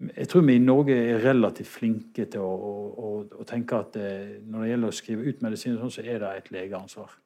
jeg 0.00 0.28
tror 0.32 0.44
vi 0.48 0.56
i 0.56 0.62
Norge 0.62 0.94
er 0.96 1.18
relativt 1.20 1.68
flinke 1.68 2.24
til 2.32 2.44
å, 2.44 2.50
å, 2.50 3.08
å 3.42 3.46
tenke 3.48 3.80
at 3.82 3.98
eh, 4.00 4.38
når 4.48 4.62
det 4.62 4.70
gjelder 4.70 4.92
å 4.92 4.96
skrive 4.96 5.26
ut 5.26 5.42
medisin, 5.44 5.76
sånn, 5.76 5.92
så 5.92 6.04
er 6.04 6.22
det 6.22 6.30
et 6.38 6.52
legeansvar. 6.54 7.18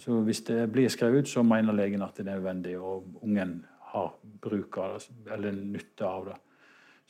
Så 0.00 0.20
Hvis 0.24 0.44
det 0.46 0.62
blir 0.72 0.88
skrevet 0.92 1.26
ut, 1.26 1.32
så 1.32 1.44
mener 1.44 1.76
legen 1.76 2.04
at 2.06 2.16
det 2.16 2.24
er 2.24 2.38
nødvendig, 2.38 2.76
og 2.78 3.20
ungen 3.26 3.58
har 3.92 4.14
bruk 4.40 4.78
av 4.80 4.96
det, 4.96 5.18
eller 5.34 5.58
nytte 5.58 6.08
av 6.08 6.30
det. 6.30 6.38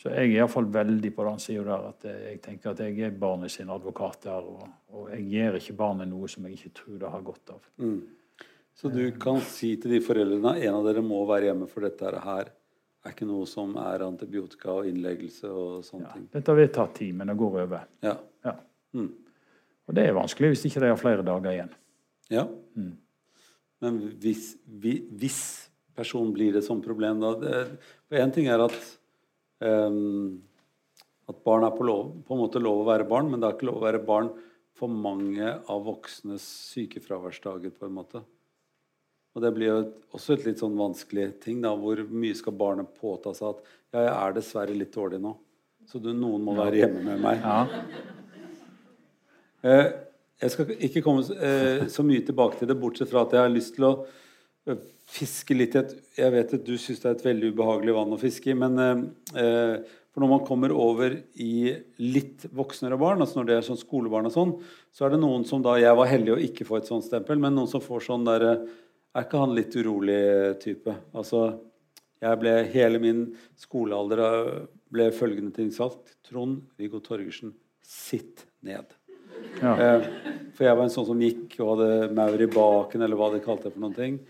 Så 0.00 0.08
jeg 0.08 0.30
er 0.30 0.38
iallfall 0.38 0.70
veldig 0.72 1.10
på 1.12 1.26
den 1.26 1.42
sida 1.44 1.64
der 1.66 1.88
at 1.90 2.06
jeg 2.08 2.38
tenker 2.40 2.72
at 2.72 2.78
jeg 2.80 3.02
er 3.04 3.18
barnet 3.20 3.52
sin 3.52 3.68
advokat 3.70 4.22
der. 4.24 4.46
Og, 4.48 4.62
og, 4.94 5.10
jeg 5.12 5.26
gir 5.28 5.58
ikke 5.58 5.76
barnet 5.76 6.08
noe 6.08 6.30
som 6.32 6.46
jeg 6.48 6.56
ikke 6.56 6.72
tror 6.78 7.02
det 7.02 7.10
har 7.12 7.26
godt 7.26 7.52
av. 7.52 7.66
Mm. 7.84 7.98
Så 8.80 8.88
du 8.88 9.02
kan 9.20 9.42
si 9.44 9.74
til 9.76 9.92
de 9.92 10.00
foreldrene 10.00 10.54
en 10.56 10.78
av 10.78 10.88
dere 10.88 11.04
må 11.04 11.20
være 11.28 11.50
hjemme 11.50 11.68
for 11.68 11.84
dette 11.84 12.14
her 12.24 12.48
er 13.04 13.14
ikke 13.14 13.28
noe 13.28 13.46
som 13.48 13.72
er 13.80 14.04
antibiotika 14.04 14.74
og 14.80 14.88
innleggelse 14.90 15.48
og 15.48 15.84
sånne 15.86 16.06
ja, 16.08 16.14
ting. 16.16 16.26
Dette 16.34 16.56
vil 16.58 16.70
ta 16.74 16.86
tid, 16.96 17.14
men 17.16 17.32
det 17.32 17.38
går 17.40 17.62
over. 17.62 17.86
Ja. 18.04 18.16
ja. 18.44 18.54
Mm. 18.96 19.08
Og 19.88 19.96
det 19.96 20.04
er 20.06 20.18
vanskelig 20.18 20.52
hvis 20.52 20.66
ikke 20.68 20.84
de 20.84 20.92
har 20.92 21.00
flere 21.00 21.24
dager 21.26 21.54
igjen. 21.54 21.72
Ja. 22.30 22.44
Mm. 22.76 22.92
Men 23.80 23.98
hvis, 24.20 24.52
hvis, 24.68 25.40
personen 25.96 26.34
blir 26.36 26.56
et 26.56 26.64
sånt 26.64 26.84
problem, 26.84 27.22
da 27.22 27.34
For 28.08 28.20
én 28.20 28.32
ting 28.32 28.46
er 28.52 28.62
at 28.62 28.76
um, 29.64 30.38
at 31.30 31.42
barn 31.46 31.64
er 31.66 31.74
på, 31.76 31.86
lov, 31.86 32.12
på, 32.26 32.34
en 32.34 32.42
måte 32.42 32.62
lov 32.62 32.82
å 32.82 32.88
være 32.88 33.06
barn, 33.08 33.30
men 33.30 33.40
det 33.40 33.48
er 33.48 33.56
ikke 33.56 33.68
lov 33.68 33.80
å 33.80 33.86
være 33.86 34.02
barn 34.06 34.30
for 34.76 34.90
mange 34.90 35.46
av 35.46 35.84
voksnes 35.86 36.44
sykefraværsdager. 36.72 37.72
på 37.76 37.86
en 37.86 37.96
måte. 37.96 38.22
Og 39.34 39.44
det 39.44 39.50
blir 39.54 39.70
jo 39.70 39.78
også 40.16 40.34
et 40.34 40.46
litt 40.48 40.60
sånn 40.62 40.78
vanskelig 40.78 41.28
ting. 41.44 41.60
da, 41.62 41.74
Hvor 41.78 42.02
mye 42.10 42.36
skal 42.38 42.56
barnet 42.58 42.90
påta 42.98 43.34
seg 43.36 43.52
at 43.52 43.60
ja, 43.90 44.02
jeg 44.02 44.14
er 44.14 44.36
dessverre 44.36 44.76
litt 44.76 44.94
dårlig 44.94 45.20
nå, 45.22 45.34
så 45.90 45.98
du, 46.02 46.12
noen 46.14 46.42
må 46.46 46.54
være 46.58 46.82
hjemme 46.82 47.02
med 47.06 47.22
meg. 47.22 47.42
Ja. 47.42 47.60
Eh, 49.66 49.86
jeg 50.40 50.54
skal 50.54 50.74
ikke 50.78 51.02
komme 51.04 51.24
eh, 51.36 51.86
så 51.92 52.04
mye 52.06 52.24
tilbake 52.26 52.58
til 52.58 52.70
det, 52.70 52.78
bortsett 52.80 53.10
fra 53.10 53.26
at 53.26 53.34
jeg 53.36 53.44
har 53.44 53.52
lyst 53.52 53.74
til 53.76 53.86
å 53.88 53.92
eh, 54.70 54.78
fiske 55.10 55.56
litt 55.56 55.74
i 55.74 55.82
et 55.82 55.96
Jeg 56.22 56.34
vet 56.36 56.54
at 56.58 56.66
du 56.66 56.76
syns 56.78 57.02
det 57.02 57.10
er 57.10 57.18
et 57.18 57.26
veldig 57.26 57.50
ubehagelig 57.54 57.96
vann 57.98 58.14
å 58.14 58.20
fiske 58.20 58.52
i, 58.52 58.58
men 58.58 58.78
for 60.10 60.22
når 60.22 60.30
man 60.30 60.44
kommer 60.46 60.72
over 60.74 61.16
i 61.38 61.72
litt 62.02 62.46
voksnere 62.54 62.98
barn, 62.98 63.22
altså 63.22 63.38
når 63.38 63.48
det 63.48 63.56
er 63.56 63.66
sånn 63.66 63.78
skolebarn 63.78 64.26
og 64.30 64.34
sånn, 64.34 64.54
så 64.94 65.06
er 65.06 65.14
det 65.14 65.20
noen 65.22 65.44
som 65.46 65.62
da 65.62 65.76
Jeg 65.78 65.98
var 65.98 66.10
heldig 66.10 66.34
å 66.34 66.40
ikke 66.46 66.66
få 66.66 66.80
et 66.80 66.90
sånt 66.90 67.06
stempel, 67.06 67.38
men 67.42 67.54
noen 67.54 67.70
som 67.70 67.82
får 67.82 68.06
sånn 68.08 68.26
derre 68.26 68.56
er 69.14 69.26
ikke 69.26 69.42
han 69.42 69.56
litt 69.56 69.74
urolig 69.76 70.20
type? 70.62 70.94
Altså, 71.16 71.44
jeg 72.20 72.40
ble 72.42 72.54
hele 72.72 73.00
min 73.02 73.24
skolealder 73.58 74.22
ble 74.92 75.10
følgende 75.14 75.54
ting 75.56 75.70
sagt. 75.74 76.16
Trond 76.26 76.60
Viggo 76.80 77.00
Torgersen, 77.02 77.54
sitt 77.82 78.44
ned. 78.66 78.92
Ja. 79.60 79.72
Eh, 79.74 80.06
for 80.54 80.66
jeg 80.66 80.76
var 80.76 80.84
en 80.84 80.92
sånn 80.92 81.08
som 81.08 81.24
gikk 81.24 81.56
og 81.62 81.74
hadde 81.74 82.12
maur 82.16 82.42
i 82.42 82.50
baken, 82.50 83.02
eller 83.02 83.18
hva 83.18 83.32
de 83.34 83.42
kalte 83.44 83.68
det 83.68 83.74
for 83.74 83.84
noen 83.84 83.96
ting. 83.96 84.20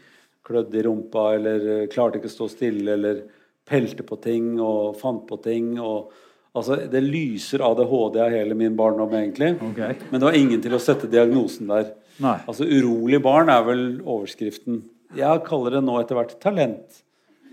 Klødde 0.47 0.81
i 0.81 0.85
rumpa, 0.87 1.27
eller 1.37 1.69
eh, 1.75 1.87
klarte 1.93 2.21
ikke 2.21 2.31
å 2.31 2.37
stå 2.39 2.51
stille, 2.53 2.95
eller 2.95 3.25
pelte 3.69 4.07
på 4.07 4.19
ting 4.23 4.55
og 4.63 4.97
fant 5.01 5.27
på 5.29 5.41
ting. 5.45 5.75
og 5.81 6.13
Altså, 6.51 6.81
Det 6.91 6.99
lyser 7.05 7.63
ADHD 7.63 8.17
av 8.19 8.33
hele 8.35 8.57
min 8.59 8.75
barndom, 8.77 9.13
egentlig. 9.15 9.53
Okay. 9.71 9.95
Men 10.11 10.19
det 10.19 10.27
var 10.27 10.39
ingen 10.39 10.63
til 10.63 10.75
å 10.75 10.83
sette 10.83 11.07
diagnosen 11.07 11.71
der. 11.71 11.93
Nei. 12.21 12.39
Altså, 12.49 12.67
Urolig 12.67 13.21
barn 13.23 13.53
er 13.53 13.63
vel 13.67 13.85
overskriften. 14.01 14.83
Jeg 15.17 15.45
kaller 15.47 15.79
det 15.79 15.85
nå 15.87 15.97
etter 16.01 16.19
hvert 16.19 16.35
talent. 16.43 17.01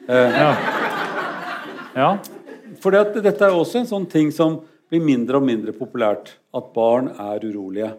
Eh, 0.08 0.40
ja. 0.42 0.50
ja. 1.96 2.10
For 2.82 2.94
dette 2.94 3.48
er 3.48 3.56
også 3.56 3.82
en 3.82 3.90
sånn 3.90 4.10
ting 4.12 4.30
som 4.36 4.60
blir 4.90 5.04
mindre 5.04 5.40
og 5.40 5.48
mindre 5.48 5.74
populært. 5.76 6.36
At 6.56 6.72
barn 6.76 7.10
er 7.14 7.44
urolige. 7.46 7.94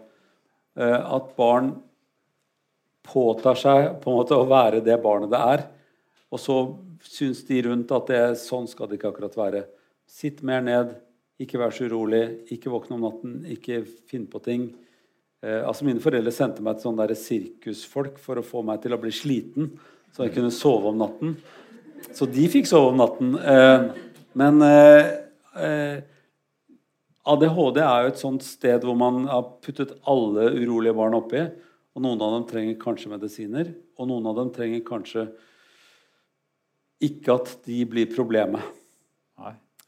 Eh, 0.79 0.99
at 0.99 1.33
barn 1.39 1.73
påtar 3.09 3.57
seg 3.57 3.99
på 4.03 4.11
en 4.11 4.19
måte 4.19 4.37
å 4.37 4.47
være 4.49 4.83
det 4.85 4.99
barnet 5.03 5.31
det 5.33 5.41
er. 5.55 5.65
Og 6.29 6.41
så 6.41 6.57
syns 7.05 7.41
de 7.47 7.61
rundt 7.65 7.91
at 7.95 8.09
det, 8.11 8.23
sånn 8.41 8.67
skal 8.69 8.89
det 8.89 8.99
ikke 8.99 9.13
akkurat 9.13 9.37
være. 9.39 9.63
Sitt 10.09 10.43
mer 10.45 10.61
ned, 10.65 10.93
ikke 11.39 11.59
vær 11.61 11.73
så 11.73 11.87
urolig, 11.87 12.23
ikke 12.53 12.71
våkne 12.73 12.97
om 12.97 13.05
natten, 13.07 13.35
ikke 13.47 13.83
finn 14.09 14.27
på 14.29 14.41
ting. 14.43 14.69
Eh, 15.45 15.61
altså 15.63 15.87
Mine 15.87 16.03
foreldre 16.03 16.33
sendte 16.35 16.63
meg 16.65 16.77
til 16.77 16.89
sånn 16.89 16.99
der 16.99 17.15
sirkusfolk 17.17 18.19
for 18.21 18.39
å 18.39 18.45
få 18.45 18.63
meg 18.67 18.81
til 18.83 18.95
å 18.95 18.99
bli 19.01 19.11
sliten, 19.15 19.71
så 20.11 20.25
jeg 20.25 20.35
kunne 20.35 20.53
sove 20.53 20.91
om 20.91 20.99
natten. 20.99 21.35
Så 22.15 22.27
de 22.31 22.47
fikk 22.51 22.67
sove 22.69 22.91
om 22.91 22.99
natten. 22.99 23.35
Eh, 23.39 23.89
men 24.39 24.63
eh, 24.67 25.11
eh 25.65 25.99
ADHD 27.29 27.77
er 27.83 28.05
jo 28.05 28.09
et 28.09 28.17
sånt 28.17 28.41
sted 28.41 28.85
hvor 28.87 28.95
man 28.97 29.27
har 29.29 29.43
puttet 29.61 29.91
alle 30.09 30.47
urolige 30.55 30.95
barn 30.97 31.13
oppi. 31.13 31.43
Og 31.93 32.01
noen 32.01 32.21
av 32.25 32.31
dem 32.33 32.45
trenger 32.49 32.79
kanskje 32.81 33.11
medisiner, 33.11 33.69
og 33.99 34.07
noen 34.09 34.25
av 34.31 34.37
dem 34.39 34.49
trenger 34.55 34.81
kanskje 34.87 35.27
ikke 37.05 37.35
at 37.35 37.51
de 37.67 37.83
blir 37.91 38.09
problemet. 38.09 38.63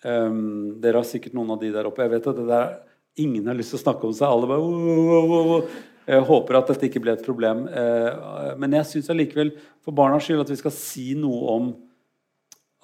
Um, 0.01 0.81
dere 0.81 0.97
har 0.97 1.05
sikkert 1.07 1.33
noen 1.37 1.53
av 1.55 1.59
de 1.61 1.71
der 1.73 1.87
oppe. 1.89 2.03
Jeg 2.05 2.13
vet 2.13 2.29
at 2.29 2.39
det 2.39 2.47
der, 2.49 2.71
ingen 3.19 3.47
har 3.47 3.57
lyst 3.57 3.73
til 3.73 3.79
å 3.79 3.83
snakke 3.85 4.07
om 4.07 4.13
seg. 4.15 4.29
Alle 4.29 4.49
bare 4.49 4.63
oh, 4.63 5.09
oh, 5.11 5.55
oh, 5.57 5.79
Jeg 6.07 6.25
håper 6.27 6.57
at 6.57 6.71
dette 6.71 6.87
ikke 6.87 7.01
ble 7.03 7.15
et 7.15 7.25
problem. 7.25 7.65
Eh, 7.67 8.53
men 8.61 8.77
jeg 8.79 8.89
syns 8.89 9.11
allikevel, 9.13 9.53
for 9.83 9.95
barnas 9.97 10.25
skyld, 10.25 10.43
at 10.45 10.53
vi 10.53 10.59
skal 10.61 10.75
si 10.75 11.11
noe 11.19 11.57
om 11.57 11.69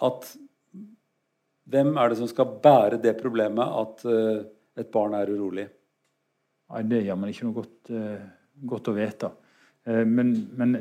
at 0.07 0.29
hvem 1.67 1.95
er 1.99 2.11
det 2.11 2.19
som 2.19 2.29
skal 2.29 2.53
bære 2.63 3.01
det 3.03 3.17
problemet 3.19 3.73
at 3.81 4.03
uh, 4.07 4.37
et 4.79 4.87
barn 4.93 5.17
er 5.17 5.27
urolig? 5.33 5.65
Nei, 6.71 6.83
Det 6.87 7.01
gjør 7.03 7.17
man 7.19 7.33
ikke 7.33 7.47
noe 7.47 7.57
godt, 7.57 7.89
uh, 7.91 8.61
godt 8.71 8.87
å 8.87 8.93
vite. 8.95 9.31
Men, 9.87 10.31
men 10.55 10.77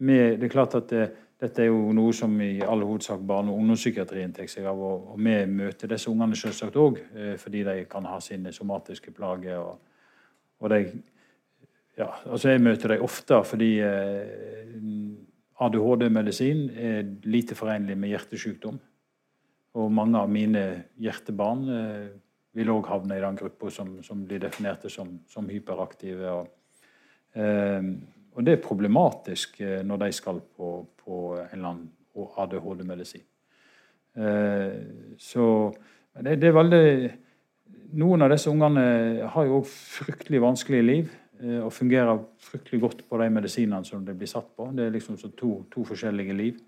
med, 0.00 0.38
det 0.40 0.46
er 0.46 0.52
klart 0.52 0.76
at 0.76 0.92
det, 0.92 1.06
dette 1.42 1.64
er 1.64 1.72
jo 1.72 1.92
noe 1.96 2.12
som 2.14 2.34
i 2.40 2.60
all 2.62 2.84
hovedsak 2.86 3.22
barne- 3.26 3.50
og 3.50 3.58
ungdomspsykiatrien 3.58 4.32
tar 4.32 4.46
seg 4.50 4.66
av. 4.70 4.78
Og, 4.78 5.14
vi 5.18 5.34
møter 5.50 5.90
disse 5.90 6.10
ungene 6.10 6.38
selvsagt 6.38 6.78
òg, 6.78 7.00
fordi 7.42 7.64
de 7.66 7.80
kan 7.90 8.06
ha 8.06 8.20
sine 8.22 8.52
somatiske 8.54 9.10
plager. 9.10 9.58
og, 9.58 9.80
og 10.62 10.70
de 10.70 10.84
ja, 11.98 12.08
altså 12.26 12.48
Jeg 12.48 12.62
møter 12.64 12.94
dem 12.94 13.04
ofte 13.04 13.42
fordi 13.44 13.74
eh, 13.84 14.32
ADHD-medisin 15.60 16.70
er 16.72 17.04
lite 17.28 17.54
forenlig 17.54 17.98
med 17.98 18.14
hjertesykdom. 18.14 18.78
Og 19.74 19.92
mange 19.92 20.20
av 20.20 20.30
mine 20.32 20.64
hjertebarn 21.00 21.68
eh, 21.68 22.08
vil 22.56 22.72
òg 22.72 22.88
havne 22.88 23.16
i 23.16 23.22
den 23.22 23.36
gruppa 23.36 23.70
som, 23.72 23.98
som, 24.04 24.24
blir 24.28 24.40
definerte 24.40 24.90
som, 24.92 25.18
som 25.28 25.48
hyperaktive. 25.52 26.32
Og, 26.32 26.48
eh, 27.36 27.92
og, 28.32 28.44
det 28.44 28.56
er 28.56 28.64
problematisk 28.64 29.60
eh, 29.60 29.80
når 29.86 30.06
de 30.06 30.12
skal 30.16 30.40
på, 30.56 30.74
på 31.04 31.18
en 31.36 31.48
eller 31.52 31.68
annen 31.68 31.90
ADHD-medisin. 32.44 33.24
Eh, 34.16 35.16
så 35.20 35.46
det, 36.20 36.38
det, 36.40 36.50
er 36.50 36.56
veldig 36.56 36.86
Noen 37.96 38.24
av 38.24 38.32
disse 38.32 38.48
ungene 38.48 38.82
har 39.34 39.48
jo 39.48 39.58
òg 39.60 39.66
fryktelig 39.68 40.40
vanskelige 40.40 40.86
liv. 40.86 41.10
Eh, 41.42 41.58
og 41.60 41.72
fungerer 41.76 42.22
fryktelig 42.40 42.80
godt 42.80 43.02
på 43.08 43.20
de 43.20 43.28
medisinene 43.32 43.84
som 43.84 44.04
de 44.06 44.14
blir 44.16 44.30
satt 44.30 44.48
på. 44.56 44.70
Det 44.72 44.86
er 44.86 44.94
liksom 44.96 45.18
to, 45.36 45.52
to, 45.72 45.84
forskjellige 45.88 46.36
liv. 46.38 46.62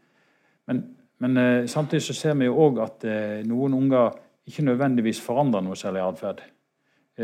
Men, 0.69 0.85
men 1.25 1.69
samtidig 1.69 2.03
så 2.07 2.17
ser 2.17 2.37
vi 2.41 2.49
jo 2.49 2.57
òg 2.61 2.81
at 2.81 3.05
noen 3.45 3.77
unger 3.77 4.15
ikke 4.49 4.65
nødvendigvis 4.65 5.21
forandrer 5.25 5.65
noe 5.65 5.77
særlig 5.77 6.03
atferd. 6.05 6.41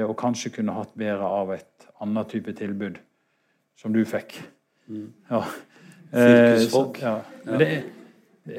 Og 0.04 0.12
kanskje 0.20 0.52
kunne 0.54 0.76
hatt 0.76 0.92
bedre 0.96 1.28
av 1.40 1.52
et 1.56 1.88
annet 2.04 2.28
type 2.32 2.52
tilbud, 2.56 3.00
som 3.80 3.94
du 3.94 4.02
fikk. 4.08 4.36
Mm. 4.90 5.08
Ja. 5.30 5.42
Sirkusfolk. 6.10 7.00
Eh, 7.00 7.08
ja. 7.08 7.16
Men 7.46 7.58
det 7.62 7.68
er, 7.72 7.82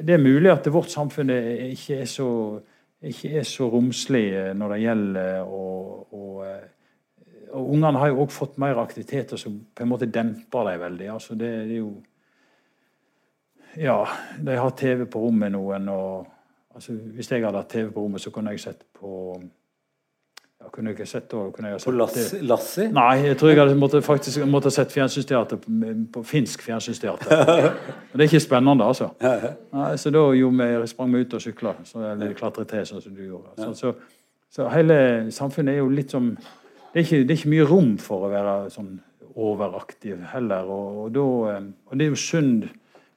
det 0.02 0.16
er 0.16 0.22
mulig 0.24 0.52
at 0.52 0.70
vårt 0.74 0.92
samfunn 0.94 1.34
ikke 1.34 2.02
er 2.02 2.10
så, 2.10 2.28
ikke 3.02 3.34
er 3.42 3.48
så 3.48 3.68
romslig 3.70 4.28
når 4.58 4.76
det 4.76 4.84
gjelder 4.86 5.42
å, 5.46 5.66
å 6.12 6.28
og 7.52 7.74
Ungene 7.74 8.00
har 8.00 8.12
jo 8.12 8.22
òg 8.24 8.32
fått 8.32 8.60
mer 8.62 8.80
aktiviteter 8.80 9.40
som 9.40 9.58
på 9.76 9.84
en 9.84 9.90
måte 9.92 10.08
demper 10.08 10.70
dem 10.70 10.84
veldig. 10.86 11.08
altså 11.12 11.36
det 11.36 11.50
er 11.50 11.74
jo 11.82 11.92
Ja, 13.76 14.06
de 14.40 14.56
har 14.56 14.72
TV 14.76 15.06
på 15.06 15.20
rommet, 15.20 15.52
noen. 15.52 15.90
og 15.90 16.28
altså 16.76 16.94
Hvis 16.94 17.32
jeg 17.32 17.44
hadde 17.46 17.58
hatt 17.58 17.70
TV 17.70 17.92
på 17.92 18.02
rommet, 18.02 18.22
så 18.22 18.32
kunne 18.32 18.52
jeg 18.52 18.60
sett 18.60 18.86
på 18.94 19.42
ja, 20.62 20.70
kunne 20.70 20.91
jeg 20.91 20.99
ikke 20.99 21.09
sett 21.09 21.28
det 21.32 21.41
kunne 21.55 21.72
jeg 21.72 21.82
På 21.84 21.93
Lassi? 21.95 22.39
Lassi? 22.45 22.86
Nei, 22.93 23.16
jeg 23.26 23.38
tror 23.41 23.51
jeg 23.51 23.59
hadde 23.59 23.76
måtte, 23.80 24.01
faktisk 24.05 24.45
måtte 24.45 24.72
sett 24.74 24.93
fjernsynsteater 24.93 25.59
på, 25.64 25.74
på 26.14 26.24
finsk 26.28 26.64
fjernsynsteater. 26.68 27.34
Det 28.12 28.20
er 28.20 28.28
ikke 28.28 28.43
spennende, 28.43 28.86
altså. 28.86 29.12
Nei, 29.80 29.91
så 29.97 30.14
da 30.14 30.24
jo, 30.38 30.49
vi, 30.55 30.72
sprang 30.91 31.14
vi 31.16 31.26
ut 31.26 31.38
og 31.38 31.43
sykla, 31.43 31.76
eller 32.14 32.34
klatret 32.38 32.70
til, 32.70 32.88
sånn 32.88 33.03
som 33.03 33.16
du 33.16 33.24
gjorde. 33.26 33.55
Så, 33.57 33.74
så, 33.80 33.93
så 34.51 34.72
hele 34.74 34.97
samfunnet 35.34 35.78
er 35.78 35.82
jo 35.82 35.91
litt 35.91 36.12
som 36.14 36.34
det 36.91 36.99
er, 36.99 37.05
ikke, 37.05 37.22
det 37.24 37.32
er 37.32 37.39
ikke 37.39 37.53
mye 37.53 37.66
rom 37.70 37.91
for 38.03 38.28
å 38.28 38.30
være 38.34 38.55
sånn 38.74 38.97
overaktiv 39.39 40.26
heller. 40.34 40.68
Og, 40.68 41.05
og, 41.05 41.14
da, 41.16 41.28
eh, 41.53 41.70
og 41.88 41.97
det 41.97 42.07
er 42.07 42.12
jo 42.12 42.20
synd 42.20 42.66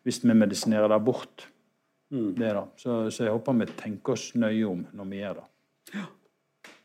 hvis 0.07 0.21
vi 0.23 0.37
medisinerer 0.37 0.93
det 0.93 1.01
bort. 1.03 1.49
Mm. 2.15 2.29
Det 2.39 2.53
da. 2.55 2.63
Så, 2.79 2.99
så, 3.11 3.25
jeg 3.27 3.35
håper 3.35 3.57
vi 3.59 3.67
tenker 3.75 4.15
oss 4.15 4.29
nøye 4.39 4.63
om 4.69 4.85
når 4.95 5.11
vi 5.11 5.23
gjør 5.23 5.41
det. 5.41 5.49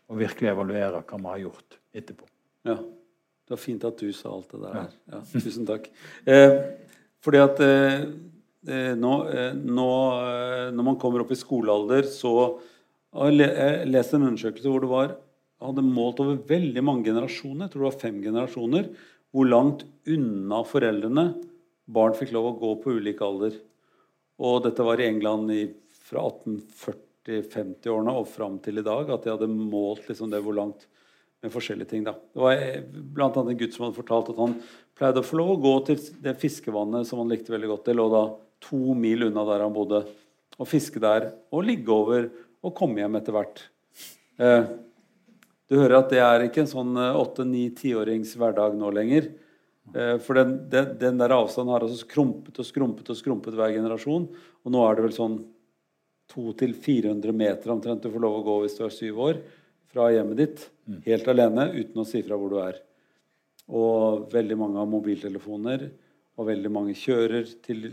Og 0.10 0.20
virkelig 0.20 0.52
evaluere 0.52 1.04
hva 1.04 1.20
vi 1.20 1.30
har 1.30 1.44
gjort 1.44 1.78
etterpå. 1.96 2.26
Ja. 2.68 2.78
Det 2.80 3.56
var 3.56 3.62
fint 3.62 3.86
at 3.88 4.02
du 4.02 4.10
sa 4.14 4.34
alt 4.34 4.52
det 4.54 4.60
der. 4.62 4.76
Ja. 4.78 4.90
Ja, 5.14 5.22
tusen 5.46 5.70
takk. 5.70 5.88
Eh, 6.26 6.58
fordi 7.24 7.40
at 7.42 7.62
eh, 7.66 8.04
eh 8.70 8.92
nå, 8.98 9.14
eh, 9.30 9.54
nå, 9.58 9.88
når 10.76 10.86
man 10.86 11.00
kommer 11.02 11.24
opp 11.24 11.34
i 11.34 11.40
skolealder, 11.40 12.06
så 12.10 12.60
jeg 13.10 13.90
lest 13.90 14.14
en 14.14 14.28
undersøkelse 14.28 14.70
hvor 14.70 14.84
det 14.86 14.92
var 14.92 15.16
hadde 15.60 15.84
målt 15.84 16.22
over 16.24 16.40
veldig 16.48 16.84
mange 16.86 17.10
generasjoner, 17.10 17.66
jeg 17.66 17.74
tror 17.74 17.84
det 17.84 17.90
var 17.90 18.04
fem 18.04 18.20
generasjoner, 18.24 18.90
hvor 19.34 19.50
langt 19.50 19.84
unna 20.10 20.62
foreldrene 20.66 21.26
barn 21.90 22.16
fikk 22.18 22.34
lov 22.36 22.52
å 22.52 22.58
gå 22.62 22.72
på 22.84 22.96
ulik 23.00 23.22
alder. 23.26 23.58
Og 24.40 24.64
dette 24.64 24.86
var 24.86 25.02
i 25.02 25.10
England 25.10 25.52
i, 25.54 25.64
fra 26.08 26.24
1840-50-årene 27.30 28.16
og 28.20 28.30
fram 28.30 28.58
til 28.64 28.82
i 28.82 28.86
dag. 28.86 29.10
At 29.14 29.26
de 29.26 29.34
hadde 29.34 29.50
målt 29.52 30.10
liksom 30.10 30.32
det 30.34 30.42
hvor 30.46 30.58
langt 30.58 30.88
med 31.40 31.54
forskjellige 31.54 31.94
ting. 31.94 32.04
Da. 32.04 32.16
Det 32.34 32.42
var 32.44 32.64
bl.a. 33.16 33.30
en 33.30 33.60
gutt 33.60 33.76
som 33.76 33.88
hadde 33.88 34.00
fortalt 34.00 34.32
at 34.34 34.42
han 34.42 34.58
pleide 35.00 35.22
å 35.22 35.26
få 35.26 35.40
lov 35.40 35.54
å 35.54 35.62
gå 35.64 35.74
til 35.88 36.02
det 36.24 36.36
fiskevannet 36.42 37.08
som 37.08 37.22
han 37.22 37.32
likte 37.32 37.54
veldig 37.54 37.72
godt. 37.72 37.86
Det 37.88 37.96
lå 37.96 38.08
da 38.12 38.24
to 38.66 38.96
mil 38.98 39.30
unna 39.30 39.46
der 39.48 39.64
han 39.64 39.76
bodde. 39.76 40.04
Og 40.60 40.68
fiske 40.68 41.00
der 41.00 41.32
og 41.56 41.64
ligge 41.68 41.96
over 41.96 42.28
og 42.60 42.76
komme 42.76 43.00
hjem 43.00 43.16
etter 43.22 43.36
hvert. 43.36 43.62
Eh, 44.40 44.66
du 45.70 45.78
hører 45.78 46.02
at 46.02 46.12
det 46.12 46.20
er 46.24 46.48
ikke 46.48 46.66
en 46.66 46.72
sånn 46.72 46.98
eh, 47.00 47.20
åtte-ni-tiårings 47.22 48.34
hverdag 48.40 48.76
nå 48.76 48.92
lenger. 48.96 49.30
Eh, 49.94 50.18
for 50.24 50.36
den, 50.36 50.58
den, 50.72 50.92
den, 51.00 51.22
der 51.22 51.36
avstanden 51.38 51.72
har 51.72 51.86
altså 51.86 52.04
skrumpet 52.04 52.60
og 52.60 52.68
skrumpet 52.68 53.14
og 53.14 53.20
skrumpet 53.20 53.56
hver 53.56 53.72
generasjon. 53.78 54.28
Og 54.66 54.76
nå 54.76 54.84
er 54.84 54.98
det 54.98 55.08
vel 55.08 55.16
sånn 55.16 55.40
200-400 56.34 57.34
meter 57.36 57.74
omtrent 57.74 58.04
du 58.04 58.12
får 58.14 58.24
lov 58.24 58.40
å 58.40 58.46
gå 58.46 58.58
hvis 58.64 58.78
du 58.78 58.84
er 58.86 58.94
syv 58.94 59.24
år, 59.26 59.42
fra 59.90 60.12
hjemmet 60.14 60.38
ditt. 60.38 60.68
Mm. 60.86 61.02
Helt 61.08 61.32
alene, 61.32 61.66
uten 61.74 62.04
å 62.04 62.08
si 62.08 62.22
fra 62.26 62.38
hvor 62.38 62.54
du 62.54 62.60
er. 62.62 62.78
Og 63.70 64.30
veldig 64.34 64.58
mange 64.58 64.82
har 64.82 64.90
mobiltelefoner, 64.90 65.90
og 66.40 66.48
veldig 66.48 66.72
mange 66.72 66.96
kjører 66.96 67.50
til, 67.66 67.88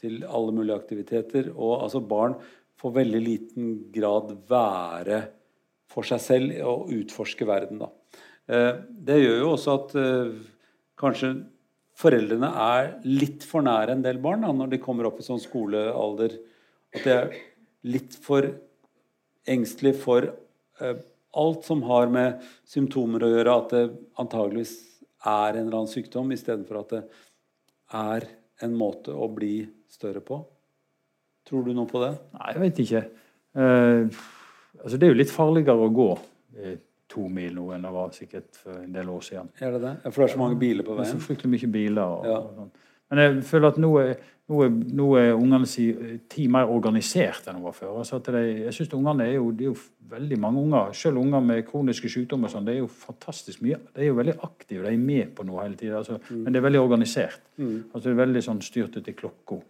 til 0.00 0.24
alle 0.24 0.54
mulige 0.56 0.76
aktiviteter. 0.80 1.52
Og 1.54 1.84
altså 1.84 2.02
barn 2.02 2.36
får 2.80 2.96
veldig 2.98 3.22
liten 3.22 3.74
grad 3.94 4.32
være 4.48 5.20
for 5.92 6.06
seg 6.08 6.22
selv 6.22 6.56
og 6.66 6.90
utforske 6.96 7.46
verden. 7.48 7.84
Da. 7.84 7.90
Eh, 8.50 8.72
det 9.08 9.20
gjør 9.20 9.38
jo 9.40 9.50
også 9.54 9.76
at 9.78 9.94
eh, 10.00 10.32
kanskje 11.00 11.34
foreldrene 12.00 12.50
er 12.64 12.90
litt 13.06 13.46
for 13.46 13.64
nære 13.64 13.94
en 13.94 14.04
del 14.04 14.18
barn 14.22 14.42
da, 14.42 14.50
når 14.52 14.74
de 14.74 14.82
kommer 14.82 15.08
opp 15.08 15.20
i 15.22 15.26
sånn 15.26 15.42
skolealder. 15.42 16.34
At 16.94 17.06
det 17.06 17.14
er 17.14 17.36
litt 17.84 18.16
for 18.24 18.48
engstelig 19.48 19.94
for 20.00 20.28
eh, 20.80 21.02
alt 21.34 21.66
som 21.66 21.82
har 21.88 22.08
med 22.12 22.44
symptomer 22.68 23.26
å 23.26 23.32
gjøre, 23.32 23.56
at 23.58 23.74
det 23.74 23.84
antageligvis 24.22 24.76
er 25.24 25.58
en 25.58 25.66
eller 25.66 25.80
annen 25.80 25.90
sykdom, 25.90 26.32
istedenfor 26.34 26.80
at 26.80 26.94
det 26.94 27.02
er 27.94 28.28
en 28.64 28.78
måte 28.78 29.12
å 29.12 29.28
bli 29.32 29.58
større 29.90 30.22
på. 30.24 30.38
Tror 31.44 31.66
du 31.66 31.74
noe 31.76 31.90
på 31.90 32.00
det? 32.00 32.14
Nei, 32.38 32.54
jeg 32.54 32.62
vet 32.62 32.82
ikke. 32.84 33.04
Eh, 33.54 34.24
Altså, 34.82 34.98
det 34.98 35.06
er 35.06 35.14
jo 35.14 35.20
litt 35.20 35.32
farligere 35.32 35.86
å 35.86 35.92
gå 35.94 36.08
eh, 36.58 36.78
to 37.10 37.28
mil 37.32 37.54
nå 37.56 37.68
enn 37.76 37.84
det 37.86 37.92
var 37.94 38.14
sikkert 38.16 38.58
for 38.58 38.80
en 38.80 38.94
del 38.94 39.10
år 39.12 39.22
siden. 39.26 39.50
Er 39.62 39.76
det 39.76 39.82
det? 39.84 39.92
For 40.08 40.22
det 40.22 40.26
er 40.26 40.34
så 40.34 40.40
mange 40.40 40.58
biler 40.60 40.86
på 40.86 40.96
veien? 40.96 41.06
Det 41.06 41.14
er 41.14 41.20
så 41.20 41.28
fryktelig 41.28 41.52
mye 41.54 41.70
biler. 41.76 42.16
Og, 42.16 42.26
ja. 42.28 42.40
og 42.40 42.58
sånn. 42.58 42.72
Men 43.10 43.20
jeg 43.20 43.42
føler 43.48 43.72
at 43.72 43.80
nå 43.82 43.90
er, 44.00 44.14
nå 44.50 44.60
er, 44.64 44.70
nå 45.00 45.08
er 45.20 45.32
ungene 45.32 45.68
si 45.68 45.86
tid 46.30 46.52
mer 46.52 46.70
organisert 46.72 47.46
enn 47.48 47.58
de 47.60 47.64
var 47.64 47.76
før. 47.76 47.98
Altså 48.00 48.20
de, 48.26 48.42
jeg 48.64 48.76
synes 48.76 48.96
ungene 48.96 49.26
er 49.28 49.36
jo, 49.36 49.50
Det 49.52 49.66
er 49.66 49.70
jo 49.70 49.76
veldig 50.14 50.38
mange 50.40 50.62
unger, 50.62 50.96
selv 50.96 51.20
unger 51.20 51.44
med 51.44 51.62
kroniske 51.68 52.10
sykdommer, 52.12 52.52
sånn, 52.52 52.66
det 52.66 52.74
er 52.74 52.82
jo 52.82 52.88
fantastisk 52.88 53.62
mye. 53.64 53.78
De 53.94 54.04
er 54.04 54.10
jo 54.10 54.18
veldig 54.18 54.38
aktive, 54.46 54.86
de 54.86 54.92
er 54.92 55.06
med 55.12 55.36
på 55.36 55.46
noe 55.48 55.62
hele 55.64 55.78
tida. 55.80 56.00
Altså, 56.02 56.18
mm. 56.28 56.42
Men 56.42 56.52
det 56.52 56.60
er 56.60 56.66
veldig 56.66 56.82
organisert. 56.82 57.46
Mm. 57.56 57.78
Altså, 57.92 58.04
det 58.08 58.12
er 58.12 58.24
veldig 58.24 58.42
sånn 58.48 58.64
styrt 58.64 58.98
etter 59.00 59.16
klokka. 59.16 59.60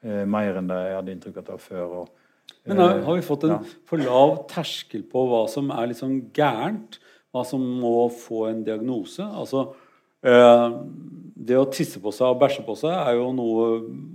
Eh, 0.00 0.24
mer 0.24 0.58
enn 0.58 0.70
det 0.70 0.80
jeg 0.80 0.96
hadde 0.96 1.14
inntrykk 1.16 1.44
av 1.44 1.62
før. 1.62 2.00
og 2.00 2.16
men 2.64 2.80
har, 2.80 2.98
har, 3.06 3.16
vi 3.16 3.22
fått 3.24 3.44
en 3.46 3.54
ja. 3.54 3.60
for 3.88 4.02
lav 4.02 4.34
terskel 4.50 5.04
på 5.08 5.22
hva 5.30 5.44
som 5.50 5.70
er 5.74 5.92
liksom 5.92 6.16
gærent? 6.36 6.98
Hva 7.30 7.44
som 7.46 7.62
må 7.62 8.08
få 8.12 8.48
en 8.50 8.64
diagnose? 8.66 9.22
Altså, 9.22 9.68
eh, 9.70 9.86
det 10.20 11.56
å 11.56 11.68
tisse 11.72 12.00
på 12.02 12.12
seg 12.12 12.28
og 12.28 12.40
bæsje 12.42 12.64
på 12.66 12.74
seg 12.76 12.92
er 12.92 13.14
jo 13.16 13.30
noe 13.32 13.68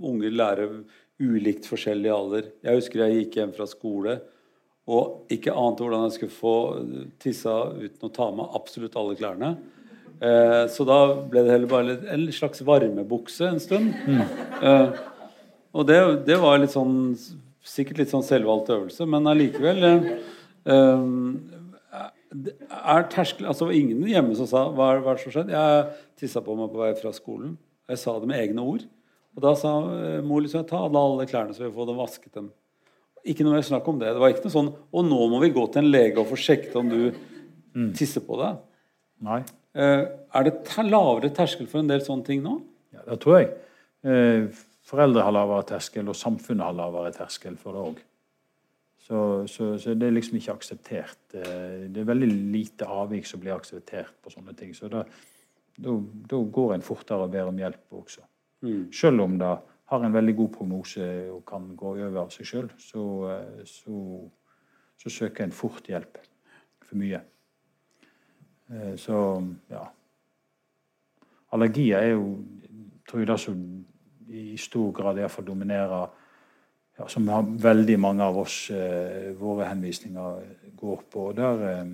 unger 0.06 0.34
lærer 0.38 0.76
ulikt 1.18 1.66
forskjellig 1.66 2.12
alder. 2.12 2.50
Jeg 2.62 2.78
husker 2.78 3.02
jeg 3.02 3.22
gikk 3.22 3.38
hjem 3.40 3.54
fra 3.56 3.66
skole 3.70 4.18
og 4.86 5.32
ikke 5.34 5.54
ante 5.58 5.82
hvordan 5.82 6.04
jeg 6.06 6.14
skulle 6.14 6.36
få 6.36 6.56
tissa 7.22 7.56
uten 7.74 8.06
å 8.06 8.12
ta 8.14 8.28
med 8.34 8.54
absolutt 8.54 8.94
alle 9.00 9.16
klærne. 9.18 9.56
Eh, 10.20 10.62
så 10.72 10.86
da 10.88 11.00
ble 11.26 11.42
det 11.42 11.52
heller 11.52 11.70
bare 11.70 11.96
en 12.14 12.28
slags 12.32 12.62
varmebukse 12.64 13.50
en 13.50 13.60
stund. 13.60 13.96
Mm. 14.06 14.22
Eh, 14.62 15.00
og 15.76 15.88
det, 15.88 15.98
det 16.28 16.38
var 16.42 16.62
litt 16.62 16.76
sånn 16.76 17.16
Sikkert 17.66 17.98
litt 17.98 18.12
sånn 18.12 18.22
selvvalgt 18.22 18.68
øvelse, 18.70 19.02
men 19.10 19.24
allikevel 19.26 19.84
eh, 19.88 20.04
eh, 20.70 21.00
er 22.32 23.06
terskel, 23.12 23.46
altså 23.46 23.70
Ingen 23.74 24.04
hjemme 24.10 24.36
som 24.38 24.48
sa 24.50 24.66
hva 24.74 24.92
er 24.92 25.02
hva 25.04 25.14
det 25.16 25.24
som 25.24 25.34
skjedde? 25.34 25.54
Jeg 25.54 26.20
tissa 26.20 26.42
på 26.44 26.56
meg 26.58 26.72
på 26.72 26.82
vei 26.82 26.92
fra 26.98 27.12
skolen. 27.14 27.56
Jeg 27.90 28.02
sa 28.02 28.16
det 28.20 28.30
med 28.30 28.40
egne 28.42 28.64
ord. 28.66 28.86
Og 29.36 29.44
da 29.44 29.52
sa 29.58 29.72
eh, 29.94 30.22
mor 30.24 30.42
liksom, 30.42 30.64
ta 30.68 30.80
av 30.86 30.96
alle 30.96 31.28
klærne 31.28 31.54
så 31.54 31.66
vi 31.66 31.74
får 31.74 31.90
dem 31.90 32.00
vasket 32.00 32.38
dem. 32.38 32.50
Ikke 33.26 33.44
noe 33.44 33.56
mer 33.56 33.66
snakk 33.66 33.86
om 33.90 33.98
det. 34.00 34.12
Det 34.14 34.22
var 34.22 34.32
ikke 34.32 34.46
noe 34.46 34.54
sånn 34.54 34.72
Og 34.94 35.06
nå 35.06 35.18
må 35.32 35.40
vi 35.42 35.50
gå 35.54 35.64
til 35.74 35.82
en 35.82 35.90
lege 35.90 36.22
og 36.22 36.28
få 36.30 36.38
sjekket 36.38 36.76
om 36.78 36.90
du 36.90 37.00
tisser 37.96 38.24
på 38.24 38.38
deg. 38.40 38.60
Nei. 39.26 39.42
Eh, 39.76 40.02
er 40.08 40.46
det 40.46 40.54
ter 40.68 40.88
lavere 40.88 41.30
terskel 41.34 41.68
for 41.68 41.82
en 41.82 41.90
del 41.90 42.02
sånne 42.04 42.24
ting 42.24 42.42
nå? 42.44 42.58
Ja, 42.96 43.02
det 43.10 43.18
tror 43.20 43.40
jeg. 43.40 43.50
Eh, 44.06 44.46
foreldre 44.86 45.24
har 45.26 45.34
lavere 45.34 45.66
terskel, 45.68 46.06
og 46.08 46.16
samfunnet 46.16 46.64
har 46.64 46.76
lavere 46.76 47.12
terskel 47.14 47.58
for 47.60 47.76
det 47.76 47.82
òg. 47.90 48.04
Så, 49.06 49.46
så, 49.46 49.78
så, 49.78 49.94
det 49.94 50.08
er 50.08 50.14
liksom 50.16 50.40
ikke 50.40 50.56
akseptert. 50.56 51.20
Eh, 51.38 51.86
det 51.94 52.02
er 52.02 52.08
veldig 52.08 52.28
lite 52.50 52.88
avvik 52.90 53.28
som 53.28 53.42
blir 53.42 53.54
akseptert 53.54 54.16
på 54.22 54.32
sånne 54.32 54.54
ting. 54.58 54.72
Så 54.74 54.90
da, 54.90 55.04
da, 55.78 55.94
da 56.32 56.40
går 56.58 56.74
en 56.74 56.82
fortere 56.82 57.28
og 57.28 57.30
ber 57.30 57.52
om 57.52 57.60
hjelp 57.60 58.00
også. 58.00 58.24
Mm. 58.66 58.88
Selv 58.90 59.22
om 59.22 59.36
det 59.38 59.52
har 59.92 60.02
en 60.02 60.16
veldig 60.16 60.34
god 60.40 60.50
prognose 60.56 61.06
og 61.30 61.44
kan 61.46 61.68
gå 61.78 61.92
over 61.92 62.18
av 62.24 62.34
seg 62.34 62.50
sjøl, 62.50 62.72
så, 62.82 63.04
så, 63.70 64.00
så, 64.98 65.12
søker 65.20 65.46
en 65.46 65.54
fort 65.54 65.86
hjelp 65.86 66.18
for 66.82 66.98
mye. 66.98 67.22
Eh, 68.72 68.94
så 68.98 69.22
ja. 69.70 69.86
Allergier 71.54 72.02
er 72.02 72.16
jo 72.16 72.30
tror 73.06 73.22
jeg 73.22 73.30
det 73.30 73.38
som 73.38 73.60
i 74.26 74.56
stor 74.58 74.90
grad 74.90 75.20
iallfall 75.22 75.46
dominerer 75.46 76.10
ja, 76.98 77.08
Som 77.08 77.28
har 77.28 77.42
veldig 77.42 77.98
mange 78.00 78.24
av 78.24 78.38
oss 78.38 78.70
eh, 78.70 79.32
våre 79.36 79.68
henvisninger 79.68 80.42
går 80.76 81.02
på. 81.12 81.32
der, 81.32 81.64
eh, 81.70 81.84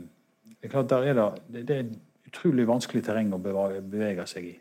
det 0.60 0.68
er 0.68 0.68
klart, 0.68 0.90
der 0.90 1.02
er 1.02 1.14
det, 1.48 1.68
det 1.68 1.78
er 1.78 1.88
utrolig 2.26 2.66
vanskelig 2.68 3.04
terreng 3.04 3.32
å 3.34 3.38
bevege, 3.42 3.82
bevege 3.82 4.26
seg 4.26 4.44
i. 4.44 4.54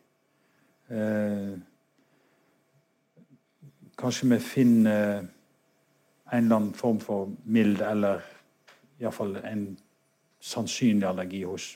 Eh, 0.90 1.60
Kanskje 4.02 4.32
vi 4.32 4.38
finner 4.40 5.20
en 6.32 6.44
eller 6.44 6.56
annen 6.56 6.74
form 6.74 7.00
for 7.00 7.30
mild 7.46 7.82
eller 7.86 8.24
iallfall 9.00 9.36
en 9.46 9.78
sannsynlig 10.42 11.06
allergi 11.06 11.44
hos 11.44 11.68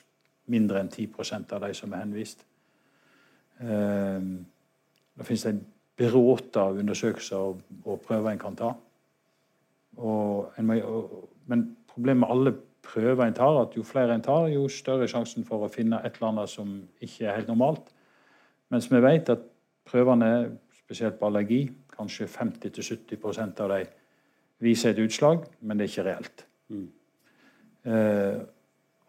mindre 0.49 0.79
enn 0.81 0.89
10% 0.89 1.53
av 1.53 1.61
de 1.61 1.73
som 1.77 1.93
er 1.93 2.01
henvist. 2.01 2.45
Eh, 3.59 4.21
det 5.17 5.27
finnes 5.27 5.45
en 5.45 5.61
bråte 5.97 6.61
av 6.61 6.79
undersøkelser 6.81 7.37
og, 7.37 7.61
og, 7.85 7.99
prøver 8.03 8.31
en 8.31 8.41
kan 8.41 8.57
ta. 8.59 8.71
En 9.95 10.67
må, 10.67 10.79
og, 10.83 11.29
men 11.47 11.69
problemet 11.91 12.25
med 12.25 12.33
alle 12.35 12.55
prøver 12.85 13.25
en 13.25 13.37
tar, 13.37 13.61
at 13.61 13.77
jo 13.77 13.83
flere 13.83 14.15
en 14.15 14.25
tar, 14.25 14.49
jo 14.53 14.67
større 14.69 15.07
er 15.07 15.11
sjansen 15.11 15.47
for 15.47 15.65
å 15.65 15.71
finne 15.71 16.01
et 16.03 16.19
eller 16.19 16.33
annet 16.33 16.51
som 16.51 16.75
ikke 17.01 17.25
er 17.25 17.39
helt 17.39 17.49
normalt. 17.51 17.89
Mens 18.73 18.89
vi 18.91 19.01
vet 19.01 19.31
at 19.33 19.45
prøvene, 19.85 20.31
spesielt 20.83 21.19
på 21.19 21.29
allergi, 21.29 21.63
Kanskje 21.95 22.25
50-70% 22.27 23.61
av 23.63 23.69
dem 23.71 23.91
viser 24.65 24.91
et 24.91 24.99
utslag, 24.99 25.45
men 25.63 25.79
det 25.79 25.85
er 25.85 25.91
ikke 25.93 26.03
reelt. 26.09 26.41
Mm. 26.67 26.87
Eh, 27.87 28.41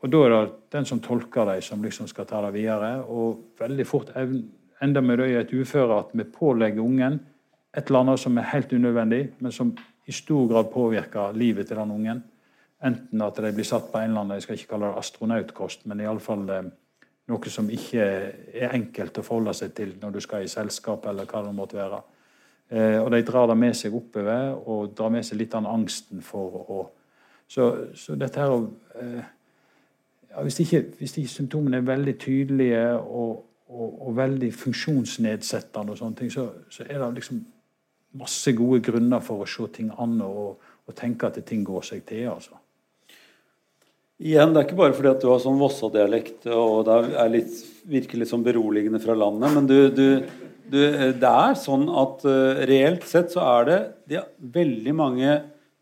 og 0.05 0.12
da 0.12 0.20
er 0.22 0.34
det 0.34 0.53
den 0.76 0.87
som 0.87 1.01
tolker 1.03 1.49
dem, 1.49 1.64
som 1.64 1.82
liksom 1.82 2.07
skal 2.11 2.28
ta 2.30 2.45
det 2.45 2.53
videre. 2.55 2.93
Og 3.11 3.57
veldig 3.59 3.87
fort 3.89 4.12
ender 4.82 5.00
med 5.00 5.18
det 5.18 5.30
i 5.30 5.36
et 5.40 5.52
uføre 5.52 5.98
at 5.98 6.12
vi 6.12 6.24
pålegger 6.24 6.82
ungen 6.84 7.20
et 7.76 7.86
eller 7.86 8.00
annet 8.00 8.20
som 8.20 8.38
er 8.38 8.50
helt 8.52 8.72
unødvendig, 8.72 9.22
men 9.38 9.52
som 9.52 9.76
i 10.06 10.12
stor 10.12 10.48
grad 10.48 10.72
påvirker 10.72 11.36
livet 11.36 11.66
til 11.68 11.76
den 11.76 11.90
ungen. 11.90 12.24
Enten 12.84 13.22
at 13.22 13.36
de 13.36 13.52
blir 13.52 13.64
satt 13.64 13.90
på 13.92 13.98
en 13.98 14.10
eller 14.10 14.20
annen 14.20 14.36
jeg 14.36 14.46
skal 14.46 14.58
ikke 14.58 14.72
kalle 14.74 14.90
det 14.90 15.00
astronautkost, 15.00 15.86
men 15.86 16.00
iallfall 16.00 16.44
eh, 16.52 16.68
noe 17.32 17.52
som 17.52 17.70
ikke 17.72 18.04
er 18.54 18.74
enkelt 18.76 19.18
å 19.18 19.24
forholde 19.26 19.54
seg 19.56 19.72
til 19.76 19.96
når 20.00 20.14
du 20.14 20.20
skal 20.24 20.44
i 20.44 20.50
selskap, 20.50 21.06
eller 21.10 21.28
hva 21.28 21.42
det 21.44 21.54
måtte 21.56 21.80
være. 21.80 22.02
Eh, 22.70 22.98
og 23.00 23.10
de 23.12 23.22
drar 23.26 23.48
det 23.50 23.58
med 23.58 23.76
seg 23.78 23.94
oppover 23.94 24.54
og 24.56 24.92
drar 24.96 25.12
med 25.14 25.26
seg 25.26 25.40
litt 25.40 25.54
av 25.54 25.68
angsten 25.70 26.22
for 26.24 26.62
å 26.66 26.84
Så, 27.48 27.94
så 27.94 28.16
dette 28.18 28.40
her 28.42 28.52
eh, 28.98 29.26
ja, 30.30 30.42
hvis, 30.42 30.56
ikke, 30.60 30.80
hvis 30.98 31.12
ikke 31.18 31.30
symptomene 31.30 31.76
er 31.78 31.84
veldig 31.86 32.14
tydelige 32.18 32.88
og, 32.98 33.44
og, 33.66 33.88
og 34.06 34.16
veldig 34.16 34.52
funksjonsnedsettende, 34.54 35.94
og 35.94 36.00
sånne 36.00 36.20
ting, 36.20 36.30
så, 36.32 36.48
så, 36.72 36.86
er 36.86 37.00
det 37.02 37.16
liksom 37.18 37.42
masse 38.16 38.54
gode 38.56 38.80
grunner 38.86 39.24
for 39.24 39.42
å 39.42 39.48
se 39.50 39.66
ting 39.74 39.90
an 40.00 40.20
og, 40.24 40.62
og 40.86 40.96
tenke 40.96 41.28
at 41.28 41.40
ting 41.46 41.64
går 41.66 41.84
seg 41.84 42.06
til. 42.08 42.28
altså. 42.32 42.56
Igjen, 44.16 44.54
Det 44.54 44.62
er 44.62 44.68
ikke 44.68 44.78
bare 44.78 44.96
fordi 44.96 45.10
at 45.10 45.20
du 45.20 45.28
har 45.28 45.42
sånn 45.42 45.58
Vossa-dialekt 45.60 46.46
og 46.48 46.86
det 46.88 47.26
litt, 47.34 47.56
virker 47.90 48.22
litt 48.22 48.30
sånn 48.30 48.46
beroligende 48.46 49.02
fra 49.02 49.16
landet, 49.18 49.52
men 49.52 49.68
du, 49.68 49.78
du 49.92 50.08
du, 50.66 50.80
det 51.14 51.30
er 51.30 51.58
sånn 51.58 51.86
at 51.94 52.24
uh, 52.26 52.62
reelt 52.66 53.04
sett 53.06 53.30
så 53.34 53.44
er 53.58 53.68
det, 53.68 53.78
det 54.10 54.22
veldig 54.56 54.94
mange 54.98 55.34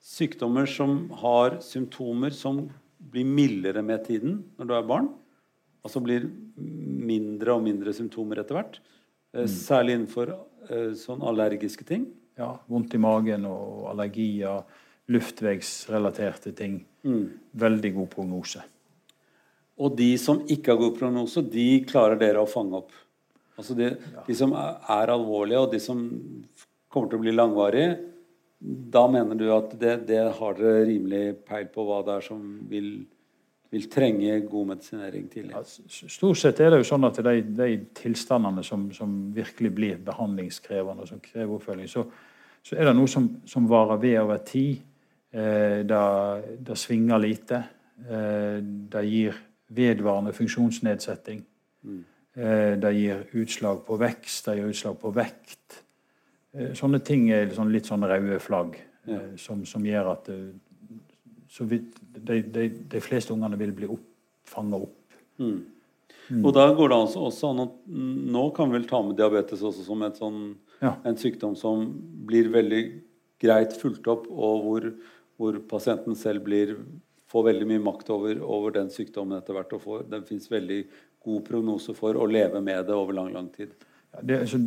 sykdommer 0.05 0.68
som 0.68 1.07
har 1.22 1.59
symptomer 1.64 2.35
som 2.37 2.66
blir 2.99 3.24
mildere 3.24 3.85
med 3.85 4.05
tiden 4.05 4.43
når 4.59 4.68
du 4.68 4.74
er 4.76 4.89
barn. 4.89 5.09
Altså 5.85 6.01
blir 6.01 6.26
mindre 6.57 7.55
og 7.57 7.64
mindre 7.64 7.93
symptomer 7.97 8.41
etter 8.41 8.59
hvert. 8.59 8.78
Uh, 9.35 9.45
mm. 9.45 9.51
Særlig 9.53 9.99
innenfor 9.99 10.35
uh, 10.35 10.93
sånn 10.99 11.24
allergiske 11.24 11.87
ting. 11.89 12.09
Ja, 12.41 12.55
Vondt 12.70 12.97
i 12.97 12.99
magen 12.99 13.47
og 13.47 13.85
allergier, 13.93 14.64
luftvegsrelaterte 15.12 16.55
ting. 16.57 16.80
Mm. 17.07 17.26
Veldig 17.61 17.93
god 17.99 18.11
prognose. 18.14 18.64
Og 19.74 19.97
de 19.99 20.14
som 20.20 20.41
ikke 20.51 20.72
har 20.72 20.80
god 20.80 20.99
prognose, 20.99 21.43
de 21.51 21.82
klarer 21.89 22.18
dere 22.18 22.43
å 22.43 22.51
fange 22.51 22.78
opp? 22.78 22.95
Altså 23.59 23.76
de, 23.78 23.93
de, 24.26 24.35
som 24.35 24.55
er 24.55 25.12
alvorlige, 25.12 25.62
og 25.62 25.72
de 25.74 25.80
som 25.82 26.01
kommer 26.91 27.11
til 27.11 27.20
å 27.20 27.24
bli 27.24 27.35
langvarige, 27.35 27.95
da 28.95 29.05
mener 29.11 29.39
du 29.39 29.49
at 29.55 29.74
det, 29.78 29.97
det 30.09 30.22
har 30.39 30.57
dere 30.59 30.87
rimelig 30.89 31.24
peil 31.47 31.68
på 31.74 31.85
hva 31.87 32.01
det 32.07 32.16
er 32.16 32.26
som 32.26 32.41
vil, 32.70 32.89
vil 33.75 33.89
trenge 33.91 34.39
god 34.47 34.70
medisinering 34.72 35.27
tidlig? 35.33 35.55
Ja, 35.55 35.62
stort 36.09 36.39
sett 36.41 36.61
er 36.62 36.72
det 36.72 36.81
jo 36.83 36.89
sånn 36.89 37.09
at 37.09 37.18
de, 37.27 37.41
de 37.59 37.68
tilstandene 37.99 38.62
som, 38.66 38.87
som, 38.95 39.16
virkelig 39.35 39.72
blir 39.75 40.01
behandlingskrevende, 40.07 41.05
og 41.05 41.11
som 41.11 41.22
krever 41.25 41.57
oppfølging, 41.57 41.91
så, 41.91 42.05
så, 42.62 42.77
er 42.77 42.89
det 42.89 42.97
noe 42.97 43.11
som, 43.11 43.29
som 43.51 43.66
varer 43.70 44.01
ved 44.03 44.18
over 44.22 44.43
tid. 44.47 44.85
Eh, 45.35 45.81
det, 45.85 46.79
svinger 46.79 47.18
lite. 47.18 47.62
Eh, 48.07 48.61
det 48.62 49.05
gir 49.09 49.41
vedvarende 49.75 50.35
funksjonsnedsetting. 50.37 51.43
Mm. 51.83 52.03
Eh, 52.35 52.75
det 52.79 52.93
gir 52.99 53.27
utslag 53.43 53.85
på 53.87 53.99
vekst, 53.99 54.47
det 54.47 54.59
gir 54.59 54.70
utslag 54.70 54.99
på 55.03 55.12
vekt. 55.14 55.81
Eh, 56.55 56.72
sånne 56.79 57.03
ting 57.03 57.29
er 57.35 57.51
sånn, 57.55 57.72
litt 57.75 57.91
sånn 57.91 58.07
røde 58.07 58.39
flagg 58.43 58.77
ja. 58.79 59.18
Eh, 59.18 59.35
som, 59.41 59.64
som, 59.68 59.85
gjør 59.87 60.14
at 60.14 60.31
vidt, 61.63 61.95
de, 62.01 62.41
de, 62.43 62.67
de, 62.91 63.01
fleste 63.03 63.31
ungene 63.35 63.59
vil 63.61 63.73
bli 63.77 63.87
opp, 63.95 64.03
fanga 64.51 64.81
opp. 64.83 65.17
Mm. 65.39 65.61
Mm. 66.29 66.41
Og 66.41 66.53
da 66.57 66.65
går 66.75 66.91
det 66.91 66.97
altså 66.97 67.23
også 67.29 67.51
an 67.53 67.63
at 67.67 67.73
Nå 68.35 68.45
kan 68.57 68.71
vi 68.71 68.79
vel 68.79 68.87
ta 68.89 69.03
med 69.05 69.19
diabetes 69.19 69.61
også 69.61 69.85
som 69.85 70.05
sånn, 70.17 70.39
ja. 70.81 70.95
en 71.05 71.19
sykdom 71.21 71.55
som 71.59 71.85
blir 72.27 72.49
veldig 72.53 72.83
greit 73.45 73.75
fulgt 73.77 74.09
opp, 74.09 74.27
og 74.31 74.63
hvor, 74.65 74.87
hvor 75.39 75.59
pasienten 75.69 76.17
selv 76.17 76.47
blir, 76.47 76.77
får 77.31 77.49
veldig 77.51 77.69
mye 77.69 77.83
makt 77.87 78.13
over, 78.15 78.41
over 78.41 78.75
den 78.79 78.91
sykdommen 78.93 79.39
etter 79.39 79.57
hvert. 79.57 79.75
og 79.77 79.83
får, 79.85 80.07
Den 80.11 80.25
fins 80.27 80.51
veldig 80.51 80.81
god 81.25 81.45
prognose 81.47 81.95
for 81.97 82.17
å 82.17 82.29
leve 82.31 82.63
med 82.65 82.87
det 82.89 82.97
over 82.97 83.17
lang, 83.17 83.33
lang 83.35 83.51
tid. 83.53 83.75
Ja, 84.15 84.23
det, 84.23 84.41
altså, 84.47 84.61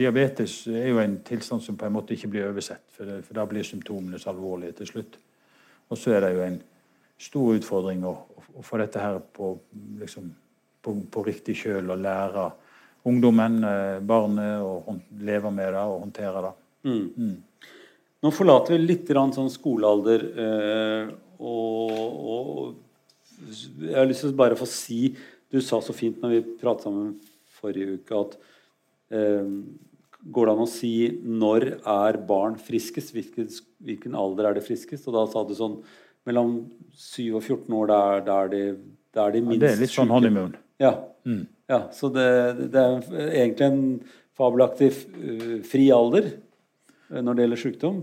diabetes 0.00 0.62
er 0.68 0.90
jo 0.90 1.00
en 1.02 1.18
tilstand 1.26 1.64
som 1.64 1.78
på 1.80 1.88
en 1.88 1.96
måte 1.96 2.14
ikke 2.14 2.30
blir 2.30 2.48
oversett. 2.50 2.84
For, 2.94 3.08
det, 3.08 3.22
for 3.26 3.38
da 3.38 3.46
blir 3.48 3.66
symptomene 3.66 4.20
så 4.20 4.32
alvorlige 4.34 4.80
til 4.80 4.94
slutt. 4.94 5.18
Og 5.90 5.98
så 5.98 6.14
er 6.14 6.24
det 6.24 6.34
jo 6.36 6.44
en 6.46 6.58
stor 7.20 7.58
utfordring 7.58 8.04
å, 8.08 8.14
å 8.56 8.64
få 8.64 8.80
dette 8.80 9.02
her 9.02 9.18
på, 9.34 9.52
liksom, 10.00 10.30
på, 10.84 10.96
på 11.12 11.24
riktig 11.26 11.58
kjøl 11.64 11.92
og 11.92 12.02
lære 12.04 12.50
ungdommen, 13.08 13.58
eh, 13.64 13.98
barnet, 14.04 14.60
å 14.62 14.96
leve 15.24 15.52
med 15.54 15.72
det 15.74 15.82
og 15.82 16.04
håndtere 16.04 16.44
det. 16.44 16.52
Mm. 16.88 17.06
Mm. 17.16 17.70
Nå 18.20 18.32
forlater 18.36 18.76
vi 18.76 18.84
litt 18.84 19.08
sånn 19.08 19.52
skolealder. 19.52 20.24
Eh, 20.44 21.12
og, 21.40 22.00
og 22.34 23.60
jeg 23.80 23.96
har 23.96 24.08
lyst 24.08 24.26
til 24.26 24.34
å 24.34 24.40
bare 24.40 24.58
få 24.58 24.68
si 24.68 25.14
du 25.50 25.58
sa 25.64 25.80
så 25.82 25.94
fint 25.96 26.20
når 26.22 26.34
vi 26.34 26.42
pratet 26.60 26.86
sammen 26.86 27.14
forrige 27.60 27.96
uke, 27.98 28.20
at 28.20 28.36
eh, 29.16 29.48
Går 30.20 30.46
det 30.46 30.52
an 30.52 30.64
å 30.66 30.68
si 30.68 30.94
når 31.24 31.66
er 31.78 32.18
barn 32.28 32.58
friskest? 32.60 33.14
Hvilken, 33.16 33.48
hvilken, 33.80 34.16
alder 34.18 34.50
er 34.50 34.58
det 34.58 34.66
friskest? 34.66 35.08
Og 35.08 35.16
da 35.16 35.24
sa 35.32 35.44
du 35.48 35.54
sånn 35.56 35.78
mellom 36.28 36.58
7 36.92 37.38
og 37.38 37.42
14 37.42 37.78
år, 37.78 37.88
da 37.88 38.00
er, 38.18 38.28
er, 38.34 38.52
de, 38.52 38.62
da 39.16 39.26
er 39.26 39.36
de 39.36 39.42
minst 39.46 39.62
ja, 39.62 39.64
Det 39.64 39.72
er 39.72 39.82
litt 39.86 39.94
sånn 39.94 40.12
honeymoon. 40.12 40.54
Ja. 40.82 40.94
Mm. 41.24 41.44
ja 41.72 41.80
så 41.96 42.12
det, 42.12 42.28
det, 42.74 42.84
er 42.84 43.32
egentlig 43.42 43.68
en 43.70 43.82
fabelaktig 44.36 44.92
uh, 44.92 45.58
fri 45.68 45.88
alder 45.94 46.32
uh, 46.34 47.20
når 47.20 47.32
det 47.32 47.46
gjelder 47.46 47.62
sykdom. 47.64 48.00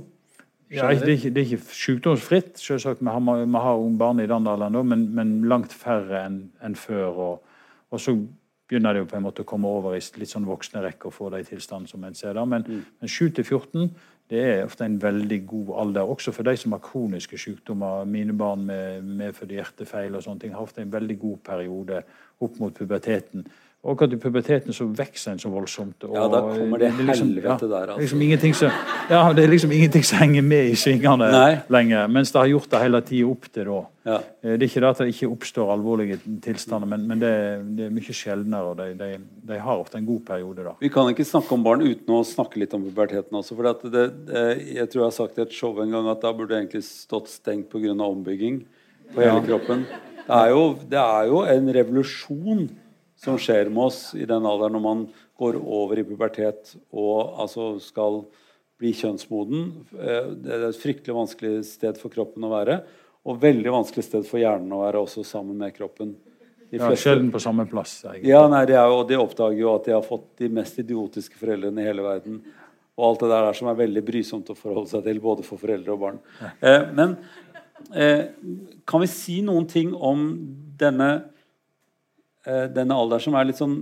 Ja, 0.68 0.90
det, 0.92 1.06
er 1.06 1.14
ikke, 1.14 1.30
det 1.32 1.42
er 1.42 1.52
ikke 1.54 1.76
sykdomsfritt. 1.78 2.58
Selvsagt, 2.60 3.00
Vi 3.00 3.08
har, 3.08 3.20
vi 3.24 3.62
har 3.64 3.84
barn 3.98 4.20
i 4.20 4.28
den 4.28 4.48
alderen, 4.48 4.82
men, 4.88 5.06
men, 5.16 5.38
langt 5.48 5.72
færre 5.72 6.26
enn 6.26 6.42
en 6.66 6.76
før. 6.76 7.22
Og, 7.28 7.54
og, 7.90 8.02
så 8.04 8.18
begynner 8.68 8.94
det 8.94 9.06
jo 9.06 9.10
på 9.12 9.18
en 9.18 9.26
måte 9.26 9.44
å 9.44 9.48
komme 9.48 9.70
over 9.72 9.96
i 9.96 10.04
litt 10.20 10.32
sånn 10.32 10.48
voksne 10.48 10.84
rekker 10.84 11.10
og 11.10 11.16
få 11.16 11.32
de 11.34 11.44
tilstandene 11.48 11.92
som 11.92 12.04
en 12.04 12.18
ser 12.18 12.36
da. 12.38 12.44
Men, 12.46 12.66
mm. 12.68 12.86
men 13.02 13.12
7-14 13.12 13.90
det 14.28 14.42
er 14.44 14.66
ofte 14.66 14.84
en 14.84 14.98
veldig 15.00 15.38
god 15.48 15.70
alder. 15.82 16.10
Også 16.12 16.34
for 16.36 16.44
de 16.44 16.58
som 16.60 16.74
har 16.76 16.84
kroniske 16.84 17.38
sykdommer. 17.40 18.04
Mine 18.12 18.36
barn 18.36 18.66
med 18.68 19.06
medfødte 19.22 19.56
hjertefeil 19.56 20.18
og 20.18 20.26
sånne 20.26 20.44
ting 20.44 20.56
har 20.56 20.66
ofte 20.68 20.84
en 20.84 20.92
veldig 20.92 21.16
god 21.22 21.38
periode 21.48 22.02
opp 22.44 22.60
mot 22.60 22.76
puberteten. 22.76 23.46
Og 23.86 23.94
akkurat 23.94 24.14
i 24.16 24.18
puberteten 24.18 24.74
så 24.74 24.88
vokser 24.90 25.36
en 25.36 25.40
så 25.40 25.50
voldsomt. 25.54 26.02
ja, 26.02 26.24
da 26.28 26.40
kommer 26.42 26.82
det, 26.82 26.88
det 26.98 27.04
liksom, 27.06 27.28
helvete 27.30 27.68
der, 27.70 27.92
altså. 27.94 28.18
Liksom 28.18 28.54
som, 28.58 28.72
ja, 29.10 29.20
det 29.38 29.44
er 29.44 29.52
liksom 29.52 29.72
ingenting 29.72 30.04
som 30.04 30.18
henger 30.18 30.42
med 30.42 30.72
i 30.72 30.76
svingene 30.76 31.28
lenger. 31.70 32.08
Mens 32.10 32.32
det 32.34 32.40
har 32.40 32.50
gjort 32.52 32.72
det 32.72 32.82
hele 32.82 33.02
tida 33.06 33.28
opp 33.30 33.46
til 33.54 33.70
da. 33.70 33.78
Ja. 34.08 34.18
Eh, 34.18 34.56
det 34.58 34.66
er 34.66 34.66
ikke 34.66 34.82
det 34.82 34.90
at 34.90 35.04
det 35.04 35.08
ikke 35.14 35.30
oppstår 35.30 35.70
alvorlige 35.76 36.18
tilstander, 36.42 36.90
men, 36.90 37.06
men 37.08 37.22
det, 37.22 37.32
det, 37.78 37.86
er 37.86 37.94
mye 37.94 38.16
sjeldnere. 38.18 38.72
og 38.74 38.82
de, 38.82 38.88
de, 38.98 39.12
de, 39.52 39.60
har 39.62 39.84
ofte 39.86 40.02
en 40.02 40.10
god 40.10 40.26
periode 40.32 40.66
da. 40.66 40.74
Vi 40.82 40.90
kan 40.92 41.12
ikke 41.14 41.28
snakke 41.28 41.54
om 41.54 41.68
barn 41.68 41.86
uten 41.86 42.18
å 42.18 42.24
snakke 42.26 42.60
litt 42.64 42.74
om 42.74 42.84
puberteten 42.90 43.38
også. 43.38 43.60
for 43.60 43.70
det, 43.94 44.08
Jeg 44.74 44.90
tror 44.90 45.04
jeg 45.04 45.06
har 45.06 45.16
sagt 45.20 45.38
i 45.38 45.46
et 45.46 45.54
show 45.54 45.78
en 45.84 45.94
gang 45.94 46.10
at 46.10 46.26
da 46.26 46.34
burde 46.34 46.56
det 46.56 46.64
egentlig 46.64 46.84
stått 46.90 47.30
stengt 47.30 47.70
pga. 47.70 47.94
ombygging 47.94 48.60
på 49.14 49.22
hele 49.22 49.38
ja. 49.38 49.46
kroppen. 49.48 49.86
Det 50.28 50.42
er, 50.42 50.52
jo, 50.52 50.68
det 50.90 51.00
er 51.00 51.32
jo 51.32 51.46
en 51.48 51.74
revolusjon 51.78 52.68
som 53.28 53.40
skjer 53.42 53.72
med 53.72 53.90
oss 53.90 54.02
i 54.16 54.26
den 54.28 54.48
alderen 54.48 54.78
når 54.78 54.84
man 54.84 55.08
går 55.38 55.60
over 55.60 56.00
i 56.00 56.06
pubertet 56.08 56.76
og 56.96 57.42
altså 57.44 57.74
skal 57.84 58.24
bli 58.78 58.94
kjønnsmoden. 58.96 59.68
Eh, 59.98 60.30
det 60.38 60.54
er 60.54 60.70
et 60.70 60.80
fryktelig 60.80 61.18
vanskelig 61.18 61.66
sted 61.68 62.00
for 62.00 62.14
kroppen 62.14 62.46
å 62.48 62.54
være. 62.54 62.80
Og 63.28 63.42
veldig 63.42 63.74
vanskelig 63.74 64.06
sted 64.06 64.28
for 64.28 64.40
hjernen 64.40 64.72
å 64.74 64.84
være 64.86 65.02
også 65.04 65.26
sammen 65.28 65.58
med 65.60 65.76
kroppen. 65.76 66.16
De 66.72 66.80
ja, 66.80 66.92
Sjelden 67.00 67.32
på 67.32 67.42
samme 67.42 67.66
plass. 67.70 68.00
Egentlig. 68.06 68.30
Ja, 68.32 68.44
nei, 68.52 68.64
de, 68.68 68.76
jo, 68.76 69.02
de, 69.08 69.18
oppdager 69.20 69.60
jo 69.60 69.74
at 69.74 69.88
de 69.88 69.96
har 69.96 70.06
fått 70.06 70.30
de 70.42 70.50
mest 70.52 70.80
idiotiske 70.84 71.40
foreldrene 71.40 71.84
i 71.84 71.88
hele 71.88 72.06
verden. 72.06 72.42
Og 72.98 73.06
alt 73.12 73.24
det 73.24 73.32
der 73.32 73.58
som 73.58 73.70
er 73.72 73.80
veldig 73.80 74.04
brysomt 74.08 74.52
å 74.52 74.58
forholde 74.58 74.92
seg 74.92 75.06
til, 75.06 75.22
både 75.24 75.46
for 75.48 75.62
foreldre 75.62 75.96
og 75.96 76.02
barn. 76.02 76.20
Eh, 76.60 76.84
men 76.98 77.16
eh, 77.94 78.30
kan 78.88 79.04
vi 79.04 79.10
si 79.12 79.40
noen 79.46 79.68
ting 79.70 79.94
om 79.96 80.28
denne 80.80 81.12
denne 82.72 82.96
alderen 82.96 83.24
som 83.24 83.36
er 83.36 83.50
litt 83.50 83.60
sånn 83.60 83.82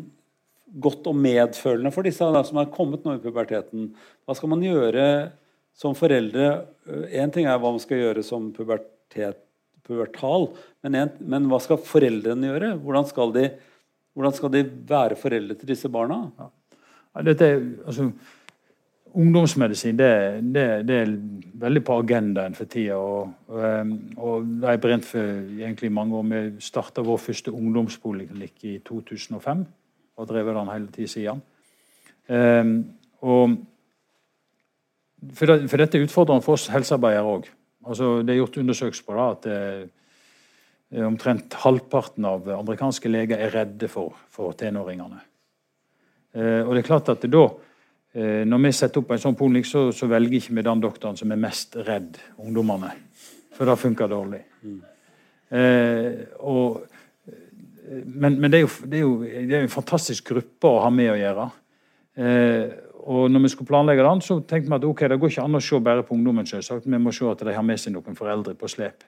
godt 0.81 1.07
og 1.09 1.17
medfølende 1.19 1.91
for 1.93 2.07
disse 2.07 2.27
da, 2.33 2.41
som 2.45 2.59
har 2.59 2.71
kommet 2.73 3.05
nå 3.05 3.15
i 3.15 3.21
puberteten. 3.23 3.91
Hva 4.25 4.35
skal 4.37 4.51
man 4.51 4.63
gjøre 4.65 5.05
som 5.77 5.95
foreldre? 5.97 6.65
Én 7.13 7.33
ting 7.33 7.47
er 7.47 7.59
hva 7.59 7.73
man 7.75 7.83
skal 7.83 8.01
gjøre 8.01 8.23
som 8.25 8.49
pubertet, 8.55 9.41
pubertal, 9.85 10.49
men, 10.81 10.97
en, 10.97 11.11
men, 11.21 11.49
hva 11.51 11.59
skal 11.61 11.77
foreldrene 11.85 12.49
gjøre? 12.49 12.71
Hvordan 12.81 13.05
skal 13.09 13.35
de, 13.35 13.43
hvordan 14.17 14.33
skal 14.33 14.53
de 14.55 14.63
være 14.89 15.17
foreldre 15.19 15.59
til 15.59 15.69
disse 15.69 15.91
barna? 15.93 16.23
Ja. 16.39 16.49
Dette, 17.29 17.51
altså, 17.85 18.09
ungdomsmedisin 19.15 19.97
det, 19.97 20.11
det, 20.53 20.65
det, 20.87 20.95
er 21.01 21.13
veldig 21.61 21.81
på 21.87 21.97
agendaen 22.01 22.55
for 22.57 22.69
tida. 22.69 22.97
Og, 22.99 23.31
og, 23.47 23.59
ehm, 23.63 23.93
og 24.17 24.47
det 24.47 24.67
har 24.67 24.75
jeg 24.75 24.83
brent 24.83 25.07
for 25.07 25.31
egentlig 25.61 25.91
mange 25.91 26.17
år. 26.19 26.27
Vi 26.31 26.41
starta 26.63 27.03
vår 27.05 27.21
første 27.23 27.53
ungdomspoliklinikk 27.55 28.65
i 28.67 28.77
2005 28.85 29.65
og 30.15 30.29
drevet 30.29 30.55
den 30.55 30.71
hele 30.73 30.91
tida 30.95 31.11
siden. 31.11 31.43
Um, 32.25 32.77
og 33.21 33.57
for, 35.35 35.51
det, 35.51 35.69
for, 35.69 35.81
dette 35.81 35.99
er 35.99 36.07
utfordrende 36.07 36.45
for 36.45 36.57
oss 36.57 36.71
helsearbeidere 36.73 37.35
òg. 37.35 37.51
Altså, 37.85 38.15
det 38.25 38.33
er 38.33 38.39
gjort 38.39 38.57
undersøkelser 38.63 39.05
på 39.05 39.17
da, 39.17 39.27
at 39.35 39.45
det, 39.45 39.59
eh, 40.95 41.05
omtrent 41.05 41.53
halvparten 41.61 42.25
av 42.25 42.47
amerikanske 42.55 43.11
leger 43.11 43.41
er 43.41 43.53
redde 43.53 43.89
for, 43.91 44.15
for 44.33 44.57
tenåringene. 44.57 45.21
Uh, 46.35 46.65
og 46.65 46.73
det 46.73 46.81
er 46.81 46.89
klart 46.89 47.11
at 47.13 47.21
det 47.23 47.31
da 47.31 47.45
når 48.15 48.61
vi 48.63 48.69
setter 48.71 49.01
opp 49.01 49.09
en 49.11 49.19
sånn 49.19 49.35
poliklinikk, 49.35 49.67
så, 49.67 49.81
så, 49.91 50.07
velger 50.07 50.37
ikke 50.37 50.53
vi 50.55 50.63
den 50.63 50.83
doktoren 50.83 51.17
som 51.19 51.33
er 51.35 51.39
mest 51.41 51.75
redd 51.83 52.15
ungdommene. 52.39 52.93
For 53.55 53.67
det 53.67 53.75
funker 53.81 54.07
dårlig. 54.11 54.39
Mm. 54.63 54.77
Eh, 55.49 56.25
og, 56.39 56.81
men, 58.05 58.39
men 58.39 58.51
det, 58.51 58.59
er 58.59 58.65
jo, 58.65 58.71
det, 58.85 58.97
er 58.97 59.03
jo, 59.03 59.13
det 59.21 59.59
er 59.59 59.65
en 59.65 59.71
fantastisk 59.71 60.31
gruppe 60.33 60.71
å 60.71 60.81
ha 60.83 60.91
med 60.93 61.11
å 61.13 61.19
gjøre. 61.19 61.45
Eh, 62.15 62.73
og 63.05 63.29
når 63.29 63.43
vi 63.43 63.51
skulle 63.53 63.69
planlegge 63.69 64.05
den, 64.07 64.23
så 64.25 64.39
tenkte 64.41 64.71
vi 64.71 64.77
at 64.79 64.87
ok, 64.87 65.03
det 65.11 65.19
går 65.21 65.33
ikke 65.33 65.45
an 65.45 65.59
å 65.59 65.61
se 65.61 65.79
bare 65.83 66.05
på 66.05 66.15
ungdommen. 66.17 66.47
Selvsagt. 66.49 66.87
Vi 66.89 67.01
må 67.01 67.13
se 67.13 67.27
at 67.29 67.45
de 67.45 67.53
har 67.53 67.65
med 67.65 67.81
seg 67.81 67.93
noen 67.95 68.17
foreldre 68.17 68.55
på 68.57 68.69
slep. 68.71 69.05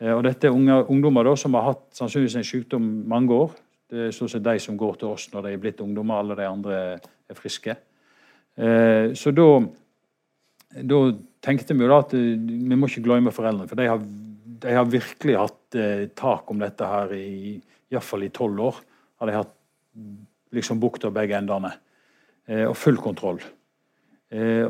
Eh, 0.00 0.12
og 0.12 0.22
dette 0.28 0.48
er 0.48 0.56
unge, 0.56 0.82
ungdommer 0.92 1.30
da, 1.30 1.36
som 1.40 1.56
har 1.58 1.70
hatt 1.72 1.86
sannsynligvis 1.96 2.38
en 2.40 2.50
sykdom 2.50 2.90
mange 3.10 3.36
år. 3.36 3.56
Det 3.90 4.06
er 4.06 4.12
stort 4.14 4.36
sett 4.36 4.44
de 4.46 4.58
som 4.62 4.76
går 4.78 5.00
til 5.00 5.10
oss 5.10 5.30
når 5.32 5.48
de 5.48 5.54
er 5.56 5.62
blitt 5.62 5.80
ungdommer. 5.82 6.20
Alle 6.20 6.36
de 6.38 6.46
andre 6.46 6.82
er 7.00 7.38
friske. 7.38 7.74
Eh, 8.58 9.12
så 9.14 9.32
da, 9.34 9.46
da 10.82 11.00
tenkte 11.44 11.76
vi 11.76 11.84
jo 11.84 11.92
da 11.92 12.00
at 12.02 12.16
eh, 12.16 12.34
vi 12.40 12.78
må 12.78 12.88
ikke 12.88 13.04
glemme 13.06 13.34
foreldrene. 13.34 13.68
For 13.70 13.80
de 13.80 13.88
har, 13.90 14.02
de 14.64 14.74
har 14.76 14.90
virkelig 14.90 15.38
hatt 15.38 15.78
eh, 15.78 16.08
tak 16.16 16.50
om 16.50 16.62
dette 16.62 16.88
her 16.88 17.14
i 17.16 17.54
iallfall 17.90 18.26
i 18.26 18.32
tolv 18.34 18.66
år. 18.70 18.82
Har 19.20 19.30
de 19.30 19.38
hatt 19.38 19.56
liksom 20.54 20.80
bukta 20.82 21.12
begge 21.14 21.38
endene. 21.38 21.76
og 22.50 22.74
full 22.74 22.96
kontroll. 22.98 23.38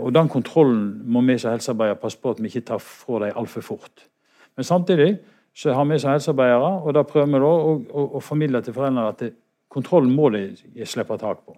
og 0.01 0.13
den 0.13 0.29
kontrollen 0.29 1.03
må 1.09 1.21
vi 1.25 1.39
som 1.39 1.53
helsearbeidere 1.53 1.97
passe 1.97 2.19
på 2.21 2.31
at 2.31 2.41
vi 2.41 2.49
ikke 2.49 2.67
tar 2.69 2.79
fra 2.79 3.21
dem 3.25 3.37
altfor 3.37 3.63
fort. 3.63 4.03
Men 4.57 4.65
samtidig 4.65 5.19
så 5.55 5.73
har 5.73 5.85
vi 5.85 5.99
som 5.99 6.11
helsearbeidere, 6.11 6.83
og 6.83 6.95
da 6.95 7.03
prøver 7.03 7.27
vi 7.27 7.41
da 7.41 7.47
å, 7.47 7.73
å, 7.81 8.05
å 8.19 8.21
formidle 8.21 8.61
til 8.63 8.75
foreldrene 8.77 9.09
at 9.09 9.23
det, 9.23 9.33
kontrollen 9.73 10.13
må 10.13 10.29
de 10.35 10.51
slippe 10.85 11.17
tak 11.17 11.41
på. 11.47 11.57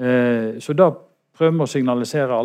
Eh, 0.00 0.58
så 0.58 0.72
da 0.72 0.88
prøver 1.36 1.56
vi 1.58 1.64
å 1.64 1.68
signalisere 1.68 2.38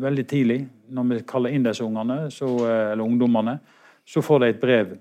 veldig 0.00 0.24
tidlig 0.28 0.60
når 0.96 1.08
vi 1.10 1.18
kaller 1.28 1.52
inn 1.52 1.66
disse 1.66 1.84
ungene, 1.84 2.30
så, 2.32 2.48
eh, 2.64 2.92
eller 2.92 3.04
ungdommene. 3.04 3.58
Så 4.04 4.22
får 4.22 4.40
de 4.40 4.48
et 4.48 4.60
brev 4.60 4.98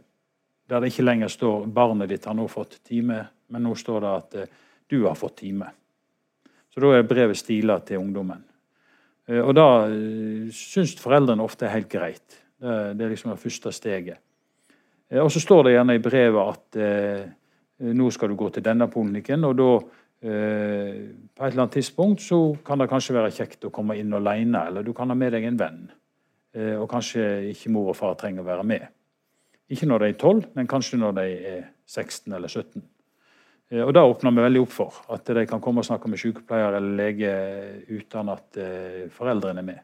der 0.67 0.79
det 0.81 0.91
ikke 0.91 1.05
lenger 1.05 1.27
står 1.27 1.67
'barnet 1.67 2.09
ditt 2.09 2.25
har 2.25 2.33
nå 2.33 2.47
fått 2.49 2.79
time', 2.83 3.27
men 3.49 3.63
nå 3.63 3.75
står 3.75 4.01
det 4.01 4.15
at 4.17 4.35
eh, 4.35 4.47
'du 4.89 5.07
har 5.07 5.15
fått 5.15 5.37
time'. 5.41 5.71
Så 6.73 6.81
da 6.81 6.87
er 6.87 7.03
brevet 7.03 7.37
stila 7.37 7.79
til 7.79 7.99
ungdommen. 7.99 8.43
Og 9.27 9.55
da 9.55 9.87
syns 10.51 10.95
foreldrene 10.95 11.41
ofte 11.41 11.65
er 11.65 11.69
helt 11.69 11.89
greit. 11.89 12.43
Det, 12.59 13.01
er 13.01 13.09
liksom 13.09 13.31
det 13.31 13.39
første 13.39 13.71
steget. 13.71 14.17
Og 15.11 15.31
så 15.31 15.39
står 15.39 15.63
det 15.63 15.71
gjerne 15.71 15.95
i 15.95 15.99
brevet 15.99 16.47
at 16.49 16.77
nå 17.79 18.11
skal 18.11 18.29
du 18.29 18.35
gå 18.35 18.49
til 18.49 18.63
denne 18.63 18.87
poliklinikken, 18.87 19.43
og 19.45 19.55
da 19.55 19.79
på 20.21 20.27
et 20.27 21.51
eller 21.51 21.61
annet 21.61 21.75
tidspunkt 21.75 22.23
så 22.23 22.39
kan 22.65 22.79
det 22.81 22.87
kanskje 22.89 23.13
være 23.13 23.33
kjekt 23.35 23.67
å 23.67 23.71
komme 23.73 23.97
inn 23.99 24.13
alene, 24.15 24.63
eller 24.69 24.85
du 24.85 24.93
kan 24.95 25.11
ha 25.11 25.17
med 25.17 25.35
deg 25.35 25.45
en 25.45 25.59
venn. 25.59 25.83
Eh, 26.55 26.75
og 26.79 26.87
kanskje 26.91 27.23
ikke 27.51 27.71
mor 27.75 27.91
og 27.91 27.97
far 27.99 28.15
trenger 28.19 28.43
å 28.43 28.47
være 28.47 28.65
med. 28.67 28.87
Ikke 29.71 29.87
når 29.89 30.03
de 30.03 30.11
er 30.11 30.19
12, 30.19 30.43
men 30.55 30.69
kanskje 30.71 30.99
når 31.01 31.17
de 31.17 31.25
er 31.51 31.63
16 31.89 32.35
eller 32.37 32.51
17. 32.51 32.83
Eh, 33.71 33.81
og 33.83 33.91
Da 33.93 34.05
åpner 34.05 34.31
vi 34.31 34.45
veldig 34.45 34.61
opp 34.63 34.71
for 34.71 35.01
at 35.11 35.33
de 35.35 35.45
kan 35.49 35.61
komme 35.61 35.83
og 35.83 35.89
snakke 35.89 36.11
med 36.11 36.21
sykepleier 36.21 36.77
eller 36.77 36.99
lege 37.01 37.33
uten 37.89 38.31
at 38.31 38.59
foreldrene 39.11 39.63
er 39.63 39.69
med. 39.73 39.83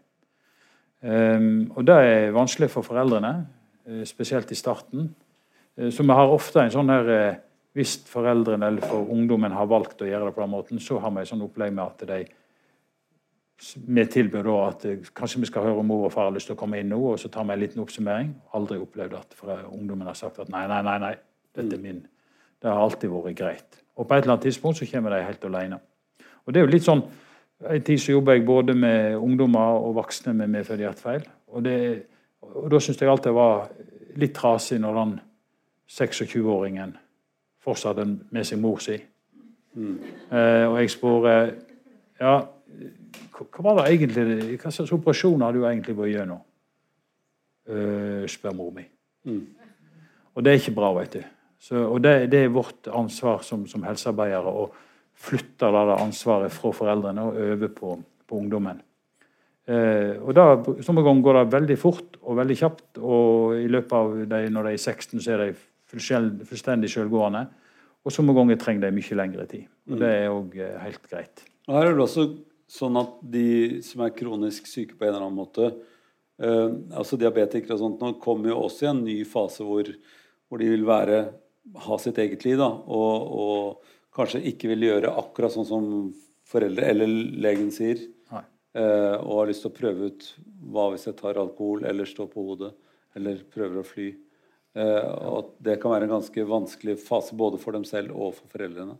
Og 1.02 1.86
Det 1.86 1.96
er 1.98 2.32
vanskelig 2.32 2.70
for 2.70 2.86
foreldrene, 2.86 3.48
spesielt 4.06 4.52
i 4.52 4.56
starten. 4.56 5.08
Så 5.90 6.04
vi 6.06 6.14
har 6.14 6.30
ofte 6.30 6.62
en 6.62 6.70
sånn 6.70 6.94
her 6.94 7.40
hvis 7.78 7.96
foreldrene 8.10 8.68
eller 8.68 8.84
for 8.84 9.08
ungdommen 9.14 9.54
har 9.56 9.70
valgt 9.72 10.04
å 10.04 10.08
gjøre 10.10 10.28
det 10.28 10.36
på 10.36 10.44
den 10.44 10.52
måten, 10.52 10.80
så 10.84 11.00
har 11.00 11.14
vi 11.16 11.24
et 11.24 11.30
sånn 11.30 11.44
opplegg 11.46 11.74
med 11.76 11.86
at 11.86 12.08
de 12.10 12.22
vi 13.76 14.06
tilbyr 14.10 14.48
da 14.48 14.56
at 14.72 14.86
eh, 14.90 15.10
kanskje 15.16 15.44
vi 15.44 15.50
skal 15.50 15.68
høre 15.68 15.82
om 15.84 15.86
mor 15.92 16.08
og 16.08 16.14
far 16.14 16.26
har 16.28 16.34
lyst 16.34 16.50
til 16.50 16.56
å 16.56 16.60
komme 16.60 16.80
inn 16.82 16.90
nå, 16.90 16.98
og 17.12 17.20
så 17.22 17.30
tar 17.30 17.46
vi 17.46 17.54
en 17.54 17.62
liten 17.62 17.84
oppsummering. 17.84 18.32
Aldri 18.58 18.80
opplevd 18.82 19.18
at 19.20 19.36
ungdommen 19.70 20.10
har 20.10 20.18
sagt 20.18 20.40
at 20.42 20.50
nei, 20.50 20.64
nei, 20.70 20.80
nei, 20.88 20.98
nei, 21.04 21.12
dette 21.54 21.78
er 21.78 21.84
min. 21.84 22.00
Det 22.62 22.70
har 22.70 22.82
alltid 22.82 23.14
vært 23.14 23.38
greit. 23.38 23.78
Og 23.98 24.08
på 24.08 24.16
et 24.16 24.24
eller 24.24 24.36
annet 24.36 24.48
tidspunkt 24.50 24.80
så 24.80 24.88
kommer 24.90 25.14
de 25.14 25.22
helt 25.28 25.46
alene. 25.46 25.78
Og 26.46 26.54
det 26.54 26.62
er 26.62 26.66
jo 26.66 26.74
litt 26.74 26.88
sånn, 26.88 27.06
En 27.62 27.84
tid 27.86 28.00
så 28.02 28.16
jobber 28.16 28.34
jeg 28.34 28.42
både 28.42 28.74
med 28.74 29.16
ungdommer 29.22 29.84
og 29.86 29.92
voksne 30.00 30.32
med 30.34 30.50
medfødte 30.50 30.82
hjertefeil. 30.82 31.28
Og, 31.54 31.60
det, 31.62 31.76
og 32.42 32.72
da 32.74 32.80
syns 32.82 32.98
jeg 32.98 33.12
alltid 33.12 33.30
det 33.30 33.34
var 33.38 33.68
litt 34.18 34.34
trasig 34.34 34.80
når 34.82 34.98
den 34.98 35.12
26-åringen 35.86 36.96
fortsatt 37.62 38.01
med 38.32 38.47
sin 38.47 38.62
mor 38.62 38.82
si. 38.84 38.97
Mm. 39.74 39.97
Eh, 40.32 40.66
og 40.68 40.78
jeg 40.82 40.91
spør 40.91 41.28
eh, 41.32 41.53
ja, 42.22 42.36
hva 43.41 43.64
var 43.66 43.82
det 43.82 43.95
egentlig, 43.95 44.57
hva 44.62 44.72
slags 44.74 44.93
operasjon 44.93 45.41
har 45.45 45.55
du 45.55 45.64
egentlig 45.66 45.95
vært 45.97 46.16
gjennom? 46.16 46.41
Uh, 47.72 48.26
spør 48.30 48.55
mor 48.57 48.72
mi. 48.76 48.84
Mm. 49.30 49.41
Og 50.36 50.43
det 50.43 50.51
er 50.51 50.59
ikke 50.59 50.76
bra, 50.76 50.91
vet 50.97 51.16
du. 51.16 51.22
Så, 51.62 51.78
og 51.78 51.99
det, 52.03 52.32
det, 52.34 52.45
er 52.45 52.53
vårt 52.53 52.89
ansvar 52.89 53.43
som, 53.45 53.68
som 53.70 53.84
helsearbeidere 53.86 54.49
å 54.49 54.66
flytte 55.22 55.70
det 55.72 55.97
ansvaret 55.97 56.53
fra 56.53 56.72
foreldrene 56.74 57.26
og 57.28 57.38
over 57.38 57.74
på, 57.76 57.95
på 58.28 58.39
ungdommen. 58.39 58.82
Eh, 59.70 60.18
og 60.18 60.34
da, 60.34 60.45
Noen 60.57 61.03
ganger 61.05 61.26
går 61.28 61.38
det 61.38 61.53
veldig 61.53 61.78
fort 61.80 62.18
og 62.22 62.39
veldig 62.39 62.57
kjapt, 62.57 62.88
og 62.97 63.59
i 63.59 63.68
løpet 63.70 63.93
av 63.97 64.16
de, 64.34 64.41
når 64.49 64.70
de 64.70 64.74
er 64.74 64.82
16, 64.82 65.22
så 65.22 65.36
er 65.36 65.43
de 65.43 65.51
fullstendig 65.92 66.92
selvgående. 66.92 67.46
Og 68.02 68.14
somme 68.14 68.34
ganger 68.34 68.58
trenger 68.58 68.88
de 68.88 68.96
mye 68.96 69.18
lengre 69.18 69.46
tid. 69.50 69.68
og 69.89 70.00
Det 70.02 70.10
er 70.10 70.32
òg 70.34 70.56
eh, 70.58 70.78
helt 70.82 71.04
greit. 71.10 71.44
Og 71.68 71.76
her 71.78 71.92
er 71.92 71.98
det 71.98 72.06
også 72.06 72.26
sånn 72.72 72.98
at 73.02 73.20
de 73.34 73.82
som 73.86 74.02
er 74.06 74.16
kronisk 74.16 74.70
syke 74.70 74.96
på 74.96 75.06
en 75.06 75.12
eller 75.12 75.26
annen 75.28 75.38
måte, 75.38 75.70
eh, 76.42 76.72
altså 76.98 77.20
diabetikere 77.20 77.76
og 77.78 77.84
sånt, 77.84 78.02
nå 78.02 78.16
kommer 78.24 78.54
jo 78.54 78.64
også 78.64 78.88
i 78.88 78.92
en 78.94 79.04
ny 79.06 79.20
fase 79.28 79.68
hvor, 79.68 79.92
hvor 80.50 80.62
de 80.62 80.72
vil 80.72 80.88
være, 80.88 81.22
ha 81.86 81.98
sitt 82.02 82.18
eget 82.24 82.48
liv. 82.48 82.58
da, 82.62 82.72
og, 82.72 83.36
og, 83.46 83.98
kanskje 84.12 84.42
ikke 84.50 84.68
vil 84.74 84.89
gjøre 84.89 85.14
akkurat 85.22 85.54
sånn 85.54 85.68
som 85.70 85.86
foreldre 86.52 86.89
eller 86.92 87.08
legen 87.46 87.70
sier. 87.72 88.02
Eh, 88.72 89.16
og 89.20 89.42
har 89.42 89.50
lyst 89.50 89.66
til 89.66 89.72
å 89.72 89.76
prøve 89.76 90.08
ut 90.08 90.26
hva 90.72 90.86
hvis 90.92 91.04
jeg 91.10 91.18
tar 91.20 91.39
alkohol 91.42 91.84
eller 91.88 92.08
står 92.08 92.30
på 92.32 92.44
hodet 92.46 92.70
eller 93.20 93.42
prøver 93.52 93.82
å 93.82 93.88
fly. 93.88 94.06
Eh, 94.72 95.08
og 95.28 95.38
at 95.42 95.50
det 95.68 95.78
kan 95.82 95.92
være 95.92 96.08
en 96.08 96.16
ganske 96.16 96.46
vanskelig 96.48 96.96
fase 97.04 97.36
både 97.36 97.60
for 97.60 97.76
dem 97.76 97.84
selv 97.88 98.16
og 98.16 98.36
for 98.38 98.54
foreldrene. 98.54 98.96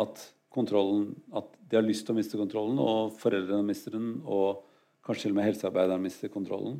At, 0.00 0.22
at 0.54 1.50
de 1.68 1.76
har 1.76 1.84
lyst 1.84 2.06
til 2.06 2.14
å 2.14 2.18
miste 2.18 2.40
kontrollen, 2.40 2.78
og 2.80 3.16
foreldrene 3.20 3.66
mister 3.66 3.96
den. 3.96 4.16
Og 4.24 4.62
kanskje 5.04 5.28
til 5.28 5.34
og 5.34 5.40
med 5.40 5.48
helsearbeideren 5.50 6.04
mister 6.04 6.32
kontrollen. 6.32 6.78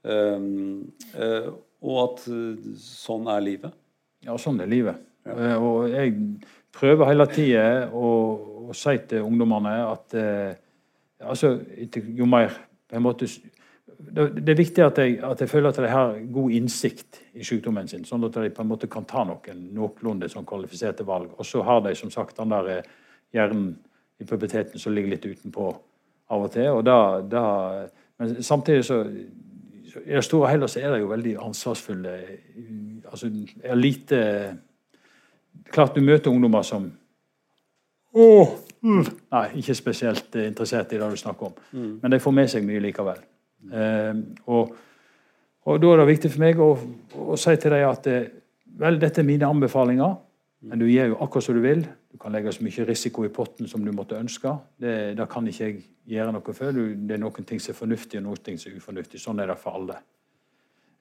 Um, 0.00 0.88
uh, 1.12 1.52
og 1.84 1.98
at 2.02 2.22
sånn 2.80 3.28
er 3.30 3.44
livet. 3.44 3.76
Ja, 4.24 4.34
sånn 4.40 4.60
er 4.60 4.68
livet. 4.68 4.98
Ja. 5.28 5.58
Og 5.60 5.92
jeg 5.92 6.14
prøver 6.74 7.10
hele 7.10 7.26
tida 7.28 7.64
å, 7.92 8.08
å, 8.66 8.76
si 8.76 8.96
til 9.08 9.26
ungdommene 9.28 9.74
at 9.84 10.16
altså, 11.20 11.54
jo 12.16 12.28
mer 12.28 12.56
på 12.88 12.98
en 12.98 13.04
måte 13.04 13.28
det 14.00 14.48
er 14.48 14.58
viktig 14.58 14.82
at 14.84 14.98
jeg, 14.98 15.18
at 15.24 15.40
jeg, 15.40 15.48
føler 15.50 15.68
at 15.68 15.76
de 15.76 15.88
har 15.90 16.16
god 16.32 16.50
innsikt 16.56 17.20
i 17.34 17.44
sykdommen 17.44 17.88
sin, 17.88 18.04
sånn 18.08 18.24
at 18.26 18.38
de 18.40 18.50
på 18.54 18.64
en 18.64 18.70
måte 18.70 18.88
kan 18.90 19.04
ta 19.08 19.24
noen 19.28 19.60
noenlunde 19.76 20.28
sånn 20.32 20.48
kvalifiserte 20.48 21.06
valg. 21.06 21.34
Og 21.38 21.46
så 21.46 21.62
har 21.66 21.82
de 21.84 21.94
som 21.98 22.10
sagt 22.10 22.40
den 22.40 22.54
der 22.54 22.70
eh, 22.78 22.88
hjernen 23.36 23.74
i 24.20 24.26
puberteten 24.28 24.80
som 24.80 24.94
ligger 24.94 25.14
litt 25.14 25.28
utenpå 25.28 25.68
av 26.30 26.46
og 26.46 26.52
til. 26.54 26.70
og 26.70 26.84
da, 26.86 26.98
da 27.20 27.44
men 28.20 28.42
samtidig 28.44 28.84
så 28.84 29.02
i 30.06 30.14
det 30.14 30.24
store 30.24 30.46
og 30.46 30.50
hele 30.52 30.68
så 30.68 30.80
er 30.80 30.92
det 30.92 31.00
jo 31.00 31.10
veldig 31.10 31.36
ansvarsfulle 31.42 32.16
altså 33.10 33.30
er 33.64 33.74
lite 33.78 34.20
Klart 35.70 35.96
du 35.96 36.00
møter 36.00 36.30
ungdommer 36.30 36.62
som 36.62 36.92
Åh, 38.14 38.48
mm. 38.82 39.04
Nei, 39.32 39.44
ikke 39.58 39.74
spesielt 39.74 40.34
interessert 40.34 40.92
i 40.92 40.98
det 40.98 41.10
du 41.10 41.16
snakker 41.18 41.46
om. 41.46 41.52
Mm. 41.72 41.98
Men 42.02 42.10
de 42.10 42.18
får 42.22 42.34
med 42.34 42.50
seg 42.50 42.64
mye 42.66 42.80
likevel. 42.82 43.20
Eh, 43.68 44.14
og, 44.46 44.74
og, 45.66 45.80
da 45.82 45.92
er 45.92 46.02
det 46.02 46.10
viktig 46.14 46.32
for 46.32 46.44
meg 46.44 46.60
å, 46.64 46.70
å 47.34 47.38
si 47.40 47.54
til 47.60 47.76
dem 47.76 47.86
at 47.90 48.08
eh, 48.10 48.28
vel, 48.80 49.00
dette 49.02 49.22
er 49.22 49.28
mine 49.28 49.48
anbefalinger, 49.48 50.16
men 50.70 50.80
du 50.80 50.86
gjør 50.88 51.12
jo 51.12 51.18
akkurat 51.24 51.46
som 51.46 51.56
du 51.56 51.62
vil. 51.64 51.84
Du 52.10 52.18
kan 52.20 52.34
legge 52.34 52.52
så 52.52 52.64
mye 52.64 52.86
risiko 52.88 53.24
i 53.24 53.32
potten 53.32 53.68
som 53.70 53.84
du 53.84 53.92
måtte 53.96 54.18
ønske. 54.18 54.52
Det, 54.80 54.94
det 55.16 55.28
kan 55.32 55.46
ikke 55.48 55.68
jeg 55.68 55.82
gjøre 56.10 56.34
noe 56.36 56.54
for. 56.56 56.74
Det 56.74 57.16
er 57.16 57.22
noen 57.22 57.46
ting 57.48 57.62
som 57.62 57.72
er 57.72 57.78
fornuftig, 57.78 58.20
og 58.20 58.26
noen 58.26 58.42
ting 58.44 58.58
som 58.60 58.72
er 58.72 58.80
ufornuftig. 58.82 59.20
Sånn 59.22 59.40
er 59.40 59.52
det 59.52 59.56
for 59.60 59.78
alle. 59.78 60.00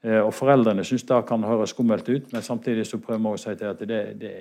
Eh, 0.01 0.22
og 0.22 0.32
Foreldrene 0.36 0.86
syns 0.88 1.03
det 1.07 1.20
kan 1.28 1.43
høres 1.43 1.74
skummelt 1.76 2.07
ut, 2.10 2.32
men 2.32 2.45
samtidig 2.45 2.86
så 2.88 3.01
prøver 3.03 3.24
vi 3.26 3.34
å 3.36 3.41
si 3.41 3.55
til 3.60 3.72
at 3.72 3.82
det, 3.84 4.01
det, 4.22 4.34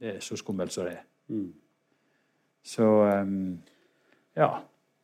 det, 0.00 0.14
er 0.16 0.22
så 0.24 0.38
skummelt 0.38 0.74
som 0.74 0.88
det 0.88 0.96
er. 0.96 1.04
Mm. 1.30 1.50
Så 2.66 2.88
um, 3.06 3.60
ja. 4.36 4.50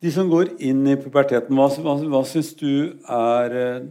De 0.03 0.11
som 0.13 0.29
går 0.29 0.47
inn 0.61 0.83
i 0.85 0.93
puberteten, 0.99 1.57
hva, 1.57 1.71
hva, 1.81 1.95
hva 2.05 2.21
syns 2.27 2.51
du 2.59 2.99
er 3.01 3.55
eh, 3.57 3.87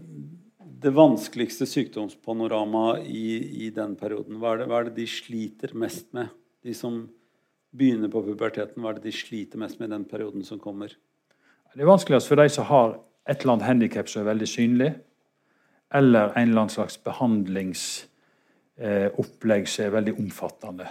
det 0.82 0.92
vanskeligste 0.94 1.66
sykdomspanoramaet 1.66 3.08
i, 3.10 3.66
i, 3.66 3.70
den 3.74 3.96
perioden? 3.98 4.38
Hva 4.38 4.52
er, 4.52 4.58
det, 4.60 4.66
hva 4.70 4.76
er, 4.78 4.84
det, 4.86 4.94
de 5.00 5.06
sliter 5.10 5.70
mest 5.74 6.06
med? 6.14 6.26
De 6.62 6.74
som 6.78 7.10
begynner 7.76 8.08
på 8.12 8.22
puberteten, 8.22 8.82
hva 8.82 8.88
er 8.92 8.96
det 9.00 9.08
de 9.08 9.18
sliter 9.18 9.58
mest 9.58 9.80
med 9.80 9.88
i 9.90 9.94
den 9.96 10.06
perioden 10.06 10.42
som 10.46 10.58
kommer? 10.62 10.88
Det 11.74 11.82
er 11.82 11.90
vanskeligst 11.90 12.28
for 12.30 12.36
de 12.38 12.48
som 12.54 12.64
har 12.70 12.88
et 13.26 13.40
eller 13.40 13.52
annet 13.56 13.66
handikap 13.66 14.06
som 14.08 14.22
er 14.22 14.30
veldig 14.30 14.48
synlig, 14.48 14.94
eller 15.94 16.28
en 16.28 16.46
eller 16.46 16.60
annen 16.62 16.76
slags 16.76 17.02
behandlingsopplegg 17.02 19.64
eh, 19.66 19.72
som 19.74 19.84
er 19.88 19.96
veldig 19.98 20.14
omfattende. 20.22 20.86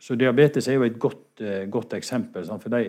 Så 0.00 0.14
diabetes 0.16 0.68
er 0.68 0.74
jo 0.78 0.84
et 0.88 1.00
godt, 1.00 1.40
eh, 1.44 1.64
godt 1.68 1.92
eksempel. 2.00 2.46
Sant? 2.48 2.62
for 2.64 2.72
de 2.72 2.88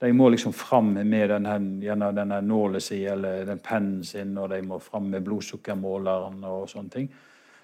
de 0.00 0.12
må 0.12 0.28
liksom 0.28 0.52
fram 0.52 0.92
med 0.92 1.30
denne, 1.30 2.10
denne 2.12 2.40
nålen 2.44 2.82
sin 2.84 3.06
eller 3.14 3.46
den 3.48 3.62
pennen 3.64 4.04
sin, 4.04 4.36
og 4.38 4.50
de 4.52 4.60
må 4.62 4.78
fram 4.82 5.08
med 5.12 5.24
blodsukkermåleren 5.24 6.44
og 6.44 6.68
sånne 6.68 6.92
ting. 6.92 7.08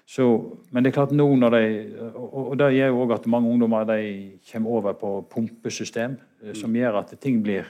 Så, 0.05 0.25
men 0.73 0.83
det 0.83 0.91
er 0.91 0.97
klart 0.97 1.13
nå 1.15 1.25
når 1.39 1.55
de, 1.55 1.67
og, 2.11 2.39
og 2.41 2.57
det 2.59 2.73
gjør 2.75 2.89
jo 2.91 3.03
òg 3.05 3.13
at 3.15 3.29
mange 3.31 3.53
ungdommer 3.53 3.85
de 3.87 3.99
kommer 4.49 4.79
over 4.79 4.97
på 4.99 5.13
pumpesystem, 5.31 6.17
eh, 6.43 6.51
som 6.57 6.73
mm. 6.73 6.79
gjør 6.81 6.99
at 6.99 7.13
ting 7.23 7.39
blir 7.45 7.69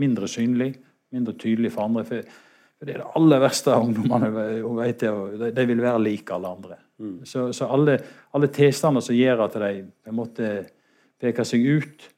mindre 0.00 0.30
synlig, 0.30 0.72
mindre 1.12 1.34
tydelig 1.38 1.74
for 1.74 1.84
andre. 1.84 2.06
For, 2.08 2.38
for 2.78 2.88
det 2.88 2.94
er 2.94 3.02
det 3.02 3.10
aller 3.20 3.42
verste 3.42 3.76
ungdommene. 3.76 4.30
Vet 4.80 5.04
De, 5.04 5.50
de 5.58 5.66
vil 5.68 5.84
være 5.84 6.02
like 6.06 6.34
alle 6.34 6.54
andre. 6.56 6.80
Mm. 7.02 7.18
Så, 7.28 7.50
så, 7.52 7.68
alle, 7.74 7.98
alle 8.32 8.48
tilstander 8.54 9.04
som 9.04 9.18
gjør 9.18 9.44
at 9.48 9.60
de 9.60 9.70
på 9.84 10.12
en 10.12 10.18
måte 10.22 10.50
peker 11.20 11.46
seg 11.46 11.68
ut, 11.68 12.08
eh, 12.08 12.13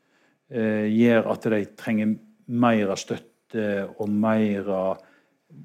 gjør 0.51 1.27
at 1.33 1.47
de 1.51 1.59
trenger 1.75 2.13
mer 2.47 2.93
støtte 3.01 3.67
og 3.99 4.11
mer 4.13 4.69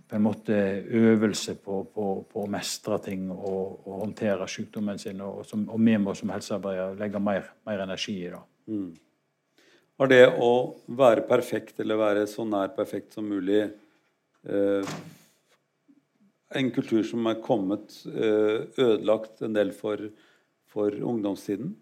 på 0.07 0.15
en 0.15 0.23
måte 0.23 0.55
øvelse 0.87 1.55
på, 1.59 1.81
på, 1.93 2.07
på 2.29 2.43
å 2.43 2.49
mestre 2.51 2.97
ting 3.03 3.29
og, 3.31 3.81
og 3.87 4.01
håndtere 4.03 4.47
sykdommen 4.49 4.99
sin. 5.01 5.21
Og, 5.25 5.43
som, 5.47 5.65
og 5.69 5.81
vi 5.81 5.95
må 5.99 6.13
som 6.17 6.31
helsearbeidere 6.33 6.97
legge 6.99 7.21
mer, 7.23 7.49
mer 7.67 7.83
energi 7.85 8.17
i 8.21 8.29
det. 8.31 8.41
Mm. 8.71 8.91
Har 10.01 10.11
det 10.11 10.23
å 10.41 10.51
være 10.97 11.25
perfekt 11.29 11.81
eller 11.81 11.99
være 11.99 12.27
så 12.29 12.45
nær 12.47 12.71
perfekt 12.73 13.17
som 13.17 13.27
mulig 13.29 13.61
eh, 13.67 14.93
en 16.57 16.71
kultur 16.73 17.03
som 17.07 17.27
er 17.29 17.41
kommet 17.43 17.99
eh, 18.09 18.67
ødelagt 18.77 19.43
en 19.45 19.57
del 19.57 19.73
for, 19.77 20.07
for 20.71 20.95
ungdomstiden? 20.95 21.75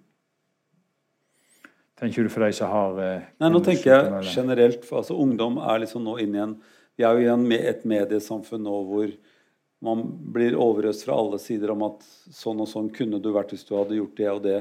Tenker 2.00 2.24
du 2.24 2.32
for 2.32 2.46
de 2.46 2.56
som 2.56 2.72
har 2.72 3.02
eh, 3.04 3.28
Nei, 3.42 3.50
Nå 3.52 3.60
tenker 3.64 3.92
jeg 3.92 4.32
generelt. 4.32 4.86
For, 4.88 5.02
altså, 5.02 5.18
ungdom 5.20 5.60
er 5.60 5.84
liksom 5.84 6.06
nå 6.06 6.16
inne 6.24 6.38
i 6.40 6.44
en 6.46 6.56
Vi 7.00 7.06
er 7.08 7.18
jo 7.18 7.26
i 7.26 7.34
en, 7.34 7.46
et 7.56 7.84
mediesamfunn 7.88 8.64
nå 8.64 8.78
hvor 8.88 9.12
man 9.84 10.02
blir 10.36 10.58
overøst 10.60 11.06
fra 11.08 11.16
alle 11.16 11.38
sider 11.40 11.72
om 11.72 11.86
at 11.88 12.02
sånn 12.36 12.60
og 12.60 12.68
sånn 12.68 12.90
kunne 12.92 13.22
du 13.24 13.30
vært 13.32 13.54
hvis 13.54 13.64
du 13.68 13.78
hadde 13.78 13.96
gjort 13.96 14.18
det 14.18 14.32
og 14.32 14.42
det. 14.44 14.58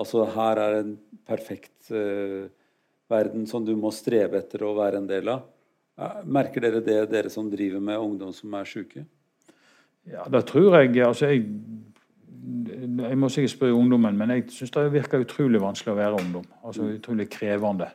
Altså 0.00 0.24
her 0.32 0.60
er 0.62 0.76
en 0.78 0.94
perfekt 1.28 1.90
uh, 1.92 2.48
verden 3.12 3.44
som 3.50 3.66
du 3.66 3.74
må 3.76 3.92
streve 3.92 4.40
etter 4.40 4.64
å 4.64 4.72
være 4.78 5.02
en 5.02 5.10
del 5.10 5.28
av. 5.28 5.44
Merker 6.24 6.64
dere 6.64 6.80
det, 6.84 6.98
dere 7.12 7.32
som 7.32 7.50
driver 7.52 7.84
med 7.84 8.00
ungdom 8.00 8.32
som 8.36 8.56
er 8.56 8.68
syke? 8.68 9.04
Ja, 10.08 10.24
det 10.32 10.42
tror 10.48 10.78
jeg. 10.78 10.96
Altså, 11.04 11.30
jeg 11.32 11.44
jeg 12.46 13.18
må 13.18 13.28
sikkert 13.32 13.54
spørre 13.56 13.74
ungdommen, 13.74 14.18
men 14.18 14.30
jeg 14.30 14.46
syns 14.54 14.70
det 14.74 14.84
virker 14.94 15.24
utrolig 15.24 15.58
vanskelig 15.62 15.92
å 15.94 15.98
være 15.98 16.20
ungdom. 16.20 16.46
Altså 16.62 16.84
mm. 16.84 16.92
Utrolig 17.00 17.26
krevende. 17.32 17.88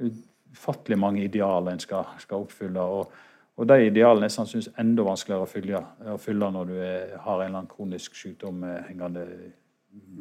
Ufattelig 0.00 0.98
mange 1.00 1.24
idealer 1.24 1.72
en 1.72 1.80
skal, 1.80 2.12
skal 2.20 2.44
oppfylle. 2.44 2.84
Og, 2.84 3.16
og 3.56 3.70
de 3.70 3.88
idealene 3.88 4.28
er 4.28 4.34
sannsynligvis 4.34 4.76
enda 4.82 5.06
vanskeligere 5.08 5.48
å 5.48 5.50
fylle, 5.50 5.82
å 6.12 6.18
fylle 6.20 6.52
når 6.52 6.70
du 6.70 6.76
er, 6.76 7.16
har 7.24 7.40
en 7.40 7.46
eller 7.46 7.62
annen 7.62 7.72
kronisk 7.72 8.20
sykdom 8.20 8.62
eh, 8.68 8.78
hengende 8.90 9.26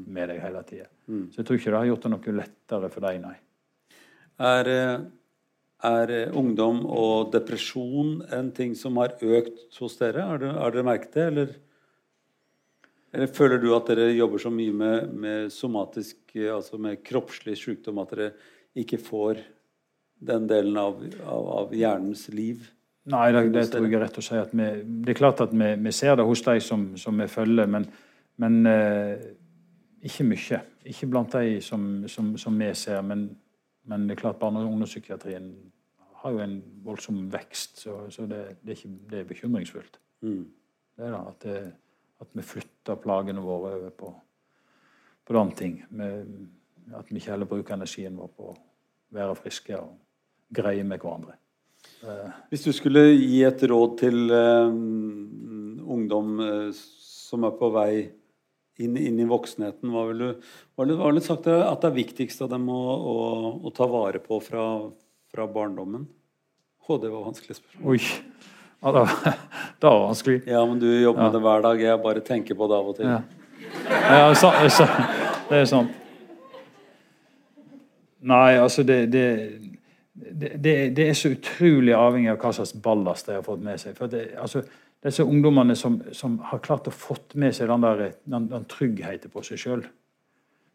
med 0.07 0.31
deg 0.31 0.41
hele 0.43 0.65
tida. 0.67 0.89
Mm. 1.11 1.29
Så 1.29 1.41
jeg 1.41 1.47
tror 1.47 1.59
ikke 1.59 1.71
det 1.71 1.79
har 1.81 1.91
gjort 1.91 2.05
det 2.05 2.15
noe 2.15 2.35
lettere 2.39 2.95
for 2.95 3.09
deg, 3.09 3.23
nei. 3.27 3.37
Er, 4.39 4.75
er 5.89 6.13
eh, 6.15 6.37
ungdom 6.39 6.85
og 6.87 7.33
depresjon 7.35 8.21
en 8.35 8.53
ting 8.55 8.71
som 8.79 8.97
har 9.03 9.19
økt 9.19 9.81
hos 9.83 9.99
dere, 9.99 10.29
har 10.31 10.39
dere 10.45 10.87
merket 10.87 11.17
det, 11.19 11.33
eller? 11.33 11.57
Eller 13.13 13.31
føler 13.33 13.61
du 13.61 13.71
at 13.73 13.87
dere 13.89 14.11
jobber 14.13 14.41
så 14.41 14.51
mye 14.53 14.73
med, 14.75 15.13
med 15.17 15.53
somatisk, 15.53 16.17
altså 16.35 16.77
med 16.81 17.01
kroppslig 17.05 17.55
sykdom, 17.57 18.01
at 18.03 18.11
dere 18.13 18.31
ikke 18.77 18.99
får 19.01 19.41
den 20.29 20.45
delen 20.49 20.77
av, 20.77 20.99
av, 21.23 21.47
av 21.63 21.73
hjernens 21.73 22.27
liv? 22.33 22.67
Nei, 23.09 23.31
det, 23.33 23.47
det, 23.55 23.65
tror 23.71 23.87
jeg 23.87 23.97
er 23.97 24.03
rett 24.03 24.19
å 24.19 24.23
si. 24.23 24.37
at 24.37 24.51
vi, 24.53 24.67
Det 25.05 25.13
er 25.13 25.17
klart 25.17 25.41
at 25.41 25.53
vi, 25.55 25.71
vi 25.81 25.93
ser 25.95 26.19
det 26.19 26.27
hos 26.27 26.43
de 26.45 26.59
som, 26.61 26.85
som 26.99 27.17
vi 27.17 27.27
følger, 27.31 27.69
men, 27.71 27.87
men 28.43 28.59
eh, 28.69 29.29
ikke 30.05 30.27
mye. 30.27 30.61
Ikke 30.89 31.09
blant 31.09 31.33
de 31.33 31.57
som, 31.65 31.89
som, 32.11 32.35
som 32.37 32.61
vi 32.61 32.69
ser. 32.77 33.01
Men, 33.01 33.25
men, 33.89 34.05
det 34.07 34.17
er 34.17 34.21
klart 34.21 34.39
barne- 34.41 34.61
og 34.61 34.69
ungdomspsykiatrien 34.69 35.49
har 36.21 36.35
jo 36.35 36.43
en 36.43 36.57
voldsom 36.83 37.21
vekst, 37.31 37.79
så, 37.79 38.01
så 38.11 38.25
det, 38.27 38.43
det, 38.61 38.73
er 38.73 38.77
ikke, 38.77 38.95
det, 39.09 39.19
er 39.19 39.27
bekymringsfullt. 39.29 39.99
Mm. 40.21 40.41
Det 40.99 41.05
er 41.07 41.13
da, 41.15 41.21
at 41.31 41.45
det, 41.45 41.59
at 42.19 42.31
vi 42.35 42.45
flytter 42.45 42.99
plagene 42.99 43.43
våre 43.43 43.75
over 43.77 43.93
på, 43.95 44.13
på 45.25 45.37
andre 45.39 45.55
ting. 45.55 45.77
at 46.93 47.11
vi 47.11 47.19
ikke 47.19 47.31
heller 47.31 47.49
bruker 47.49 47.77
energien 47.77 48.17
vår 48.17 48.31
på 48.35 48.51
å 48.51 48.57
være 49.15 49.37
friske 49.37 49.77
og 49.77 49.93
greie 50.49 50.83
med 50.83 50.99
hverandre. 50.99 51.37
Hvis 52.49 52.65
du 52.65 52.71
skulle 52.75 53.05
gi 53.13 53.43
et 53.47 53.61
råd 53.69 53.97
til 54.01 54.31
um, 54.31 55.79
ungdom 55.95 56.39
uh, 56.39 56.71
som 56.73 57.45
er 57.47 57.55
på 57.59 57.69
vei 57.75 57.91
inn, 58.79 58.97
inn 58.97 59.19
i 59.19 59.27
voksenheten, 59.27 59.91
hva 59.93 60.05
ville 60.09 60.31
du, 60.31 60.49
hva 60.75 60.87
vil 60.87 61.19
du 61.19 61.23
sagt 61.23 61.47
at 61.51 61.83
det 61.83 61.89
er 61.89 61.97
viktigst 61.97 62.43
av 62.45 62.51
dem 62.53 62.67
å, 62.71 62.79
å, 62.79 63.17
å 63.63 63.73
ta 63.75 63.87
vare 63.91 64.21
på 64.23 64.39
fra, 64.43 64.65
fra 65.31 65.47
barndommen? 65.51 66.07
Å, 66.89 66.97
det 66.97 67.11
var 67.13 67.27
vanskelig 67.27 67.59
spørsmål. 67.59 67.93
Oi. 67.93 67.99
Ja, 68.79 68.93
det, 69.79 69.87
var, 69.87 69.99
vanskelig. 70.07 70.41
Ja, 70.47 70.65
men 70.65 70.79
du 70.79 70.87
jobber 70.87 71.23
med 71.23 71.33
det 71.37 71.41
hver 71.45 71.61
dag. 71.63 71.81
Jeg 71.81 72.01
bare 72.03 72.23
tenker 72.25 72.57
på 72.59 72.67
det 72.67 72.75
av 72.75 72.91
og 72.91 72.97
til. 72.97 73.07
Ja, 73.07 73.21
ja 74.11 74.33
så, 74.35 74.51
så, 74.75 74.87
det 75.49 75.61
er 75.61 75.69
sant. 75.69 75.95
Nei, 78.19 78.57
altså 78.59 78.83
det, 78.83 79.05
det, 79.13 79.25
det, 80.13 80.73
det, 80.97 81.05
er 81.07 81.15
så 81.15 81.31
utrolig 81.31 81.95
avhengig 81.95 82.33
av 82.33 82.41
hva 82.41 82.51
slags 82.57 82.75
ballast 82.75 83.29
de 83.29 83.37
har 83.37 83.45
fått 83.45 83.63
med 83.63 83.79
seg. 83.79 83.95
For 83.97 84.11
det, 84.11 84.33
altså, 84.39 84.65
Disse 84.99 85.23
ungdommene 85.23 85.77
som, 85.79 86.01
som, 86.11 86.33
har 86.43 86.59
klart 86.59 86.89
å 86.89 86.91
fått 86.91 87.37
med 87.39 87.55
seg 87.55 87.69
den, 87.71 87.85
der, 87.85 88.01
den, 88.27 88.49
den 88.51 88.65
tryggheten 88.67 89.31
på 89.31 89.43
seg 89.47 89.61
sjøl. 89.61 89.85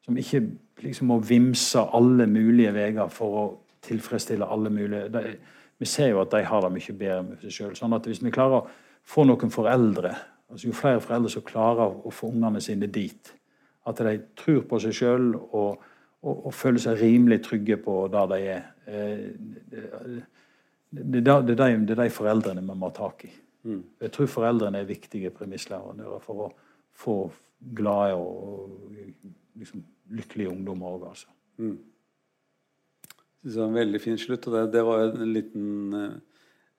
Som 0.07 0.17
ikke 0.17 0.41
liksom 0.81 1.11
må 1.13 1.19
vimse 1.21 1.83
alle 1.93 2.25
mulige 2.29 2.73
veier 2.73 3.11
for 3.13 3.37
å 3.37 3.43
tilfredsstille 3.85 4.49
alle 4.49 4.73
mulige 4.73 5.11
de, 5.13 5.35
Vi 5.77 5.89
ser 5.91 6.15
jo 6.15 6.23
at 6.23 6.33
de 6.33 6.41
har 6.47 6.65
det 6.65 6.73
mye 6.73 6.97
bedre 6.97 7.21
med 7.27 7.45
seg 7.45 7.53
sjøl. 7.53 7.77
Sånn 7.77 7.93
at 7.93 8.09
hvis 8.09 8.23
vi 8.25 8.33
klarer 8.33 8.63
å 8.63 8.69
få 9.05 9.27
noen 9.29 9.53
foreldre 9.53 10.15
altså 10.55 10.69
Jo 10.69 10.77
flere 10.77 11.01
foreldre 11.03 11.33
som 11.33 11.43
klarer 11.47 11.97
å 12.07 12.11
få 12.15 12.29
ungene 12.31 12.61
sine 12.63 12.87
dit, 12.93 13.33
at 13.89 14.01
de 14.07 14.19
tror 14.39 14.61
på 14.69 14.79
seg 14.85 14.95
sjøl 14.95 15.31
og, 15.35 15.81
og, 16.23 16.35
og, 16.35 16.51
føler 16.55 16.83
seg 16.85 17.01
rimelig 17.01 17.41
trygge 17.49 17.79
på 17.83 17.97
der 18.13 18.29
de 18.31 18.39
er 18.53 18.61
eh, 18.87 19.25
det, 20.95 21.23
det, 21.25 21.25
det, 21.25 21.57
det, 21.57 21.65
er 21.65 22.05
de 22.05 22.11
foreldrene 22.13 22.63
vi 22.63 22.77
må 22.77 22.87
ha 22.87 22.95
tak 22.95 23.25
i. 23.27 23.33
Mm. 23.65 23.81
Jeg 24.05 24.13
tror 24.15 24.31
foreldrene 24.31 24.85
er 24.85 24.87
viktige 24.87 25.33
premissleverandører 25.35 26.23
for 26.23 26.45
å 26.45 26.51
få 26.95 27.17
glade 27.75 28.15
og 28.15 28.93
liksom, 29.59 29.83
lykkelige 30.15 30.53
ungdommer 30.53 30.95
òg, 30.95 31.09
altså. 31.11 31.33
Mm. 31.59 31.79
Det 33.45 33.57
var 33.59 33.67
en 33.69 33.77
veldig 33.77 34.01
fin 34.01 34.17
slutt. 34.21 34.47
og 34.49 34.55
Det, 34.55 34.63
det 34.73 34.85
var 34.87 35.03
en 35.09 35.33
liten, 35.33 35.67
eh, 35.99 36.34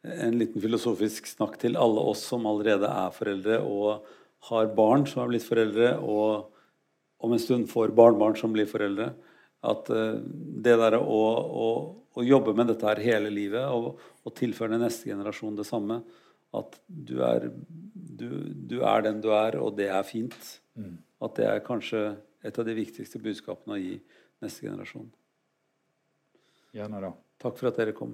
en 0.06 0.38
liten, 0.40 0.62
filosofisk 0.62 1.28
snakk 1.30 1.58
til 1.62 1.78
alle 1.80 2.04
oss 2.12 2.24
som 2.30 2.46
allerede 2.50 2.90
er 2.90 3.14
foreldre 3.16 3.60
og 3.64 4.06
har 4.50 4.74
barn 4.78 5.06
som 5.10 5.24
er 5.24 5.32
blitt 5.32 5.46
foreldre, 5.48 5.96
og 5.98 6.52
om 7.26 7.34
en 7.34 7.42
stund 7.42 7.70
får 7.72 7.96
barnebarn 7.98 8.36
som 8.38 8.54
blir 8.54 8.70
foreldre. 8.70 9.10
At 9.66 9.90
uh, 9.90 10.20
det 10.66 10.76
der 10.78 11.00
å, 11.00 11.22
å, 11.66 11.70
å, 12.14 12.26
jobbe 12.26 12.54
med 12.58 12.70
dette 12.70 12.86
her 12.86 13.02
hele 13.02 13.32
livet 13.34 13.66
og, 13.74 13.96
og 14.22 14.36
tilføre 14.38 14.78
neste 14.78 15.10
generasjon 15.10 15.58
det 15.58 15.66
samme, 15.66 16.04
at 16.56 16.78
du 16.86 17.18
er, 17.26 17.50
du, 17.96 18.30
du 18.54 18.78
er, 18.84 19.02
den 19.08 19.24
du 19.24 19.32
er, 19.36 19.58
og 19.60 19.74
det 19.80 19.90
er 19.92 20.06
fint. 20.08 20.38
Mm. 20.78 21.00
At 21.26 21.36
det 21.40 21.50
er 21.50 21.66
kanskje 21.66 22.06
et 22.46 22.62
av 22.62 22.68
de 22.68 22.78
viktigste 22.78 23.20
budskapene 23.24 23.76
å 23.76 23.82
gi 23.82 23.98
neste 24.46 24.68
generasjon. 24.68 25.10
Gjerne 26.76 27.02
da. 27.08 27.12
Takk 27.42 27.58
for 27.58 27.72
at 27.72 27.82
dere 27.82 27.96
kom. 27.98 28.14